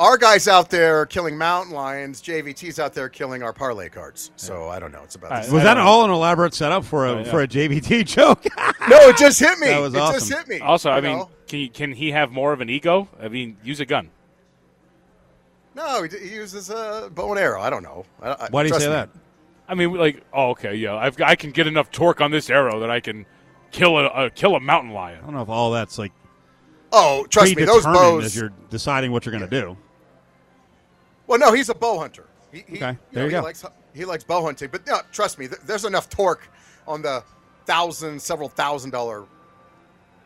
Our 0.00 0.16
guys 0.16 0.48
out 0.48 0.70
there 0.70 1.04
killing 1.04 1.36
mountain 1.36 1.74
lions. 1.74 2.22
JVT's 2.22 2.78
out 2.80 2.94
there 2.94 3.08
killing 3.10 3.42
our 3.42 3.52
parlay 3.52 3.90
cards. 3.90 4.30
So 4.36 4.68
I 4.68 4.78
don't 4.80 4.92
know. 4.92 5.02
It's 5.04 5.14
about. 5.14 5.30
All 5.30 5.36
this. 5.38 5.46
right. 5.48 5.54
Was 5.54 5.62
that 5.64 5.74
don't- 5.74 5.86
all 5.86 6.04
an 6.06 6.10
elaborate 6.10 6.54
setup 6.54 6.84
for 6.86 7.06
a 7.06 7.10
Oh, 7.10 7.18
yeah. 7.18 7.30
for 7.30 7.42
a 7.42 7.46
JVT 7.46 8.04
joke? 8.06 8.46
No, 8.88 8.96
it 9.10 9.18
just 9.18 9.38
hit 9.38 9.58
me. 9.58 9.66
That 9.68 9.78
was 9.80 9.92
it 9.94 9.98
just 9.98 10.16
awesome. 10.32 10.38
hit 10.38 10.48
me. 10.48 10.58
Also, 10.60 10.90
I 10.90 11.02
mean, 11.02 11.18
know? 11.18 11.30
can 11.46 11.58
you, 11.60 11.68
can 11.68 11.92
he 11.92 12.10
have 12.12 12.32
more 12.32 12.52
of 12.54 12.62
an 12.62 12.70
ego? 12.70 13.08
I 13.20 13.28
mean, 13.28 13.58
use 13.62 13.80
a 13.80 13.84
gun. 13.84 14.10
no, 15.74 16.02
he, 16.02 16.18
he 16.28 16.34
uses 16.34 16.70
a 16.70 17.10
bow 17.14 17.30
and 17.32 17.38
arrow. 17.38 17.60
I 17.60 17.68
don't 17.70 17.82
know. 17.82 18.04
I, 18.22 18.30
I, 18.30 18.48
Why 18.50 18.62
do 18.62 18.70
you 18.70 18.74
say 18.80 18.86
me. 18.86 18.92
that? 18.92 19.10
I 19.68 19.74
mean, 19.74 19.92
like, 19.92 20.22
oh, 20.32 20.50
okay, 20.50 20.74
yeah, 20.76 20.96
I've 20.96 21.20
I 21.20 21.36
can 21.36 21.50
get 21.52 21.66
enough 21.66 21.90
torque 21.92 22.20
on 22.22 22.30
this 22.30 22.48
arrow 22.50 22.80
that 22.80 22.90
I 22.90 23.00
can 23.00 23.26
kill 23.70 23.98
a 23.98 24.06
uh, 24.06 24.28
kill 24.34 24.56
a 24.56 24.60
mountain 24.60 24.92
lion. 24.92 25.18
I 25.22 25.26
don't 25.26 25.34
know 25.34 25.42
if 25.42 25.48
all 25.50 25.70
that's 25.72 25.98
like 25.98 26.12
Oh, 26.92 27.24
trust 27.30 27.54
me, 27.54 27.64
those 27.64 27.82
predetermined 27.84 28.16
bows. 28.22 28.24
as 28.24 28.34
you're 28.36 28.52
deciding 28.70 29.12
what 29.12 29.24
you're 29.26 29.36
going 29.36 29.48
to 29.48 29.60
do. 29.60 29.76
Well, 31.30 31.38
no, 31.38 31.52
he's 31.52 31.68
a 31.68 31.74
bow 31.76 31.96
hunter. 32.00 32.26
He, 32.50 32.64
he, 32.66 32.76
Okay, 32.78 32.90
you 32.90 32.98
there 33.12 33.22
know, 33.22 33.22
you 33.22 33.26
he 33.26 33.30
go. 33.30 33.42
Likes, 33.42 33.64
he 33.94 34.04
likes 34.04 34.24
bow 34.24 34.42
hunting, 34.42 34.68
but 34.72 34.84
no, 34.84 34.98
trust 35.12 35.38
me, 35.38 35.46
th- 35.46 35.60
there's 35.64 35.84
enough 35.84 36.10
torque 36.10 36.48
on 36.88 37.02
the 37.02 37.22
thousand, 37.66 38.20
several 38.20 38.48
thousand 38.48 38.90
dollar 38.90 39.26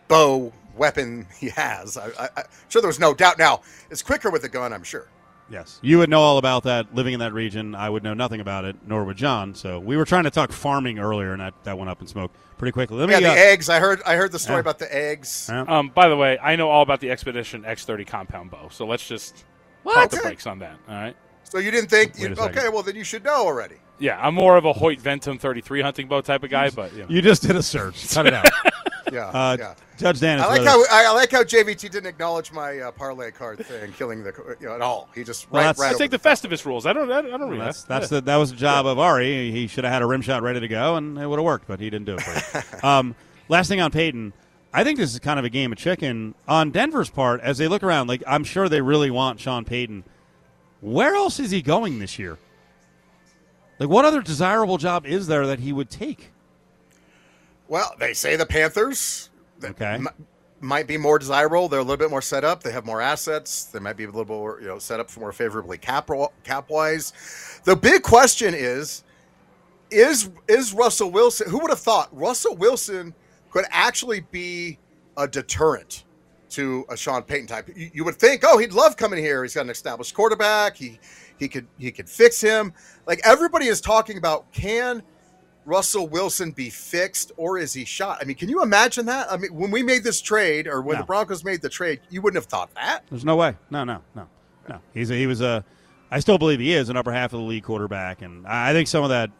bow 0.08 0.50
weapon 0.74 1.26
he 1.38 1.50
has. 1.50 1.98
I, 1.98 2.06
I, 2.18 2.28
I'm 2.38 2.44
sure 2.70 2.80
there 2.80 2.88
was 2.88 2.98
no 2.98 3.12
doubt. 3.12 3.38
Now 3.38 3.60
it's 3.90 4.00
quicker 4.02 4.30
with 4.30 4.44
a 4.44 4.48
gun, 4.48 4.72
I'm 4.72 4.82
sure. 4.82 5.06
Yes, 5.50 5.78
you 5.82 5.98
would 5.98 6.08
know 6.08 6.22
all 6.22 6.38
about 6.38 6.62
that. 6.62 6.94
Living 6.94 7.12
in 7.12 7.20
that 7.20 7.34
region, 7.34 7.74
I 7.74 7.90
would 7.90 8.02
know 8.02 8.14
nothing 8.14 8.40
about 8.40 8.64
it, 8.64 8.76
nor 8.86 9.04
would 9.04 9.18
John. 9.18 9.54
So 9.54 9.78
we 9.78 9.98
were 9.98 10.06
trying 10.06 10.24
to 10.24 10.30
talk 10.30 10.52
farming 10.52 10.98
earlier, 10.98 11.32
and 11.32 11.42
that, 11.42 11.52
that 11.64 11.76
went 11.76 11.90
up 11.90 12.00
in 12.00 12.06
smoke 12.06 12.32
pretty 12.56 12.72
quickly. 12.72 12.96
Let 12.96 13.08
me. 13.08 13.12
Yeah, 13.14 13.20
the 13.20 13.28
uh, 13.28 13.34
eggs. 13.34 13.68
I 13.68 13.78
heard. 13.78 14.00
I 14.06 14.16
heard 14.16 14.32
the 14.32 14.38
story 14.38 14.56
Yeah. 14.56 14.60
about 14.60 14.78
the 14.78 14.94
eggs. 14.96 15.48
Yeah. 15.52 15.66
Um, 15.68 15.90
by 15.90 16.08
the 16.08 16.16
way, 16.16 16.38
I 16.38 16.56
know 16.56 16.70
all 16.70 16.80
about 16.80 17.00
the 17.00 17.10
Expedition 17.10 17.62
X30 17.64 18.06
compound 18.06 18.50
bow, 18.52 18.68
so 18.70 18.86
let's 18.86 19.06
just 19.06 19.44
pump 19.84 20.10
the 20.10 20.16
Okay. 20.18 20.28
brakes 20.28 20.46
on 20.46 20.58
that. 20.60 20.76
All 20.88 20.94
right. 20.94 21.16
So 21.44 21.58
you 21.58 21.70
didn't 21.70 21.90
think? 21.90 22.18
You, 22.18 22.34
okay, 22.36 22.68
well 22.68 22.82
then 22.82 22.96
you 22.96 23.04
should 23.04 23.24
know 23.24 23.46
already. 23.46 23.76
Yeah, 23.98 24.18
I'm 24.20 24.34
more 24.34 24.56
of 24.56 24.64
a 24.64 24.72
Hoyt 24.72 24.98
Ventum 25.00 25.38
33 25.38 25.80
hunting 25.82 26.08
bow 26.08 26.20
type 26.20 26.42
of 26.42 26.50
guy, 26.50 26.70
but 26.70 26.92
you 26.94 27.00
know. 27.00 27.06
you 27.08 27.22
just 27.22 27.42
did 27.42 27.54
a 27.54 27.62
search. 27.62 28.12
Cut 28.12 28.26
it 28.26 28.34
out. 28.34 28.46
Yeah, 29.12 29.26
Uh, 29.28 29.56
yeah. 29.58 29.74
Judge 29.98 30.18
Dan 30.18 30.38
is 30.38 30.44
I 30.44 30.48
like 30.48 30.60
with 30.60 30.68
how. 30.68 30.80
I, 30.90 31.04
I 31.08 31.12
like 31.12 31.30
how 31.30 31.44
JVT 31.44 31.90
didn't 31.90 32.06
acknowledge 32.06 32.50
my 32.52 32.78
uh, 32.78 32.90
parlay 32.90 33.30
card 33.30 33.64
thing, 33.64 33.92
killing 33.92 34.24
the 34.24 34.56
you 34.58 34.66
know, 34.66 34.74
at 34.74 34.80
all. 34.80 35.08
He 35.14 35.22
just 35.22 35.48
Well, 35.52 35.62
right, 35.62 35.76
right 35.78 35.94
I 35.94 35.98
take 35.98 36.10
the 36.10 36.18
Festivus 36.18 36.64
rules. 36.64 36.86
I 36.86 36.92
don't. 36.94 37.12
I 37.12 37.20
don't, 37.22 37.34
I 37.34 37.36
don't 37.36 37.50
read 37.50 37.60
That's, 37.60 37.82
that. 37.82 37.88
that's 38.00 38.08
the, 38.08 38.20
that 38.22 38.36
was 38.36 38.50
the 38.50 38.56
job 38.56 38.86
of 38.86 38.98
Ari. 38.98 39.52
He 39.52 39.66
should 39.68 39.84
have 39.84 39.92
had 39.92 40.02
a 40.02 40.06
rim 40.06 40.22
shot 40.22 40.42
ready 40.42 40.58
to 40.58 40.66
go, 40.68 40.96
and 40.96 41.18
it 41.18 41.26
would 41.26 41.38
have 41.38 41.44
worked, 41.44 41.68
but 41.68 41.78
he 41.80 41.90
didn't 41.90 42.06
do 42.06 42.14
it 42.16 42.22
for 42.22 42.58
you. 42.82 42.88
um, 42.88 43.14
last 43.48 43.68
thing 43.68 43.80
on 43.80 43.90
Payton, 43.92 44.32
I 44.76 44.82
think 44.82 44.98
this 44.98 45.12
is 45.12 45.20
kind 45.20 45.38
of 45.38 45.44
a 45.44 45.48
game 45.50 45.70
of 45.70 45.78
chicken 45.78 46.34
on 46.48 46.70
Denver's 46.72 47.08
part 47.08 47.40
as 47.40 47.58
they 47.58 47.68
look 47.68 47.82
around. 47.84 48.08
Like 48.08 48.22
I'm 48.26 48.42
sure 48.44 48.68
they 48.68 48.80
really 48.82 49.10
want 49.10 49.38
Sean 49.38 49.64
Payton. 49.64 50.02
Where 50.80 51.14
else 51.14 51.38
is 51.38 51.50
he 51.52 51.62
going 51.62 52.00
this 52.00 52.18
year? 52.18 52.38
Like, 53.78 53.88
what 53.88 54.04
other 54.04 54.20
desirable 54.20 54.76
job 54.78 55.06
is 55.06 55.26
there 55.28 55.46
that 55.46 55.60
he 55.60 55.72
would 55.72 55.90
take? 55.90 56.30
Well, 57.68 57.94
they 57.98 58.12
say 58.14 58.36
the 58.36 58.46
Panthers 58.46 59.30
Okay. 59.62 59.94
m- 59.94 60.08
might 60.60 60.86
be 60.86 60.96
more 60.96 61.18
desirable. 61.18 61.68
They're 61.68 61.80
a 61.80 61.82
little 61.82 61.96
bit 61.96 62.10
more 62.10 62.22
set 62.22 62.44
up. 62.44 62.62
They 62.62 62.72
have 62.72 62.84
more 62.84 63.00
assets. 63.00 63.64
They 63.64 63.78
might 63.78 63.96
be 63.96 64.04
a 64.04 64.06
little 64.08 64.26
more, 64.26 64.60
you 64.60 64.68
know, 64.68 64.78
set 64.78 65.00
up 65.00 65.10
for 65.10 65.20
more 65.20 65.32
favorably 65.32 65.78
cap 65.78 66.10
cap 66.44 66.68
wise. 66.68 67.60
The 67.64 67.76
big 67.76 68.02
question 68.02 68.54
is, 68.54 69.04
is 69.90 70.30
is 70.48 70.72
Russell 70.74 71.10
Wilson? 71.10 71.48
Who 71.50 71.58
would 71.60 71.70
have 71.70 71.80
thought 71.80 72.08
Russell 72.16 72.56
Wilson 72.56 73.14
could 73.54 73.64
actually 73.70 74.20
be 74.32 74.78
a 75.16 75.28
deterrent 75.28 76.04
to 76.50 76.84
a 76.90 76.96
Sean 76.96 77.22
Payton 77.22 77.46
type? 77.46 77.68
You, 77.74 77.90
you 77.94 78.04
would 78.04 78.16
think, 78.16 78.42
oh, 78.44 78.58
he'd 78.58 78.72
love 78.72 78.96
coming 78.96 79.22
here. 79.22 79.42
He's 79.44 79.54
got 79.54 79.62
an 79.62 79.70
established 79.70 80.12
quarterback. 80.14 80.76
He 80.76 80.98
he 81.38 81.48
could 81.48 81.66
he 81.78 81.90
could 81.92 82.08
fix 82.10 82.40
him. 82.40 82.72
Like 83.06 83.20
everybody 83.24 83.66
is 83.66 83.80
talking 83.80 84.18
about, 84.18 84.50
can 84.52 85.02
Russell 85.64 86.08
Wilson 86.08 86.50
be 86.50 86.68
fixed 86.68 87.30
or 87.36 87.56
is 87.58 87.72
he 87.72 87.84
shot? 87.84 88.18
I 88.20 88.24
mean, 88.24 88.36
can 88.36 88.48
you 88.48 88.62
imagine 88.62 89.06
that? 89.06 89.30
I 89.32 89.36
mean, 89.36 89.54
when 89.54 89.70
we 89.70 89.82
made 89.82 90.02
this 90.04 90.20
trade 90.20 90.66
or 90.66 90.82
when 90.82 90.96
No. 90.96 91.02
the 91.02 91.06
Broncos 91.06 91.44
made 91.44 91.62
the 91.62 91.68
trade, 91.70 92.00
you 92.10 92.20
wouldn't 92.20 92.42
have 92.42 92.50
thought 92.50 92.74
that. 92.74 93.04
There's 93.08 93.24
no 93.24 93.36
way. 93.36 93.56
No, 93.70 93.84
no, 93.84 94.00
no, 94.14 94.26
no. 94.68 94.80
He's 94.92 95.10
a, 95.10 95.14
he 95.14 95.26
was 95.28 95.40
a. 95.40 95.64
I 96.10 96.20
still 96.20 96.38
believe 96.38 96.60
he 96.60 96.72
is 96.74 96.88
an 96.90 96.96
upper 96.96 97.12
half 97.12 97.32
of 97.32 97.38
the 97.40 97.46
league 97.46 97.64
quarterback, 97.64 98.20
and 98.22 98.46
I 98.46 98.70
I 98.70 98.72
think 98.72 98.88
some 98.88 99.02
of 99.04 99.10
that, 99.10 99.30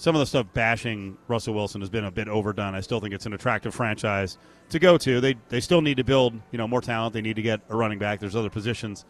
some 0.00 0.14
of 0.14 0.20
the 0.20 0.24
stuff 0.24 0.46
bashing 0.54 1.18
Russell 1.28 1.52
Wilson 1.52 1.82
has 1.82 1.90
been 1.90 2.06
a 2.06 2.10
bit 2.10 2.26
overdone. 2.26 2.74
I 2.74 2.80
still 2.80 3.00
think 3.00 3.12
it's 3.12 3.26
an 3.26 3.34
attractive 3.34 3.74
franchise 3.74 4.38
to 4.70 4.78
go 4.78 4.96
to. 4.96 5.20
They 5.20 5.36
they 5.50 5.60
still 5.60 5.82
need 5.82 5.98
to 5.98 6.04
build 6.04 6.32
you 6.50 6.56
know 6.56 6.66
more 6.66 6.80
talent. 6.80 7.12
They 7.12 7.20
need 7.20 7.36
to 7.36 7.42
get 7.42 7.60
a 7.68 7.76
running 7.76 7.98
back. 7.98 8.18
There's 8.18 8.34
other 8.34 8.48
positions 8.48 9.04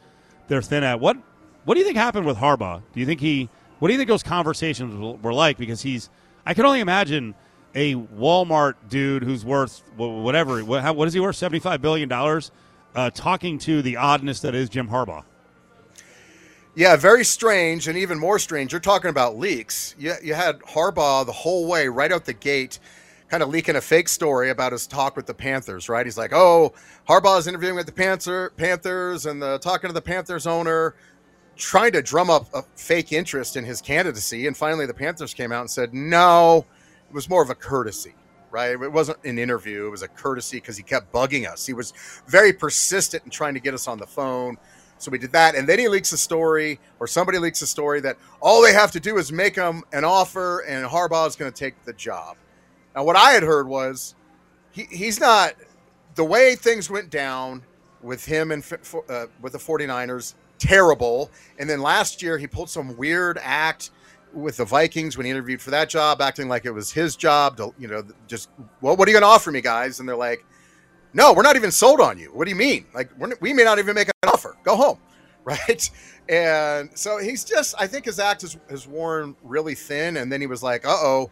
they're 0.48 0.60
thin 0.60 0.82
at. 0.82 0.98
What 0.98 1.16
what 1.64 1.74
do 1.74 1.80
you 1.80 1.86
think 1.86 1.96
happened 1.96 2.26
with 2.26 2.38
Harbaugh? 2.38 2.82
Do 2.92 2.98
you 2.98 3.06
think 3.06 3.20
he? 3.20 3.48
What 3.78 3.86
do 3.86 3.94
you 3.94 3.98
think 3.98 4.08
those 4.08 4.24
conversations 4.24 5.22
were 5.22 5.32
like? 5.32 5.58
Because 5.58 5.80
he's. 5.82 6.10
I 6.44 6.54
can 6.54 6.66
only 6.66 6.80
imagine 6.80 7.36
a 7.76 7.94
Walmart 7.94 8.74
dude 8.88 9.22
who's 9.22 9.44
worth 9.44 9.84
whatever. 9.96 10.64
What, 10.64 10.82
how, 10.82 10.92
what 10.92 11.06
is 11.06 11.14
he 11.14 11.20
worth? 11.20 11.36
Seventy 11.36 11.60
five 11.60 11.80
billion 11.80 12.08
dollars. 12.08 12.50
Uh, 12.96 13.10
talking 13.10 13.58
to 13.58 13.80
the 13.80 13.96
oddness 13.96 14.40
that 14.40 14.56
is 14.56 14.68
Jim 14.68 14.88
Harbaugh. 14.88 15.22
Yeah, 16.74 16.96
very 16.96 17.24
strange, 17.24 17.88
and 17.88 17.98
even 17.98 18.18
more 18.18 18.38
strange. 18.38 18.72
You're 18.72 18.80
talking 18.80 19.10
about 19.10 19.36
leaks. 19.36 19.94
You, 19.98 20.14
you 20.22 20.34
had 20.34 20.60
Harbaugh 20.60 21.26
the 21.26 21.32
whole 21.32 21.66
way, 21.66 21.88
right 21.88 22.12
out 22.12 22.24
the 22.24 22.32
gate, 22.32 22.78
kind 23.28 23.42
of 23.42 23.48
leaking 23.48 23.76
a 23.76 23.80
fake 23.80 24.08
story 24.08 24.50
about 24.50 24.72
his 24.72 24.86
talk 24.86 25.16
with 25.16 25.26
the 25.26 25.34
Panthers. 25.34 25.88
Right? 25.88 26.06
He's 26.06 26.16
like, 26.16 26.32
"Oh, 26.32 26.72
Harbaugh's 27.08 27.48
interviewing 27.48 27.74
with 27.74 27.86
the 27.86 27.92
Panther, 27.92 28.52
Panthers, 28.56 29.26
and 29.26 29.42
the 29.42 29.58
talking 29.58 29.88
to 29.88 29.94
the 29.94 30.00
Panthers 30.00 30.46
owner, 30.46 30.94
trying 31.56 31.92
to 31.92 32.02
drum 32.02 32.30
up 32.30 32.46
a 32.54 32.62
fake 32.76 33.12
interest 33.12 33.56
in 33.56 33.64
his 33.64 33.82
candidacy." 33.82 34.46
And 34.46 34.56
finally, 34.56 34.86
the 34.86 34.94
Panthers 34.94 35.34
came 35.34 35.50
out 35.52 35.62
and 35.62 35.70
said, 35.70 35.92
"No, 35.92 36.66
it 37.08 37.14
was 37.14 37.28
more 37.28 37.42
of 37.42 37.50
a 37.50 37.54
courtesy." 37.56 38.14
Right? 38.52 38.70
It 38.70 38.92
wasn't 38.92 39.18
an 39.24 39.38
interview. 39.38 39.86
It 39.86 39.90
was 39.90 40.02
a 40.02 40.08
courtesy 40.08 40.58
because 40.58 40.76
he 40.76 40.82
kept 40.84 41.12
bugging 41.12 41.48
us. 41.48 41.66
He 41.66 41.72
was 41.72 41.92
very 42.28 42.52
persistent 42.52 43.24
in 43.24 43.30
trying 43.30 43.54
to 43.54 43.60
get 43.60 43.74
us 43.74 43.88
on 43.88 43.98
the 43.98 44.06
phone. 44.06 44.56
So 45.00 45.10
we 45.10 45.18
did 45.18 45.32
that, 45.32 45.54
and 45.54 45.68
then 45.68 45.78
he 45.78 45.88
leaks 45.88 46.12
a 46.12 46.18
story, 46.18 46.78
or 47.00 47.06
somebody 47.06 47.38
leaks 47.38 47.62
a 47.62 47.66
story 47.66 48.00
that 48.02 48.18
all 48.40 48.62
they 48.62 48.72
have 48.72 48.92
to 48.92 49.00
do 49.00 49.16
is 49.16 49.32
make 49.32 49.56
him 49.56 49.82
an 49.92 50.04
offer, 50.04 50.60
and 50.60 50.86
Harbaugh 50.86 51.26
is 51.26 51.36
going 51.36 51.50
to 51.50 51.58
take 51.58 51.82
the 51.84 51.94
job. 51.94 52.36
Now, 52.94 53.04
what 53.04 53.16
I 53.16 53.30
had 53.30 53.42
heard 53.42 53.66
was 53.66 54.14
he, 54.72 54.84
he's 54.90 55.18
not 55.18 55.54
the 56.16 56.24
way 56.24 56.54
things 56.54 56.90
went 56.90 57.10
down 57.10 57.62
with 58.02 58.24
him 58.24 58.50
and 58.50 58.62
uh, 59.08 59.26
with 59.40 59.52
the 59.52 59.58
49ers 59.58 60.34
terrible. 60.58 61.30
And 61.58 61.68
then 61.68 61.80
last 61.80 62.22
year 62.22 62.38
he 62.38 62.46
pulled 62.46 62.70
some 62.70 62.96
weird 62.96 63.38
act 63.42 63.90
with 64.32 64.58
the 64.58 64.64
Vikings 64.64 65.16
when 65.16 65.24
he 65.24 65.30
interviewed 65.30 65.60
for 65.60 65.70
that 65.70 65.88
job, 65.88 66.20
acting 66.20 66.48
like 66.48 66.64
it 66.64 66.70
was 66.70 66.92
his 66.92 67.16
job 67.16 67.56
to 67.56 67.74
you 67.78 67.88
know 67.88 68.04
just 68.28 68.48
well, 68.80 68.96
what 68.96 69.08
are 69.08 69.10
you 69.10 69.14
going 69.14 69.28
to 69.28 69.34
offer 69.34 69.50
me, 69.50 69.60
guys? 69.60 69.98
And 69.98 70.08
they're 70.08 70.16
like, 70.16 70.44
no, 71.12 71.32
we're 71.32 71.42
not 71.42 71.56
even 71.56 71.70
sold 71.70 72.00
on 72.00 72.18
you. 72.18 72.28
What 72.32 72.44
do 72.44 72.50
you 72.50 72.56
mean? 72.56 72.86
Like 72.94 73.10
we're, 73.18 73.32
we 73.40 73.52
may 73.52 73.64
not 73.64 73.78
even 73.78 73.94
make 73.94 74.08
an 74.08 74.28
offer. 74.28 74.56
Go 74.62 74.76
home, 74.76 74.98
right? 75.44 75.90
And 76.28 76.90
so 76.94 77.18
he's 77.18 77.44
just, 77.44 77.74
I 77.78 77.86
think 77.86 78.04
his 78.04 78.18
act 78.18 78.42
has, 78.42 78.56
has 78.68 78.86
worn 78.86 79.34
really 79.42 79.74
thin. 79.74 80.16
And 80.16 80.30
then 80.30 80.40
he 80.40 80.46
was 80.46 80.62
like, 80.62 80.86
uh 80.86 80.90
oh, 80.90 81.30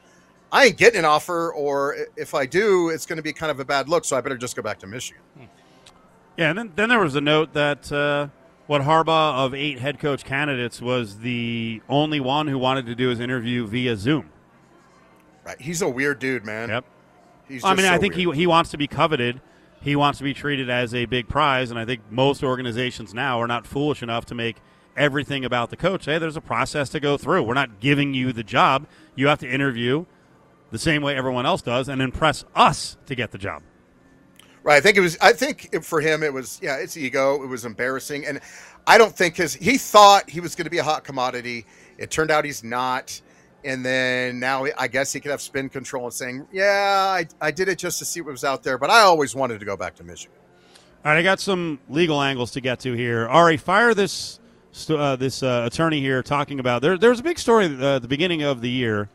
I 0.51 0.67
ain't 0.67 0.77
getting 0.77 1.01
an 1.01 1.05
offer, 1.05 1.53
or 1.53 1.97
if 2.17 2.35
I 2.35 2.47
do, 2.47 2.89
it's 2.89 3.05
going 3.05 3.19
to 3.19 3.23
be 3.23 3.33
kind 3.33 3.51
of 3.51 3.61
a 3.61 3.65
bad 3.65 3.89
look. 3.89 4.05
So 4.05 4.17
I 4.17 4.21
better 4.21 4.39
just 4.39 4.57
go 4.57 4.63
back 4.63 4.79
to 4.81 4.87
Michigan. 4.87 5.23
Yeah, 6.37 6.51
and 6.51 6.59
then, 6.59 6.73
then 6.75 6.89
there 6.89 7.01
was 7.01 7.17
a 7.17 7.21
note 7.21 7.53
that 7.53 7.91
uh, 7.93 8.29
what 8.67 8.83
Harbaugh 8.83 9.45
of 9.45 9.55
eight 9.55 9.79
head 9.79 9.99
coach 9.99 10.25
candidates 10.25 10.81
was 10.81 11.19
the 11.19 11.83
only 11.89 12.21
one 12.21 12.47
who 12.47 12.59
wanted 12.59 12.87
to 12.87 12.95
do 12.95 13.09
his 13.09 13.21
interview 13.21 13.67
via 13.67 13.97
Zoom. 13.97 14.31
Right? 15.45 15.61
He's 15.61 15.83
a 15.83 15.89
weird 15.89 16.19
dude, 16.19 16.45
man. 16.45 16.69
Yep. 16.69 16.85
He's 17.49 17.65
I 17.65 17.75
mean, 17.75 17.87
so 17.87 17.93
I 17.93 17.99
think 17.99 18.15
weird. 18.15 18.35
he 18.35 18.43
he 18.43 18.47
wants 18.47 18.71
to 18.71 18.79
be 18.79 18.87
coveted. 18.87 19.41
He 19.81 19.97
wants 19.97 20.19
to 20.19 20.25
be 20.25 20.35
treated 20.35 20.69
as 20.69 20.95
a 20.95 21.05
big 21.05 21.29
prize, 21.29 21.71
and 21.71 21.79
I 21.79 21.85
think 21.85 22.03
most 22.11 22.43
organizations 22.43 23.15
now 23.15 23.41
are 23.41 23.47
not 23.47 23.67
foolish 23.67 24.03
enough 24.03 24.27
to 24.27 24.35
make 24.35 24.57
everything 24.97 25.45
about 25.45 25.71
the 25.71 25.77
coach. 25.77 26.07
Hey, 26.07 26.19
there's 26.19 26.37
a 26.37 26.41
process 26.41 26.89
to 26.91 27.01
go 27.01 27.17
through. 27.17 27.45
We're 27.45 27.55
not 27.55 27.81
giving 27.81 28.15
you 28.15 28.33
the 28.33 28.43
job. 28.43 28.87
You 29.15 29.29
have 29.29 29.39
to 29.39 29.49
interview 29.49 30.05
the 30.71 30.79
same 30.79 31.03
way 31.03 31.17
everyone 31.17 31.47
else 31.47 31.63
does 31.63 31.89
and 31.89 32.03
impress 32.03 32.45
us 32.55 32.97
to 33.07 33.15
get 33.15 33.31
the 33.31 33.39
job. 33.39 33.63
Right. 34.65 34.77
I 34.77 34.81
think 34.81 34.97
it 34.97 35.01
was. 35.01 35.17
I 35.23 35.33
think 35.33 35.83
for 35.83 36.01
him, 36.01 36.23
it 36.23 36.33
was. 36.33 36.59
Yeah, 36.63 36.77
it's 36.77 36.97
ego. 36.97 37.43
It 37.43 37.47
was 37.47 37.65
embarrassing, 37.65 38.27
and 38.27 38.41
I 38.87 38.99
don't 38.99 39.17
think 39.17 39.37
his. 39.37 39.55
He 39.55 39.79
thought 39.79 40.29
he 40.29 40.41
was 40.41 40.55
going 40.55 40.65
to 40.65 40.71
be 40.71 40.79
a 40.79 40.85
hot 40.85 41.05
commodity. 41.05 41.65
It 41.97 42.11
turned 42.11 42.31
out 42.31 42.45
he's 42.45 42.63
not. 42.63 43.19
And 43.65 43.85
then 43.85 44.39
now 44.39 44.67
I 44.79 44.87
guess 44.89 45.13
he 45.13 45.21
could 45.21 45.31
have 45.31 45.41
spin 45.41 45.69
control 45.69 46.05
and 46.05 46.13
saying, 46.13 46.47
"Yeah, 46.53 47.07
I, 47.11 47.27
I 47.41 47.51
did 47.51 47.69
it 47.69 47.79
just 47.79 47.99
to 47.99 48.05
see 48.05 48.21
what 48.21 48.31
was 48.31 48.45
out 48.45 48.63
there, 48.63 48.79
but 48.79 48.91
I 48.91 49.01
always 49.01 49.35
wanted 49.35 49.59
to 49.61 49.67
go 49.67 49.77
back 49.77 49.97
to 49.97 50.05
Michigan." 50.05 50.37
All 51.05 51.13
right, 51.13 51.19
I 51.19 51.23
got 51.23 51.41
some 51.41 51.79
legal 51.89 52.23
angles 52.23 52.53
to 52.53 52.61
get 52.61 52.81
to 52.81 52.93
here. 52.93 53.27
Ari, 53.29 53.57
fire 53.57 53.95
this 53.95 54.39
uh, 54.89 55.17
this 55.17 55.43
uh, 55.43 55.65
attorney 55.67 56.01
here 56.01 56.23
talking 56.23 56.61
about 56.61 56.83
there. 56.83 56.97
There 56.97 57.11
was 57.11 57.21
a 57.21 57.25
big 57.25 57.39
story 57.39 57.67
uh, 57.67 57.97
at 57.97 58.03
the 58.03 58.09
beginning 58.09 58.43
of 58.43 58.61
the 58.61 58.71
year. 58.71 59.09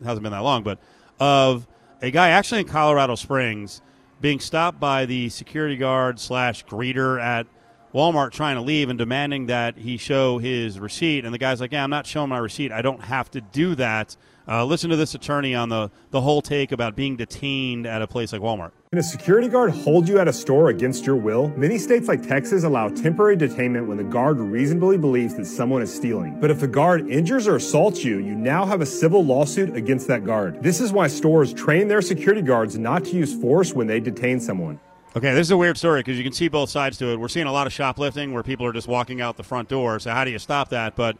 It 0.00 0.04
hasn't 0.04 0.22
been 0.22 0.32
that 0.32 0.42
long, 0.42 0.62
but 0.62 0.78
of 1.18 1.66
a 2.00 2.10
guy 2.10 2.30
actually 2.30 2.60
in 2.60 2.66
Colorado 2.66 3.14
Springs 3.14 3.82
being 4.20 4.40
stopped 4.40 4.80
by 4.80 5.06
the 5.06 5.28
security 5.28 5.76
guard 5.76 6.18
slash 6.18 6.64
greeter 6.66 7.20
at 7.20 7.46
Walmart 7.94 8.32
trying 8.32 8.56
to 8.56 8.62
leave 8.62 8.88
and 8.88 8.98
demanding 8.98 9.46
that 9.46 9.76
he 9.76 9.96
show 9.96 10.38
his 10.38 10.78
receipt. 10.78 11.24
And 11.24 11.34
the 11.34 11.38
guy's 11.38 11.60
like, 11.60 11.72
"Yeah, 11.72 11.84
I'm 11.84 11.90
not 11.90 12.06
showing 12.06 12.28
my 12.28 12.38
receipt. 12.38 12.72
I 12.72 12.82
don't 12.82 13.02
have 13.02 13.30
to 13.32 13.40
do 13.40 13.74
that. 13.76 14.16
Uh, 14.50 14.64
listen 14.64 14.90
to 14.90 14.96
this 14.96 15.14
attorney 15.14 15.54
on 15.54 15.68
the, 15.68 15.88
the 16.10 16.20
whole 16.20 16.42
take 16.42 16.72
about 16.72 16.96
being 16.96 17.16
detained 17.16 17.86
at 17.86 18.02
a 18.02 18.06
place 18.06 18.32
like 18.32 18.42
Walmart. 18.42 18.72
Can 18.90 18.98
a 18.98 19.02
security 19.02 19.46
guard 19.46 19.70
hold 19.70 20.08
you 20.08 20.18
at 20.18 20.26
a 20.26 20.32
store 20.32 20.70
against 20.70 21.06
your 21.06 21.14
will? 21.14 21.50
Many 21.50 21.78
states 21.78 22.08
like 22.08 22.26
Texas 22.26 22.64
allow 22.64 22.88
temporary 22.88 23.36
detainment 23.36 23.86
when 23.86 23.96
the 23.96 24.02
guard 24.02 24.38
reasonably 24.38 24.98
believes 24.98 25.36
that 25.36 25.44
someone 25.44 25.82
is 25.82 25.94
stealing. 25.94 26.40
But 26.40 26.50
if 26.50 26.58
the 26.58 26.66
guard 26.66 27.08
injures 27.08 27.46
or 27.46 27.54
assaults 27.54 28.02
you, 28.02 28.18
you 28.18 28.34
now 28.34 28.66
have 28.66 28.80
a 28.80 28.86
civil 28.86 29.24
lawsuit 29.24 29.76
against 29.76 30.08
that 30.08 30.24
guard. 30.24 30.60
This 30.60 30.80
is 30.80 30.92
why 30.92 31.06
stores 31.06 31.52
train 31.52 31.86
their 31.86 32.02
security 32.02 32.42
guards 32.42 32.76
not 32.76 33.04
to 33.04 33.16
use 33.16 33.32
force 33.32 33.72
when 33.72 33.86
they 33.86 34.00
detain 34.00 34.40
someone. 34.40 34.80
Okay, 35.16 35.34
this 35.34 35.48
is 35.48 35.50
a 35.50 35.56
weird 35.56 35.76
story 35.76 36.00
because 36.00 36.16
you 36.16 36.22
can 36.22 36.32
see 36.32 36.46
both 36.46 36.70
sides 36.70 36.96
to 36.98 37.08
it. 37.10 37.18
We're 37.18 37.28
seeing 37.28 37.46
a 37.46 37.52
lot 37.52 37.66
of 37.66 37.72
shoplifting 37.72 38.32
where 38.32 38.44
people 38.44 38.64
are 38.66 38.72
just 38.72 38.86
walking 38.86 39.20
out 39.20 39.36
the 39.36 39.42
front 39.42 39.68
door. 39.68 39.98
So 39.98 40.12
how 40.12 40.24
do 40.24 40.30
you 40.30 40.38
stop 40.38 40.68
that? 40.68 40.94
But 40.94 41.16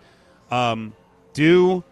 um, 0.51 0.93
do 1.33 1.83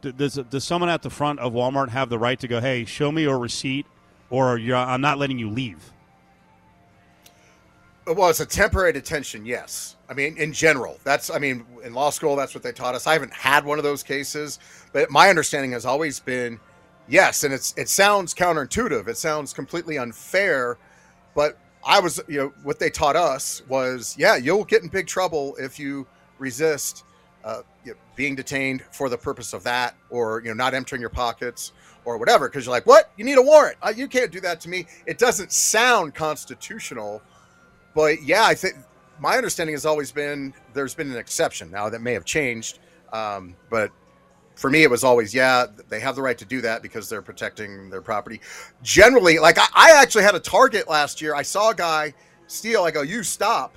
does 0.00 0.34
does 0.34 0.64
someone 0.64 0.88
at 0.88 1.02
the 1.02 1.10
front 1.10 1.40
of 1.40 1.52
Walmart 1.52 1.90
have 1.90 2.08
the 2.08 2.18
right 2.18 2.40
to 2.40 2.48
go? 2.48 2.60
Hey, 2.60 2.86
show 2.86 3.12
me 3.12 3.22
your 3.22 3.38
receipt, 3.38 3.86
or 4.30 4.58
I'm 4.58 5.02
not 5.02 5.18
letting 5.18 5.38
you 5.38 5.50
leave. 5.50 5.92
Well, 8.06 8.30
it's 8.30 8.40
a 8.40 8.46
temporary 8.46 8.92
detention, 8.92 9.46
yes. 9.46 9.96
I 10.08 10.14
mean, 10.14 10.36
in 10.36 10.52
general, 10.52 10.98
that's, 11.04 11.30
I 11.30 11.38
mean, 11.38 11.64
in 11.84 11.94
law 11.94 12.10
school, 12.10 12.34
that's 12.34 12.52
what 12.52 12.64
they 12.64 12.72
taught 12.72 12.96
us. 12.96 13.06
I 13.06 13.12
haven't 13.12 13.32
had 13.32 13.64
one 13.64 13.78
of 13.78 13.84
those 13.84 14.02
cases, 14.02 14.58
but 14.92 15.08
my 15.08 15.28
understanding 15.28 15.70
has 15.70 15.86
always 15.86 16.18
been 16.18 16.58
yes. 17.08 17.44
And 17.44 17.54
it's, 17.54 17.72
it 17.76 17.88
sounds 17.88 18.34
counterintuitive. 18.34 19.06
It 19.06 19.18
sounds 19.18 19.52
completely 19.52 19.98
unfair, 19.98 20.78
but 21.34 21.58
I 21.84 22.00
was, 22.00 22.20
you 22.28 22.38
know, 22.38 22.52
what 22.62 22.78
they 22.78 22.90
taught 22.90 23.16
us 23.16 23.62
was, 23.68 24.14
yeah, 24.18 24.36
you'll 24.36 24.64
get 24.64 24.82
in 24.82 24.88
big 24.88 25.06
trouble 25.06 25.56
if 25.58 25.78
you 25.78 26.06
resist 26.38 27.04
uh, 27.44 27.62
you 27.84 27.92
know, 27.92 27.98
being 28.14 28.34
detained 28.34 28.82
for 28.92 29.08
the 29.08 29.18
purpose 29.18 29.52
of 29.52 29.64
that, 29.64 29.96
or 30.10 30.40
you 30.42 30.48
know, 30.48 30.54
not 30.54 30.74
entering 30.74 31.00
your 31.00 31.10
pockets 31.10 31.72
or 32.04 32.18
whatever, 32.18 32.48
because 32.48 32.66
you're 32.66 32.72
like, 32.72 32.86
what? 32.86 33.10
You 33.16 33.24
need 33.24 33.38
a 33.38 33.42
warrant? 33.42 33.76
Uh, 33.82 33.92
you 33.94 34.08
can't 34.08 34.30
do 34.30 34.40
that 34.40 34.60
to 34.60 34.68
me. 34.68 34.86
It 35.06 35.18
doesn't 35.18 35.52
sound 35.52 36.14
constitutional, 36.14 37.22
but 37.94 38.22
yeah, 38.22 38.44
I 38.44 38.54
think 38.54 38.76
my 39.18 39.36
understanding 39.36 39.74
has 39.74 39.86
always 39.86 40.12
been 40.12 40.54
there's 40.74 40.94
been 40.94 41.10
an 41.10 41.16
exception. 41.16 41.70
Now 41.70 41.88
that 41.88 42.00
may 42.00 42.12
have 42.12 42.24
changed, 42.24 42.78
um, 43.12 43.56
but 43.70 43.90
for 44.54 44.70
me, 44.70 44.82
it 44.82 44.90
was 44.90 45.04
always, 45.04 45.34
yeah, 45.34 45.66
they 45.88 46.00
have 46.00 46.16
the 46.16 46.22
right 46.22 46.38
to 46.38 46.44
do 46.44 46.60
that 46.60 46.82
because 46.82 47.08
they're 47.08 47.22
protecting 47.22 47.90
their 47.90 48.02
property. 48.02 48.40
Generally, 48.82 49.38
like 49.38 49.58
I, 49.58 49.66
I 49.74 50.02
actually 50.02 50.24
had 50.24 50.34
a 50.34 50.40
target 50.40 50.88
last 50.88 51.20
year. 51.20 51.34
I 51.34 51.42
saw 51.42 51.70
a 51.70 51.74
guy 51.74 52.14
steal. 52.46 52.84
I 52.84 52.90
go, 52.90 53.02
you 53.02 53.22
stop. 53.22 53.76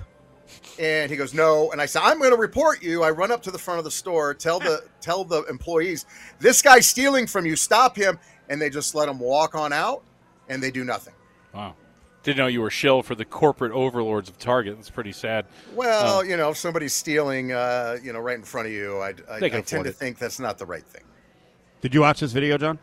And 0.78 1.10
he 1.10 1.16
goes, 1.16 1.32
no. 1.32 1.72
And 1.72 1.80
I 1.80 1.86
said, 1.86 2.02
I'm 2.04 2.18
going 2.18 2.30
to 2.30 2.36
report 2.36 2.82
you. 2.82 3.02
I 3.02 3.10
run 3.10 3.30
up 3.30 3.42
to 3.44 3.50
the 3.50 3.58
front 3.58 3.78
of 3.78 3.84
the 3.84 3.90
store, 3.90 4.34
tell 4.34 4.58
the 4.58 4.84
tell 5.00 5.24
the 5.24 5.42
employees, 5.44 6.04
this 6.38 6.62
guy's 6.62 6.86
stealing 6.86 7.26
from 7.26 7.46
you. 7.46 7.56
Stop 7.56 7.96
him. 7.96 8.18
And 8.48 8.60
they 8.60 8.70
just 8.70 8.94
let 8.94 9.08
him 9.08 9.18
walk 9.18 9.56
on 9.56 9.72
out, 9.72 10.04
and 10.48 10.62
they 10.62 10.70
do 10.70 10.84
nothing. 10.84 11.14
Wow. 11.52 11.74
Didn't 12.26 12.38
know 12.38 12.48
you 12.48 12.60
were 12.60 12.70
shill 12.70 13.04
for 13.04 13.14
the 13.14 13.24
corporate 13.24 13.70
overlords 13.70 14.28
of 14.28 14.36
Target. 14.36 14.74
That's 14.74 14.90
pretty 14.90 15.12
sad. 15.12 15.46
Well, 15.76 16.18
um, 16.18 16.28
you 16.28 16.36
know, 16.36 16.50
if 16.50 16.56
somebody's 16.56 16.92
stealing, 16.92 17.52
uh, 17.52 17.98
you 18.02 18.12
know, 18.12 18.18
right 18.18 18.34
in 18.34 18.42
front 18.42 18.66
of 18.66 18.72
you, 18.72 18.98
I, 18.98 19.14
I, 19.30 19.36
I 19.36 19.48
tend 19.48 19.84
to 19.84 19.90
it. 19.90 19.94
think 19.94 20.18
that's 20.18 20.40
not 20.40 20.58
the 20.58 20.66
right 20.66 20.82
thing. 20.82 21.04
Did 21.82 21.94
you 21.94 22.00
watch 22.00 22.18
this 22.18 22.32
video, 22.32 22.58
John? 22.58 22.80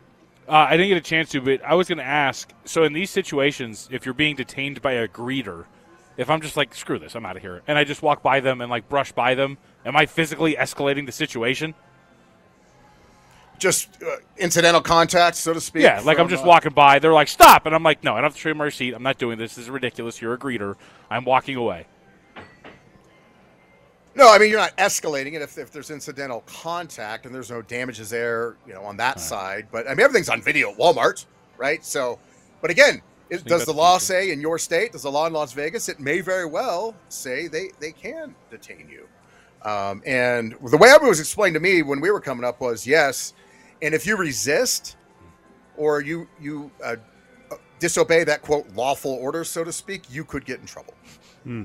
Uh, 0.48 0.52
I 0.52 0.78
didn't 0.78 0.88
get 0.88 0.96
a 0.96 1.02
chance 1.02 1.28
to, 1.32 1.42
but 1.42 1.62
I 1.62 1.74
was 1.74 1.88
going 1.88 1.98
to 1.98 2.04
ask. 2.04 2.54
So, 2.64 2.84
in 2.84 2.94
these 2.94 3.10
situations, 3.10 3.86
if 3.92 4.06
you're 4.06 4.14
being 4.14 4.34
detained 4.34 4.80
by 4.80 4.92
a 4.92 5.08
greeter, 5.08 5.66
if 6.16 6.30
I'm 6.30 6.40
just 6.40 6.56
like, 6.56 6.74
screw 6.74 6.98
this, 6.98 7.14
I'm 7.14 7.26
out 7.26 7.36
of 7.36 7.42
here, 7.42 7.60
and 7.66 7.76
I 7.76 7.84
just 7.84 8.00
walk 8.00 8.22
by 8.22 8.40
them 8.40 8.62
and 8.62 8.70
like 8.70 8.88
brush 8.88 9.12
by 9.12 9.34
them, 9.34 9.58
am 9.84 9.94
I 9.94 10.06
physically 10.06 10.54
escalating 10.54 11.04
the 11.04 11.12
situation? 11.12 11.74
Just 13.64 14.02
uh, 14.02 14.16
incidental 14.36 14.82
contact, 14.82 15.36
so 15.36 15.54
to 15.54 15.60
speak. 15.60 15.84
Yeah, 15.84 16.02
like 16.04 16.18
from, 16.18 16.26
I'm 16.26 16.28
just 16.28 16.44
uh, 16.44 16.48
walking 16.48 16.74
by. 16.74 16.98
They're 16.98 17.14
like, 17.14 17.28
stop. 17.28 17.64
And 17.64 17.74
I'm 17.74 17.82
like, 17.82 18.04
no, 18.04 18.12
I 18.12 18.16
don't 18.16 18.24
have 18.24 18.34
to 18.34 18.38
trade 18.38 18.56
my 18.56 18.64
receipt. 18.64 18.92
I'm 18.92 19.02
not 19.02 19.16
doing 19.16 19.38
this. 19.38 19.54
This 19.54 19.64
is 19.64 19.70
ridiculous. 19.70 20.20
You're 20.20 20.34
a 20.34 20.38
greeter. 20.38 20.76
I'm 21.10 21.24
walking 21.24 21.56
away. 21.56 21.86
No, 24.14 24.30
I 24.30 24.36
mean 24.38 24.50
you're 24.50 24.60
not 24.60 24.76
escalating 24.76 25.32
it 25.32 25.40
if, 25.40 25.56
if 25.56 25.70
there's 25.70 25.90
incidental 25.90 26.42
contact 26.42 27.24
and 27.24 27.34
there's 27.34 27.50
no 27.50 27.62
damages 27.62 28.10
there, 28.10 28.56
you 28.66 28.74
know, 28.74 28.82
on 28.82 28.98
that 28.98 29.16
right. 29.16 29.20
side. 29.20 29.68
But 29.72 29.86
I 29.86 29.94
mean 29.94 30.00
everything's 30.00 30.28
on 30.28 30.42
video 30.42 30.72
at 30.72 30.76
Walmart, 30.76 31.24
right? 31.56 31.82
So, 31.82 32.18
but 32.60 32.70
again, 32.70 33.00
does 33.46 33.64
the 33.64 33.72
law 33.72 33.96
say 33.96 34.30
in 34.30 34.42
your 34.42 34.58
state, 34.58 34.92
does 34.92 35.04
the 35.04 35.10
law 35.10 35.26
in 35.26 35.32
Las 35.32 35.54
Vegas, 35.54 35.88
it 35.88 36.00
may 36.00 36.20
very 36.20 36.44
well 36.44 36.94
say 37.08 37.48
they, 37.48 37.70
they 37.80 37.92
can 37.92 38.34
detain 38.50 38.90
you. 38.90 39.08
Um, 39.68 40.02
and 40.04 40.54
the 40.62 40.76
way 40.76 40.90
it 40.90 41.00
was 41.00 41.18
explained 41.18 41.54
to 41.54 41.60
me 41.60 41.80
when 41.80 42.02
we 42.02 42.10
were 42.10 42.20
coming 42.20 42.44
up 42.44 42.60
was 42.60 42.86
yes. 42.86 43.32
And 43.84 43.94
if 43.94 44.06
you 44.06 44.16
resist 44.16 44.96
or 45.76 46.00
you, 46.00 46.26
you 46.40 46.70
uh, 46.82 46.96
disobey 47.78 48.24
that 48.24 48.40
quote 48.40 48.66
lawful 48.74 49.12
order, 49.12 49.44
so 49.44 49.62
to 49.62 49.72
speak, 49.72 50.04
you 50.10 50.24
could 50.24 50.46
get 50.46 50.58
in 50.58 50.66
trouble. 50.66 50.94
Hmm. 51.44 51.64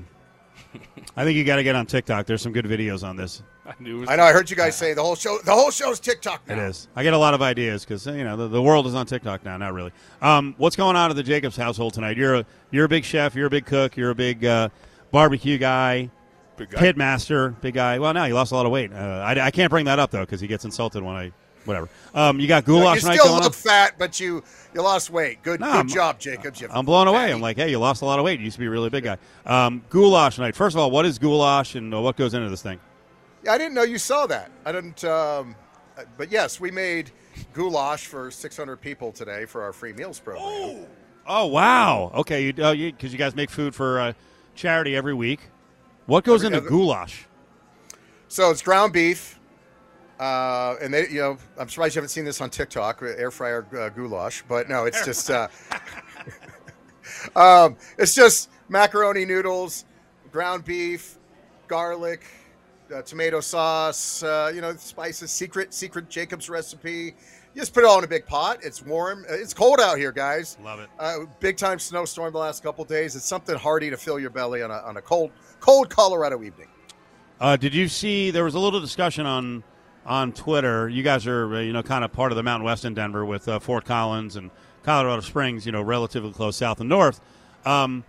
I 1.16 1.24
think 1.24 1.36
you 1.36 1.44
got 1.44 1.56
to 1.56 1.62
get 1.62 1.74
on 1.74 1.86
TikTok. 1.86 2.26
There's 2.26 2.42
some 2.42 2.52
good 2.52 2.66
videos 2.66 3.02
on 3.02 3.16
this. 3.16 3.42
I 3.66 3.74
knew. 3.80 4.06
I 4.06 4.16
know. 4.16 4.24
I 4.24 4.32
heard 4.32 4.50
you 4.50 4.56
guys 4.56 4.76
say 4.76 4.92
the 4.92 5.02
whole 5.02 5.16
show. 5.16 5.38
The 5.44 5.52
whole 5.52 5.70
show's 5.70 5.98
TikTok 5.98 6.46
now. 6.46 6.54
It 6.54 6.58
is. 6.58 6.88
I 6.94 7.02
get 7.02 7.14
a 7.14 7.18
lot 7.18 7.34
of 7.34 7.42
ideas 7.42 7.84
because 7.84 8.06
you 8.06 8.22
know 8.22 8.36
the, 8.36 8.48
the 8.48 8.62
world 8.62 8.86
is 8.86 8.94
on 8.94 9.06
TikTok 9.06 9.44
now. 9.44 9.56
Not 9.56 9.72
really. 9.72 9.92
Um, 10.20 10.54
what's 10.58 10.76
going 10.76 10.96
on 10.96 11.10
at 11.10 11.16
the 11.16 11.22
Jacobs 11.22 11.56
household 11.56 11.94
tonight? 11.94 12.16
You're 12.16 12.36
a 12.36 12.46
you're 12.70 12.84
a 12.84 12.88
big 12.88 13.04
chef. 13.04 13.34
You're 13.34 13.46
a 13.46 13.50
big 13.50 13.64
cook. 13.64 13.96
You're 13.96 14.10
a 14.10 14.14
big 14.14 14.44
uh, 14.44 14.68
barbecue 15.10 15.58
guy. 15.58 16.10
Big 16.56 16.70
guy. 16.70 16.80
Pitmaster, 16.80 17.58
big 17.62 17.74
guy. 17.74 17.98
Well, 17.98 18.12
now 18.12 18.26
he 18.26 18.32
lost 18.32 18.52
a 18.52 18.54
lot 18.54 18.66
of 18.66 18.72
weight. 18.72 18.92
Uh, 18.92 18.96
I, 18.96 19.46
I 19.46 19.50
can't 19.50 19.70
bring 19.70 19.86
that 19.86 19.98
up 19.98 20.10
though 20.10 20.20
because 20.20 20.40
he 20.40 20.46
gets 20.46 20.64
insulted 20.64 21.02
when 21.02 21.16
I 21.16 21.32
whatever. 21.64 21.88
Um, 22.14 22.40
you 22.40 22.48
got 22.48 22.64
goulash 22.64 23.02
yeah, 23.02 23.12
you 23.12 23.20
still 23.20 23.34
look 23.34 23.54
fat, 23.54 23.94
but 23.98 24.18
you 24.20 24.42
you 24.74 24.82
lost 24.82 25.10
weight. 25.10 25.42
Good, 25.42 25.60
no, 25.60 25.82
good 25.82 25.88
job, 25.88 26.18
Jacobs. 26.18 26.62
I'm 26.70 26.84
blown 26.84 27.08
away. 27.08 27.32
I'm 27.32 27.40
like, 27.40 27.56
hey, 27.56 27.70
you 27.70 27.78
lost 27.78 28.02
a 28.02 28.04
lot 28.04 28.18
of 28.18 28.24
weight. 28.24 28.38
You 28.38 28.44
used 28.44 28.56
to 28.56 28.60
be 28.60 28.66
a 28.66 28.70
really 28.70 28.90
big 28.90 29.04
guy. 29.04 29.18
Um, 29.46 29.82
goulash 29.90 30.38
night. 30.38 30.54
First 30.54 30.76
of 30.76 30.80
all, 30.80 30.90
what 30.90 31.06
is 31.06 31.18
goulash 31.18 31.74
and 31.74 31.94
uh, 31.94 32.00
what 32.00 32.16
goes 32.16 32.34
into 32.34 32.48
this 32.48 32.62
thing? 32.62 32.78
Yeah, 33.44 33.52
I 33.52 33.58
didn't 33.58 33.74
know 33.74 33.82
you 33.82 33.98
saw 33.98 34.26
that. 34.26 34.50
I 34.64 34.72
didn't. 34.72 35.02
Um, 35.04 35.56
but 36.16 36.30
yes, 36.30 36.60
we 36.60 36.70
made 36.70 37.10
goulash 37.52 38.06
for 38.06 38.30
600 38.30 38.76
people 38.76 39.12
today 39.12 39.44
for 39.44 39.62
our 39.62 39.72
free 39.72 39.92
meals 39.92 40.20
program. 40.20 40.44
Oh, 40.46 40.86
oh 41.26 41.46
wow. 41.46 42.12
Okay, 42.14 42.44
you 42.44 42.52
because 42.52 42.70
uh, 42.70 42.72
you, 42.72 42.94
you, 43.00 43.18
guys 43.18 43.34
make 43.34 43.50
food 43.50 43.74
for 43.74 44.00
uh, 44.00 44.12
charity 44.54 44.96
every 44.96 45.14
week. 45.14 45.40
What 46.06 46.24
goes 46.24 46.44
every, 46.44 46.58
into 46.58 46.66
every, 46.66 46.70
goulash? 46.70 47.26
So 48.28 48.50
it's 48.50 48.62
ground 48.62 48.92
beef, 48.92 49.39
uh, 50.20 50.76
and 50.82 50.92
they, 50.92 51.08
you 51.08 51.20
know, 51.20 51.38
I'm 51.58 51.68
surprised 51.68 51.94
you 51.94 52.00
haven't 52.00 52.10
seen 52.10 52.26
this 52.26 52.42
on 52.42 52.50
TikTok, 52.50 53.00
air 53.02 53.30
fryer 53.30 53.66
uh, 53.76 53.88
goulash. 53.88 54.44
But 54.46 54.68
no, 54.68 54.84
it's 54.84 55.02
just, 55.02 55.30
uh, 55.30 55.48
um, 57.36 57.76
it's 57.96 58.14
just 58.14 58.50
macaroni 58.68 59.24
noodles, 59.24 59.86
ground 60.30 60.66
beef, 60.66 61.16
garlic, 61.68 62.22
uh, 62.94 63.00
tomato 63.00 63.40
sauce, 63.40 64.22
uh, 64.22 64.52
you 64.54 64.60
know, 64.60 64.76
spices, 64.76 65.30
secret, 65.30 65.72
secret 65.72 66.10
Jacob's 66.10 66.50
recipe. 66.50 67.14
You 67.54 67.62
just 67.62 67.72
put 67.72 67.84
it 67.84 67.86
all 67.86 67.96
in 67.96 68.04
a 68.04 68.08
big 68.08 68.26
pot. 68.26 68.58
It's 68.62 68.84
warm. 68.84 69.24
Uh, 69.28 69.32
it's 69.32 69.54
cold 69.54 69.80
out 69.80 69.96
here, 69.96 70.12
guys. 70.12 70.58
Love 70.62 70.80
it. 70.80 70.90
Uh, 70.98 71.20
big 71.40 71.56
time 71.56 71.78
snowstorm 71.78 72.34
the 72.34 72.38
last 72.38 72.62
couple 72.62 72.84
days. 72.84 73.16
It's 73.16 73.24
something 73.24 73.56
hearty 73.56 73.88
to 73.88 73.96
fill 73.96 74.20
your 74.20 74.30
belly 74.30 74.62
on 74.62 74.70
a, 74.70 74.78
on 74.80 74.98
a 74.98 75.02
cold, 75.02 75.32
cold 75.60 75.88
Colorado 75.88 76.42
evening. 76.42 76.68
Uh, 77.40 77.56
did 77.56 77.74
you 77.74 77.88
see? 77.88 78.30
There 78.30 78.44
was 78.44 78.54
a 78.54 78.58
little 78.58 78.80
discussion 78.80 79.24
on 79.24 79.64
on 80.06 80.32
Twitter. 80.32 80.88
You 80.88 81.02
guys 81.02 81.26
are, 81.26 81.54
uh, 81.54 81.60
you 81.60 81.72
know, 81.72 81.82
kind 81.82 82.04
of 82.04 82.12
part 82.12 82.32
of 82.32 82.36
the 82.36 82.42
Mountain 82.42 82.64
West 82.64 82.84
in 82.84 82.94
Denver 82.94 83.24
with 83.24 83.48
Fort 83.62 83.84
Collins 83.84 84.36
and 84.36 84.50
Colorado 84.82 85.20
Springs. 85.20 85.66
You 85.66 85.72
know, 85.72 85.82
relatively 85.82 86.32
close 86.32 86.56
south 86.56 86.80
and 86.80 86.88
north. 86.88 87.20
Um, 87.64 88.04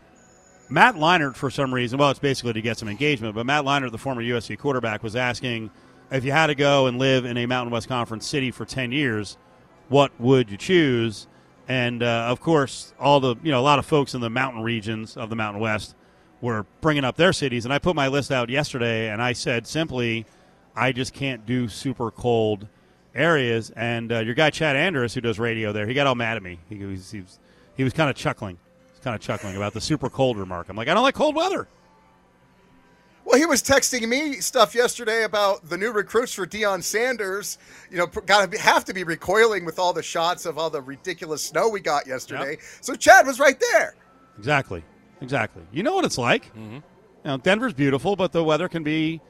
Matt 0.72 0.96
Leinart, 0.96 1.36
for 1.36 1.50
some 1.50 1.74
reason, 1.74 2.00
well, 2.00 2.12
it's 2.12 2.20
basically 2.20 2.54
to 2.54 2.62
get 2.62 2.78
some 2.78 2.88
engagement, 2.88 3.36
but 3.36 3.46
Matt 3.46 3.66
Leinart, 3.66 3.92
the 3.92 3.98
former 3.98 4.24
USC 4.24 4.58
quarterback, 4.58 5.04
was 5.04 5.18
asking 5.18 5.70
if 6.12 6.24
you 6.24 6.32
had 6.32 6.48
to 6.48 6.56
go 6.56 6.88
and 6.88 6.98
live 6.98 7.26
in 7.26 7.36
a 7.38 7.46
Mountain 7.46 7.74
West 7.74 7.90
Conference 7.90 8.26
city 8.26 8.52
for 8.52 8.64
10 8.64 8.94
years, 8.94 9.38
what 9.90 10.12
would 10.20 10.50
you 10.50 10.56
choose? 10.56 11.28
And 11.68 12.02
uh, 12.02 12.28
of 12.30 12.40
course, 12.40 12.94
all 13.00 13.20
the, 13.20 13.36
you 13.44 13.52
know, 13.52 13.60
a 13.60 13.62
lot 13.62 13.80
of 13.80 13.86
folks 13.86 14.14
in 14.14 14.22
the 14.22 14.30
mountain 14.30 14.64
regions 14.64 15.18
of 15.18 15.30
the 15.30 15.36
Mountain 15.36 15.62
West 15.62 15.96
were 16.40 16.66
bringing 16.80 17.04
up 17.04 17.18
their 17.18 17.34
cities. 17.34 17.66
And 17.66 17.74
I 17.74 17.80
put 17.80 17.96
my 17.96 18.08
list 18.08 18.32
out 18.32 18.50
yesterday 18.50 19.10
and 19.10 19.22
I 19.22 19.34
said 19.34 19.68
simply, 19.68 20.26
I 20.76 20.92
just 20.92 21.14
can't 21.14 21.46
do 21.46 21.68
super 21.68 22.12
cold 22.12 22.68
areas. 23.14 23.72
And 23.76 24.12
uh, 24.12 24.20
your 24.20 24.36
guy, 24.36 24.50
Chad 24.50 24.76
Andrus, 24.76 25.14
who 25.14 25.22
does 25.22 25.40
radio 25.40 25.72
there, 25.72 25.88
he 25.88 25.94
got 25.94 26.08
all 26.08 26.16
mad 26.16 26.38
at 26.38 26.44
me. 26.44 26.60
He, 26.70 26.78
he 26.78 26.86
was, 26.86 27.12
he 27.12 27.22
was, 27.22 27.40
he 27.76 27.84
was 27.84 27.94
kind 27.94 28.10
of 28.10 28.16
chuckling 28.16 28.58
He's 28.92 29.04
kind 29.04 29.16
of 29.16 29.22
chuckling 29.22 29.56
about 29.56 29.74
the 29.74 29.82
super 29.82 30.10
cold 30.10 30.38
remark. 30.38 30.70
I'm 30.70 30.76
like, 30.76 30.88
I 30.88 30.94
don't 30.94 31.02
like 31.04 31.16
cold 31.16 31.36
weather. 31.36 31.68
Well, 33.26 33.40
he 33.40 33.46
was 33.46 33.64
texting 33.64 34.08
me 34.08 34.34
stuff 34.42 34.76
yesterday 34.76 35.24
about 35.24 35.70
the 35.70 35.78
new 35.78 35.92
recruits 35.92 36.34
for 36.34 36.46
Deion 36.46 36.84
Sanders. 36.84 37.58
You 37.90 37.98
know, 37.98 38.08
got 38.08 38.52
to 38.52 38.58
have 38.60 38.86
to 38.86 38.94
be 38.94 39.04
recoiling 39.04 39.66
with 39.66 39.80
all 39.80 39.94
the 39.94 40.04
shots 40.04 40.46
of 40.46 40.58
all 40.58 40.70
the 40.70 40.82
ridiculous 40.82 41.44
snow 41.44 41.70
we 41.70 41.80
got 41.80 42.06
yesterday. 42.06 42.52
Yep. 42.52 42.60
So 42.82 42.96
Chad 42.96 43.26
was 43.26 43.40
right 43.40 43.60
there. 43.72 43.96
Exactly, 44.38 44.84
exactly. 45.20 45.64
You 45.72 45.82
know 45.82 45.96
what 45.96 46.06
it's 46.06 46.18
like. 46.18 46.46
Mm-hmm. 46.48 46.74
You 46.74 46.82
know, 47.24 47.38
Denver's 47.38 47.74
beautiful, 47.74 48.16
but 48.16 48.32
the 48.32 48.44
weather 48.44 48.68
can 48.68 48.84
be 48.84 49.22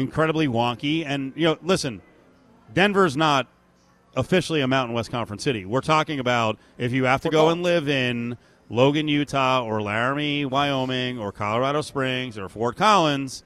incredibly 0.00 0.48
wonky. 0.48 1.04
And 1.06 1.32
you 1.36 1.44
know, 1.44 1.58
listen, 1.62 2.02
Denver's 2.72 3.16
not 3.16 3.46
officially 4.16 4.60
a 4.60 4.68
Mountain 4.68 4.94
West 4.94 5.10
Conference 5.10 5.42
city. 5.42 5.64
We're 5.64 5.80
talking 5.80 6.18
about 6.18 6.58
if 6.78 6.92
you 6.92 7.04
have 7.04 7.20
to 7.22 7.30
go 7.30 7.50
and 7.50 7.62
live 7.62 7.88
in 7.88 8.36
Logan, 8.68 9.08
Utah, 9.08 9.64
or 9.64 9.82
Laramie, 9.82 10.44
Wyoming, 10.44 11.18
or 11.18 11.32
Colorado 11.32 11.82
Springs, 11.82 12.38
or 12.38 12.48
Fort 12.48 12.76
Collins. 12.76 13.42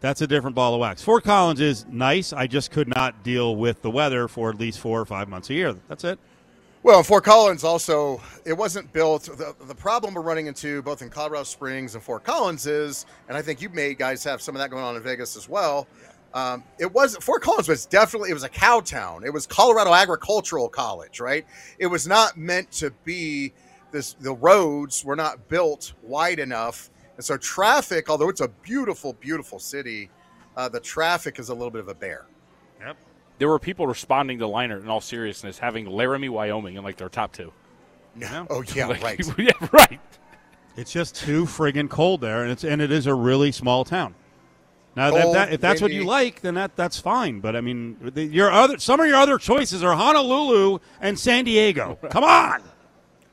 That's 0.00 0.20
a 0.20 0.26
different 0.26 0.56
ball 0.56 0.74
of 0.74 0.80
wax. 0.80 1.00
Fort 1.02 1.24
Collins 1.24 1.60
is 1.60 1.86
nice. 1.88 2.32
I 2.32 2.46
just 2.48 2.70
could 2.70 2.88
not 2.88 3.22
deal 3.22 3.54
with 3.54 3.82
the 3.82 3.90
weather 3.90 4.26
for 4.26 4.50
at 4.50 4.58
least 4.58 4.80
four 4.80 5.00
or 5.00 5.04
five 5.04 5.28
months 5.28 5.48
a 5.48 5.54
year. 5.54 5.74
That's 5.88 6.04
it. 6.04 6.18
Well, 6.84 7.04
Fort 7.04 7.22
Collins 7.22 7.62
also, 7.62 8.20
it 8.44 8.54
wasn't 8.54 8.92
built. 8.92 9.24
The, 9.24 9.54
the 9.66 9.74
problem 9.74 10.14
we're 10.14 10.22
running 10.22 10.48
into 10.48 10.82
both 10.82 11.00
in 11.00 11.10
Colorado 11.10 11.44
Springs 11.44 11.94
and 11.94 12.02
Fort 12.02 12.24
Collins 12.24 12.66
is, 12.66 13.06
and 13.28 13.36
I 13.36 13.42
think 13.42 13.62
you 13.62 13.68
may 13.68 13.94
guys 13.94 14.24
have 14.24 14.42
some 14.42 14.56
of 14.56 14.60
that 14.60 14.68
going 14.70 14.82
on 14.82 14.96
in 14.96 15.02
Vegas 15.02 15.36
as 15.36 15.48
well. 15.48 15.86
Um, 16.34 16.64
it 16.80 16.92
was 16.92 17.16
Fort 17.18 17.40
Collins 17.40 17.68
was 17.68 17.86
definitely 17.86 18.30
it 18.30 18.34
was 18.34 18.42
a 18.42 18.48
cow 18.48 18.80
town. 18.80 19.22
It 19.24 19.32
was 19.32 19.46
Colorado 19.46 19.94
Agricultural 19.94 20.68
College, 20.68 21.20
right? 21.20 21.46
It 21.78 21.86
was 21.86 22.08
not 22.08 22.36
meant 22.36 22.72
to 22.72 22.90
be 23.04 23.52
this. 23.92 24.14
The 24.14 24.34
roads 24.34 25.04
were 25.04 25.14
not 25.14 25.46
built 25.46 25.92
wide 26.02 26.40
enough, 26.40 26.90
and 27.14 27.24
so 27.24 27.36
traffic. 27.36 28.10
Although 28.10 28.28
it's 28.28 28.40
a 28.40 28.48
beautiful, 28.48 29.12
beautiful 29.12 29.60
city, 29.60 30.10
uh, 30.56 30.68
the 30.68 30.80
traffic 30.80 31.38
is 31.38 31.48
a 31.50 31.54
little 31.54 31.70
bit 31.70 31.80
of 31.80 31.88
a 31.88 31.94
bear. 31.94 32.26
There 33.38 33.48
were 33.48 33.58
people 33.58 33.86
responding 33.86 34.38
to 34.38 34.44
Leinart 34.44 34.82
in 34.82 34.88
all 34.88 35.00
seriousness, 35.00 35.58
having 35.58 35.86
Laramie, 35.86 36.28
Wyoming 36.28 36.76
in 36.76 36.84
like 36.84 36.96
their 36.96 37.08
top 37.08 37.32
two. 37.32 37.52
Yeah. 38.16 38.46
Oh 38.50 38.62
yeah, 38.74 38.86
Like, 38.88 39.02
right. 39.02 39.20
yeah, 39.38 39.68
right. 39.72 40.00
It's 40.76 40.92
just 40.92 41.16
too 41.16 41.44
friggin' 41.44 41.90
cold 41.90 42.20
there, 42.20 42.42
and 42.42 42.50
it's 42.50 42.64
and 42.64 42.80
it 42.80 42.90
is 42.90 43.06
a 43.06 43.14
really 43.14 43.52
small 43.52 43.84
town. 43.84 44.14
Now, 44.94 45.08
if, 45.08 45.22
Cold, 45.22 45.36
that, 45.36 45.52
if 45.52 45.60
that's 45.60 45.80
what 45.80 45.90
you 45.90 46.04
like, 46.04 46.42
then 46.42 46.54
that 46.54 46.76
that's 46.76 46.98
fine. 46.98 47.40
But 47.40 47.56
I 47.56 47.62
mean, 47.62 47.96
the, 48.00 48.24
your 48.24 48.50
other 48.50 48.78
some 48.78 49.00
of 49.00 49.06
your 49.06 49.16
other 49.16 49.38
choices 49.38 49.82
are 49.82 49.94
Honolulu 49.94 50.78
and 51.00 51.18
San 51.18 51.44
Diego. 51.44 51.98
Come 52.10 52.24
on, 52.24 52.62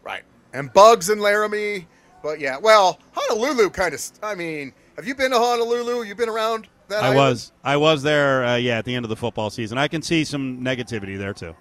Right. 0.04 0.24
And 0.54 0.72
bugs 0.72 1.10
in 1.10 1.20
Laramie. 1.20 1.88
But 2.24 2.40
yeah, 2.40 2.58
well, 2.58 3.00
Honolulu 3.12 3.70
kind 3.72 3.94
of. 3.94 4.02
I 4.24 4.36
mean, 4.36 4.74
have 4.96 5.06
you 5.06 5.16
been 5.16 5.32
to 5.32 5.38
Honolulu? 5.38 6.04
You've 6.04 6.18
been 6.18 6.30
around 6.30 6.68
that? 6.90 7.04
I 7.04 7.08
island? 7.08 7.18
was 7.18 7.52
I 7.64 7.78
was 7.78 8.04
there. 8.04 8.46
Uh, 8.46 8.56
yeah, 8.58 8.78
at 8.78 8.86
the 8.86 8.96
end 8.96 9.06
of 9.06 9.10
the 9.10 9.16
football 9.16 9.50
season, 9.50 9.78
I 9.78 9.88
can 9.88 10.02
see 10.02 10.24
some 10.24 10.62
negativity 10.62 11.18
there 11.18 11.34
too. 11.34 11.56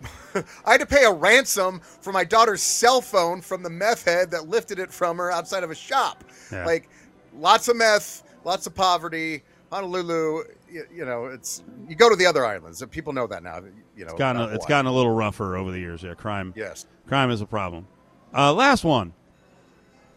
I 0.66 0.72
had 0.72 0.80
to 0.80 0.86
pay 0.86 1.04
a 1.04 1.12
ransom 1.12 1.80
for 1.80 2.12
my 2.12 2.24
daughter's 2.24 2.62
cell 2.62 3.00
phone 3.00 3.40
from 3.40 3.62
the 3.62 3.70
meth 3.70 4.04
head 4.04 4.30
that 4.30 4.48
lifted 4.48 4.78
it 4.78 4.92
from 4.92 5.18
her 5.18 5.30
outside 5.30 5.64
of 5.64 5.70
a 5.70 5.74
shop. 5.74 6.24
Yeah. 6.52 6.64
Like, 6.64 6.88
lots 7.36 7.68
of 7.68 7.76
meth, 7.76 8.22
lots 8.44 8.66
of 8.66 8.74
poverty. 8.74 9.42
Honolulu, 9.70 10.44
you, 10.70 10.84
you 10.94 11.04
know, 11.04 11.26
it's 11.26 11.62
you 11.88 11.94
go 11.94 12.08
to 12.08 12.16
the 12.16 12.26
other 12.26 12.44
islands. 12.46 12.82
People 12.90 13.12
know 13.12 13.26
that 13.26 13.42
now. 13.42 13.60
You 13.96 14.04
know, 14.04 14.12
It's 14.12 14.18
gotten 14.18 14.40
a, 14.40 14.48
it's 14.48 14.66
gotten 14.66 14.86
a 14.86 14.92
little 14.92 15.12
rougher 15.12 15.56
over 15.56 15.70
the 15.70 15.78
years. 15.78 16.02
Yeah, 16.02 16.14
crime 16.14 16.54
yes. 16.56 16.86
crime 17.06 17.30
is 17.30 17.40
a 17.40 17.46
problem. 17.46 17.86
Uh, 18.34 18.52
last 18.54 18.84
one. 18.84 19.12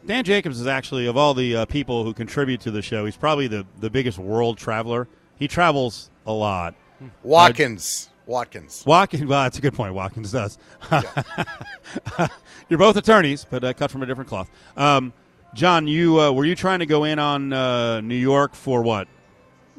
Dan 0.06 0.24
Jacobs 0.24 0.60
is 0.60 0.68
actually 0.68 1.08
of 1.08 1.18
all 1.18 1.34
the 1.34 1.56
uh, 1.58 1.66
people 1.66 2.04
who 2.04 2.14
contribute 2.14 2.62
to 2.62 2.72
the 2.72 2.82
show, 2.82 3.06
he's 3.06 3.18
probably 3.18 3.48
the 3.48 3.66
the 3.80 3.90
biggest 3.90 4.18
world 4.18 4.58
traveler. 4.58 5.08
He 5.36 5.48
travels 5.48 6.10
a 6.26 6.34
lot. 6.34 6.76
Watkins. 7.24 8.10
Watkins. 8.26 8.84
Watkins, 8.86 9.26
well, 9.26 9.44
that's 9.44 9.58
a 9.58 9.62
good 9.62 9.74
point. 9.74 9.94
Watkins 9.94 10.32
does. 10.32 10.58
You're 12.70 12.80
both 12.80 12.96
attorneys, 12.96 13.46
but 13.50 13.64
uh, 13.64 13.74
cut 13.74 13.92
from 13.92 14.04
a 14.04 14.06
different 14.06 14.30
cloth. 14.30 14.50
Um, 14.78 15.14
John, 15.54 15.88
you 15.88 16.20
uh, 16.20 16.32
were 16.32 16.46
you 16.46 16.56
trying 16.56 16.80
to 16.80 16.86
go 16.86 17.04
in 17.04 17.20
on 17.20 17.52
uh, 17.52 18.02
New 18.02 18.16
York 18.16 18.56
for 18.56 18.84
what? 18.84 19.08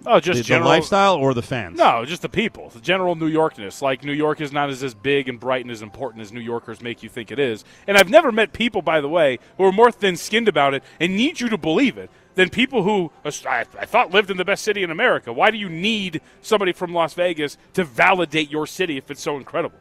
Oh, 0.04 0.20
just 0.20 0.38
the 0.38 0.44
general 0.44 0.68
lifestyle 0.68 1.14
or 1.14 1.34
the 1.34 1.42
fans? 1.42 1.78
No, 1.78 2.04
just 2.04 2.22
the 2.22 2.28
people, 2.28 2.70
the 2.70 2.80
general 2.80 3.14
New 3.14 3.30
Yorkness. 3.30 3.80
Like 3.82 4.02
New 4.02 4.12
York 4.12 4.40
is 4.40 4.52
not 4.52 4.70
as, 4.70 4.82
as 4.82 4.94
big 4.94 5.28
and 5.28 5.38
bright 5.38 5.64
and 5.64 5.70
as 5.70 5.82
important 5.82 6.22
as 6.22 6.32
New 6.32 6.40
Yorkers 6.40 6.80
make 6.80 7.02
you 7.02 7.08
think 7.08 7.30
it 7.30 7.38
is. 7.38 7.64
And 7.86 7.96
I've 7.96 8.10
never 8.10 8.32
met 8.32 8.52
people, 8.52 8.82
by 8.82 9.00
the 9.00 9.08
way, 9.08 9.38
who 9.56 9.64
are 9.64 9.72
more 9.72 9.92
thin-skinned 9.92 10.48
about 10.48 10.74
it 10.74 10.82
and 10.98 11.16
need 11.16 11.40
you 11.40 11.48
to 11.48 11.58
believe 11.58 11.98
it 11.98 12.10
than 12.34 12.48
people 12.48 12.82
who 12.82 13.12
I, 13.24 13.64
I 13.78 13.86
thought 13.86 14.10
lived 14.10 14.30
in 14.30 14.36
the 14.36 14.44
best 14.44 14.64
city 14.64 14.82
in 14.82 14.90
America. 14.90 15.32
Why 15.32 15.50
do 15.50 15.58
you 15.58 15.68
need 15.68 16.20
somebody 16.40 16.72
from 16.72 16.92
Las 16.92 17.14
Vegas 17.14 17.58
to 17.74 17.84
validate 17.84 18.50
your 18.50 18.66
city 18.66 18.96
if 18.96 19.10
it's 19.10 19.22
so 19.22 19.36
incredible? 19.36 19.78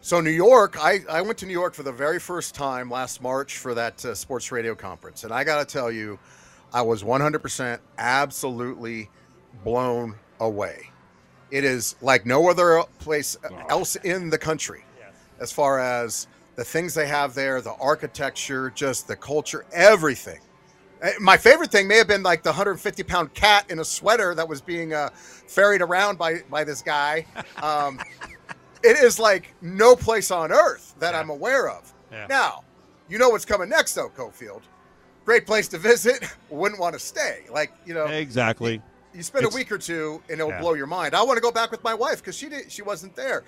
So 0.00 0.20
New 0.20 0.30
York, 0.30 0.76
I, 0.80 1.00
I 1.10 1.22
went 1.22 1.38
to 1.38 1.46
New 1.46 1.52
York 1.52 1.74
for 1.74 1.82
the 1.82 1.92
very 1.92 2.20
first 2.20 2.54
time 2.54 2.88
last 2.88 3.20
March 3.20 3.58
for 3.58 3.74
that 3.74 4.04
uh, 4.04 4.14
sports 4.14 4.52
radio 4.52 4.74
conference, 4.74 5.24
and 5.24 5.32
I 5.32 5.42
got 5.42 5.58
to 5.58 5.72
tell 5.72 5.90
you, 5.90 6.18
I 6.72 6.82
was 6.82 7.02
100% 7.02 7.78
absolutely 7.98 9.08
blown 9.64 10.14
away. 10.40 10.90
It 11.50 11.64
is 11.64 11.96
like 12.00 12.26
no 12.26 12.48
other 12.50 12.82
place 12.98 13.36
else 13.70 13.96
in 13.96 14.30
the 14.30 14.38
country, 14.38 14.84
as 15.40 15.52
far 15.52 15.78
as 15.78 16.26
the 16.56 16.64
things 16.64 16.92
they 16.94 17.06
have 17.06 17.34
there, 17.34 17.60
the 17.60 17.74
architecture, 17.74 18.70
just 18.74 19.06
the 19.06 19.16
culture, 19.16 19.64
everything. 19.72 20.40
Uh, 21.02 21.10
My 21.20 21.36
favorite 21.36 21.70
thing 21.70 21.86
may 21.86 21.98
have 21.98 22.08
been 22.08 22.22
like 22.22 22.42
the 22.42 22.50
150 22.50 23.02
pound 23.04 23.32
cat 23.34 23.70
in 23.70 23.78
a 23.78 23.84
sweater 23.84 24.34
that 24.34 24.48
was 24.48 24.60
being 24.60 24.92
uh, 24.94 25.10
ferried 25.12 25.82
around 25.82 26.18
by 26.18 26.40
by 26.50 26.64
this 26.64 26.82
guy. 26.82 27.26
Um, 27.62 28.00
it 28.82 28.96
is 28.98 29.18
like 29.18 29.54
no 29.60 29.94
place 29.94 30.30
on 30.30 30.50
earth 30.50 30.94
that 30.98 31.14
I'm 31.14 31.30
aware 31.30 31.68
of. 31.68 31.92
Yeah. 32.10 32.26
Now, 32.28 32.64
you 33.08 33.18
know 33.18 33.28
what's 33.28 33.44
coming 33.44 33.68
next, 33.68 33.94
though, 33.94 34.08
Cofield. 34.08 34.62
Great 35.26 35.44
place 35.44 35.68
to 35.68 35.78
visit. 35.78 36.24
Wouldn't 36.48 36.80
want 36.80 36.94
to 36.94 36.98
stay. 36.98 37.40
Like 37.50 37.72
you 37.84 37.92
know, 37.92 38.06
Exactly. 38.06 38.80
you 39.12 39.22
spend 39.22 39.44
a 39.44 39.48
week 39.50 39.70
or 39.70 39.76
two, 39.78 40.22
and 40.30 40.40
it'll 40.40 40.50
Yeah. 40.50 40.60
blow 40.60 40.72
your 40.74 40.86
mind. 40.86 41.14
I 41.14 41.22
want 41.22 41.36
to 41.36 41.40
go 41.42 41.50
back 41.52 41.70
with 41.70 41.82
my 41.84 41.92
wife 41.94 42.18
because 42.18 42.36
she 42.36 42.48
didn't. 42.48 42.72
She 42.72 42.80
wasn't 42.82 43.14
there. 43.16 43.42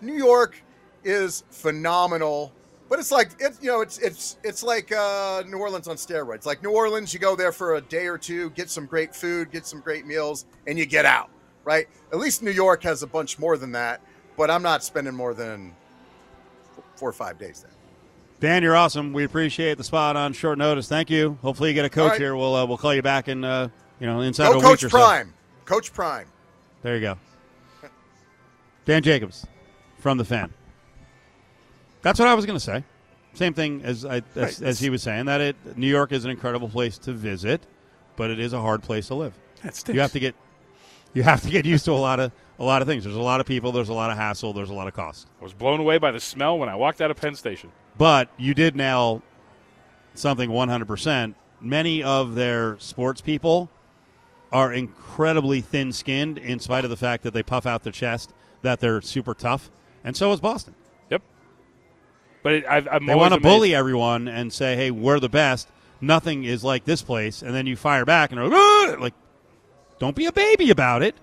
New 0.00 0.14
York 0.14 0.56
is 1.02 1.42
phenomenal, 1.50 2.52
but 2.88 2.98
it's 3.00 3.10
like 3.10 3.30
it's 3.40 3.58
you 3.60 3.68
know 3.68 3.80
it's 3.82 3.98
it's 3.98 4.36
it's 4.44 4.62
like 4.62 4.90
uh, 4.92 5.42
New 5.46 5.58
Orleans 5.58 5.88
on 5.88 5.96
steroids. 5.96 6.46
Like 6.46 6.62
New 6.62 6.70
Orleans, 6.70 7.12
you 7.12 7.18
go 7.20 7.34
there 7.36 7.52
for 7.52 7.74
a 7.74 7.80
day 7.80 8.06
or 8.06 8.16
two, 8.16 8.50
get 8.50 8.70
some 8.70 8.86
great 8.86 9.14
food, 9.14 9.50
get 9.50 9.66
some 9.66 9.80
great 9.80 10.06
meals, 10.06 10.46
and 10.68 10.78
you 10.78 10.86
get 10.86 11.04
out. 11.04 11.30
Right? 11.64 11.88
At 12.12 12.18
least 12.18 12.42
New 12.42 12.50
York 12.52 12.82
has 12.84 13.02
a 13.02 13.06
bunch 13.08 13.38
more 13.40 13.56
than 13.56 13.72
that. 13.72 14.00
But 14.36 14.50
I'm 14.50 14.62
not 14.62 14.84
spending 14.84 15.14
more 15.14 15.32
than 15.34 15.74
four 16.96 17.08
or 17.08 17.12
five 17.12 17.38
days 17.38 17.62
there. 17.62 17.70
Dan, 18.44 18.62
you're 18.62 18.76
awesome. 18.76 19.14
We 19.14 19.24
appreciate 19.24 19.78
the 19.78 19.84
spot 19.84 20.16
on 20.16 20.34
short 20.34 20.58
notice. 20.58 20.86
Thank 20.86 21.08
you. 21.08 21.38
Hopefully, 21.40 21.70
you 21.70 21.74
get 21.74 21.86
a 21.86 21.88
coach 21.88 22.02
All 22.02 22.08
right. 22.10 22.20
here. 22.20 22.36
We'll 22.36 22.54
uh, 22.54 22.66
we'll 22.66 22.76
call 22.76 22.94
you 22.94 23.00
back 23.00 23.26
in 23.28 23.42
uh, 23.42 23.70
you 23.98 24.06
know 24.06 24.20
inside 24.20 24.52
Go, 24.52 24.58
a 24.58 24.62
Coach 24.62 24.82
week 24.82 24.88
or 24.88 24.90
so. 24.90 24.98
Prime. 24.98 25.32
Coach 25.64 25.94
Prime. 25.94 26.26
There 26.82 26.94
you 26.94 27.00
go. 27.00 27.16
Dan 28.84 29.02
Jacobs 29.02 29.46
from 29.98 30.18
the 30.18 30.26
fan. 30.26 30.52
That's 32.02 32.18
what 32.18 32.28
I 32.28 32.34
was 32.34 32.44
going 32.44 32.58
to 32.58 32.62
say. 32.62 32.84
Same 33.32 33.54
thing 33.54 33.80
as 33.82 34.04
I, 34.04 34.16
as, 34.16 34.24
Right. 34.36 34.62
as 34.62 34.78
he 34.78 34.90
was 34.90 35.02
saying 35.02 35.24
that 35.24 35.40
it 35.40 35.56
New 35.78 35.88
York 35.88 36.12
is 36.12 36.26
an 36.26 36.30
incredible 36.30 36.68
place 36.68 36.98
to 36.98 37.14
visit, 37.14 37.62
but 38.16 38.30
it 38.30 38.38
is 38.38 38.52
a 38.52 38.60
hard 38.60 38.82
place 38.82 39.06
to 39.06 39.14
live. 39.14 39.32
You 39.88 40.00
have 40.00 40.12
to 40.12 40.20
get 40.20 40.34
you 41.14 41.22
have 41.22 41.40
to 41.44 41.48
get 41.48 41.64
used 41.64 41.86
to 41.86 41.92
a 41.92 41.94
lot 41.94 42.20
of 42.20 42.30
a 42.58 42.64
lot 42.64 42.82
of 42.82 42.88
things. 42.88 43.04
There's 43.04 43.16
a 43.16 43.22
lot 43.22 43.40
of 43.40 43.46
people. 43.46 43.72
There's 43.72 43.88
a 43.88 43.94
lot 43.94 44.10
of 44.10 44.16
hassle. 44.16 44.52
There's 44.52 44.70
a 44.70 44.74
lot 44.74 44.88
of 44.88 44.94
cost. 44.94 45.28
I 45.40 45.44
was 45.44 45.52
blown 45.52 45.80
away 45.80 45.98
by 45.98 46.10
the 46.10 46.20
smell 46.20 46.58
when 46.58 46.68
I 46.68 46.76
walked 46.76 47.00
out 47.00 47.10
of 47.10 47.16
Penn 47.16 47.34
Station. 47.34 47.72
But 47.98 48.28
you 48.36 48.54
did 48.54 48.76
nail 48.76 49.22
something 50.14 50.50
100%. 50.50 51.34
Many 51.60 52.02
of 52.02 52.34
their 52.34 52.78
sports 52.78 53.20
people 53.20 53.70
are 54.52 54.72
incredibly 54.72 55.60
thin 55.60 55.92
skinned 55.92 56.38
in 56.38 56.60
spite 56.60 56.84
of 56.84 56.90
the 56.90 56.96
fact 56.96 57.24
that 57.24 57.34
they 57.34 57.42
puff 57.42 57.66
out 57.66 57.82
their 57.82 57.92
chest, 57.92 58.32
that 58.62 58.80
they're 58.80 59.00
super 59.00 59.34
tough. 59.34 59.70
And 60.04 60.16
so 60.16 60.32
is 60.32 60.40
Boston. 60.40 60.74
Yep. 61.10 61.22
But 62.42 62.52
it, 62.52 62.64
I'm 62.68 63.06
They 63.06 63.14
want 63.14 63.34
to 63.34 63.40
bully 63.40 63.74
everyone 63.74 64.28
and 64.28 64.52
say, 64.52 64.76
hey, 64.76 64.90
we're 64.90 65.18
the 65.18 65.28
best. 65.28 65.68
Nothing 66.00 66.44
is 66.44 66.62
like 66.62 66.84
this 66.84 67.02
place. 67.02 67.42
And 67.42 67.54
then 67.54 67.66
you 67.66 67.76
fire 67.76 68.04
back 68.04 68.30
and 68.30 68.38
they're 68.38 68.48
like, 68.48 68.58
"Ah!" 68.58 68.96
like, 69.00 69.14
don't 69.98 70.14
be 70.14 70.26
a 70.26 70.32
baby 70.32 70.70
about 70.70 71.02
it. 71.02 71.14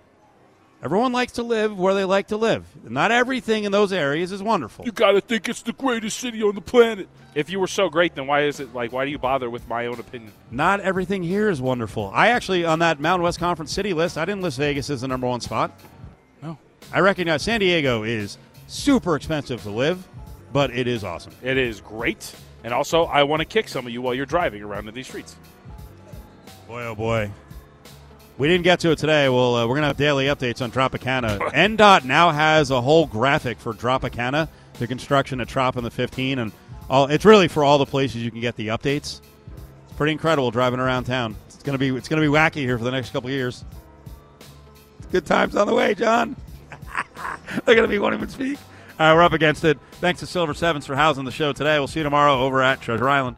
Everyone 0.83 1.11
likes 1.11 1.33
to 1.33 1.43
live 1.43 1.77
where 1.77 1.93
they 1.93 2.05
like 2.05 2.27
to 2.27 2.37
live. 2.37 2.65
Not 2.83 3.11
everything 3.11 3.65
in 3.65 3.71
those 3.71 3.93
areas 3.93 4.31
is 4.31 4.41
wonderful. 4.41 4.83
You 4.83 4.91
got 4.91 5.11
to 5.11 5.21
think 5.21 5.47
it's 5.47 5.61
the 5.61 5.73
greatest 5.73 6.17
city 6.19 6.41
on 6.41 6.55
the 6.55 6.61
planet. 6.61 7.07
If 7.35 7.51
you 7.51 7.59
were 7.59 7.67
so 7.67 7.87
great, 7.87 8.15
then 8.15 8.25
why 8.25 8.43
is 8.43 8.59
it 8.59 8.73
like? 8.73 8.91
Why 8.91 9.05
do 9.05 9.11
you 9.11 9.19
bother 9.19 9.47
with 9.47 9.67
my 9.67 9.85
own 9.85 9.99
opinion? 9.99 10.33
Not 10.49 10.79
everything 10.79 11.21
here 11.21 11.49
is 11.49 11.61
wonderful. 11.61 12.11
I 12.13 12.29
actually, 12.29 12.65
on 12.65 12.79
that 12.79 12.99
Mountain 12.99 13.23
West 13.23 13.37
Conference 13.37 13.71
city 13.71 13.93
list, 13.93 14.17
I 14.17 14.25
didn't 14.25 14.41
list 14.41 14.57
Vegas 14.57 14.89
as 14.89 15.01
the 15.01 15.07
number 15.07 15.27
one 15.27 15.39
spot. 15.39 15.79
No. 16.41 16.57
I 16.91 16.99
recognize 16.99 17.43
San 17.43 17.59
Diego 17.59 18.01
is 18.01 18.39
super 18.65 19.15
expensive 19.15 19.61
to 19.61 19.69
live, 19.69 20.05
but 20.51 20.71
it 20.71 20.87
is 20.87 21.03
awesome. 21.03 21.33
It 21.43 21.57
is 21.57 21.79
great, 21.79 22.33
and 22.63 22.73
also 22.73 23.03
I 23.03 23.21
want 23.23 23.41
to 23.41 23.45
kick 23.45 23.69
some 23.69 23.85
of 23.85 23.93
you 23.93 24.01
while 24.01 24.15
you're 24.15 24.25
driving 24.25 24.63
around 24.63 24.87
in 24.87 24.95
these 24.95 25.07
streets. 25.07 25.35
Boy, 26.67 26.85
oh 26.85 26.95
boy. 26.95 27.29
We 28.37 28.47
didn't 28.47 28.63
get 28.63 28.79
to 28.81 28.91
it 28.91 28.97
today. 28.97 29.29
Well, 29.29 29.55
uh, 29.55 29.67
we're 29.67 29.75
going 29.75 29.83
to 29.83 29.87
have 29.87 29.97
daily 29.97 30.25
updates 30.25 30.61
on 30.61 30.71
Tropicana. 30.71 31.39
NDOT 31.53 32.05
now 32.05 32.31
has 32.31 32.71
a 32.71 32.81
whole 32.81 33.05
graphic 33.05 33.59
for 33.59 33.73
Tropicana, 33.73 34.47
the 34.79 34.87
construction 34.87 35.39
at 35.41 35.47
Trop 35.47 35.77
in 35.77 35.83
the 35.83 35.91
15, 35.91 36.39
and 36.39 36.51
all. 36.89 37.05
It's 37.07 37.25
really 37.25 37.47
for 37.47 37.63
all 37.63 37.77
the 37.77 37.85
places 37.85 38.23
you 38.23 38.31
can 38.31 38.41
get 38.41 38.55
the 38.55 38.69
updates. 38.69 39.21
It's 39.89 39.93
pretty 39.95 40.13
incredible 40.13 40.49
driving 40.49 40.79
around 40.79 41.03
town. 41.03 41.35
It's 41.47 41.63
going 41.63 41.73
to 41.73 41.79
be 41.79 41.95
it's 41.95 42.07
going 42.07 42.21
to 42.21 42.27
be 42.27 42.33
wacky 42.33 42.61
here 42.65 42.77
for 42.77 42.83
the 42.83 42.91
next 42.91 43.11
couple 43.11 43.29
years. 43.29 43.63
Good 45.11 45.25
times 45.25 45.55
on 45.55 45.67
the 45.67 45.73
way, 45.73 45.93
John. 45.93 46.35
They're 47.65 47.75
going 47.75 47.87
to 47.87 47.87
be 47.87 47.99
wanting 47.99 48.21
to 48.21 48.29
speak. 48.29 48.57
All 48.99 49.07
right, 49.07 49.15
we're 49.15 49.23
up 49.23 49.33
against 49.33 49.63
it. 49.65 49.77
Thanks 49.93 50.19
to 50.21 50.25
Silver 50.25 50.53
Sevens 50.53 50.85
for 50.85 50.95
housing 50.95 51.25
the 51.25 51.31
show 51.31 51.53
today. 51.53 51.77
We'll 51.79 51.87
see 51.87 51.99
you 51.99 52.03
tomorrow 52.03 52.39
over 52.39 52.61
at 52.61 52.81
Treasure 52.81 53.09
Island. 53.09 53.35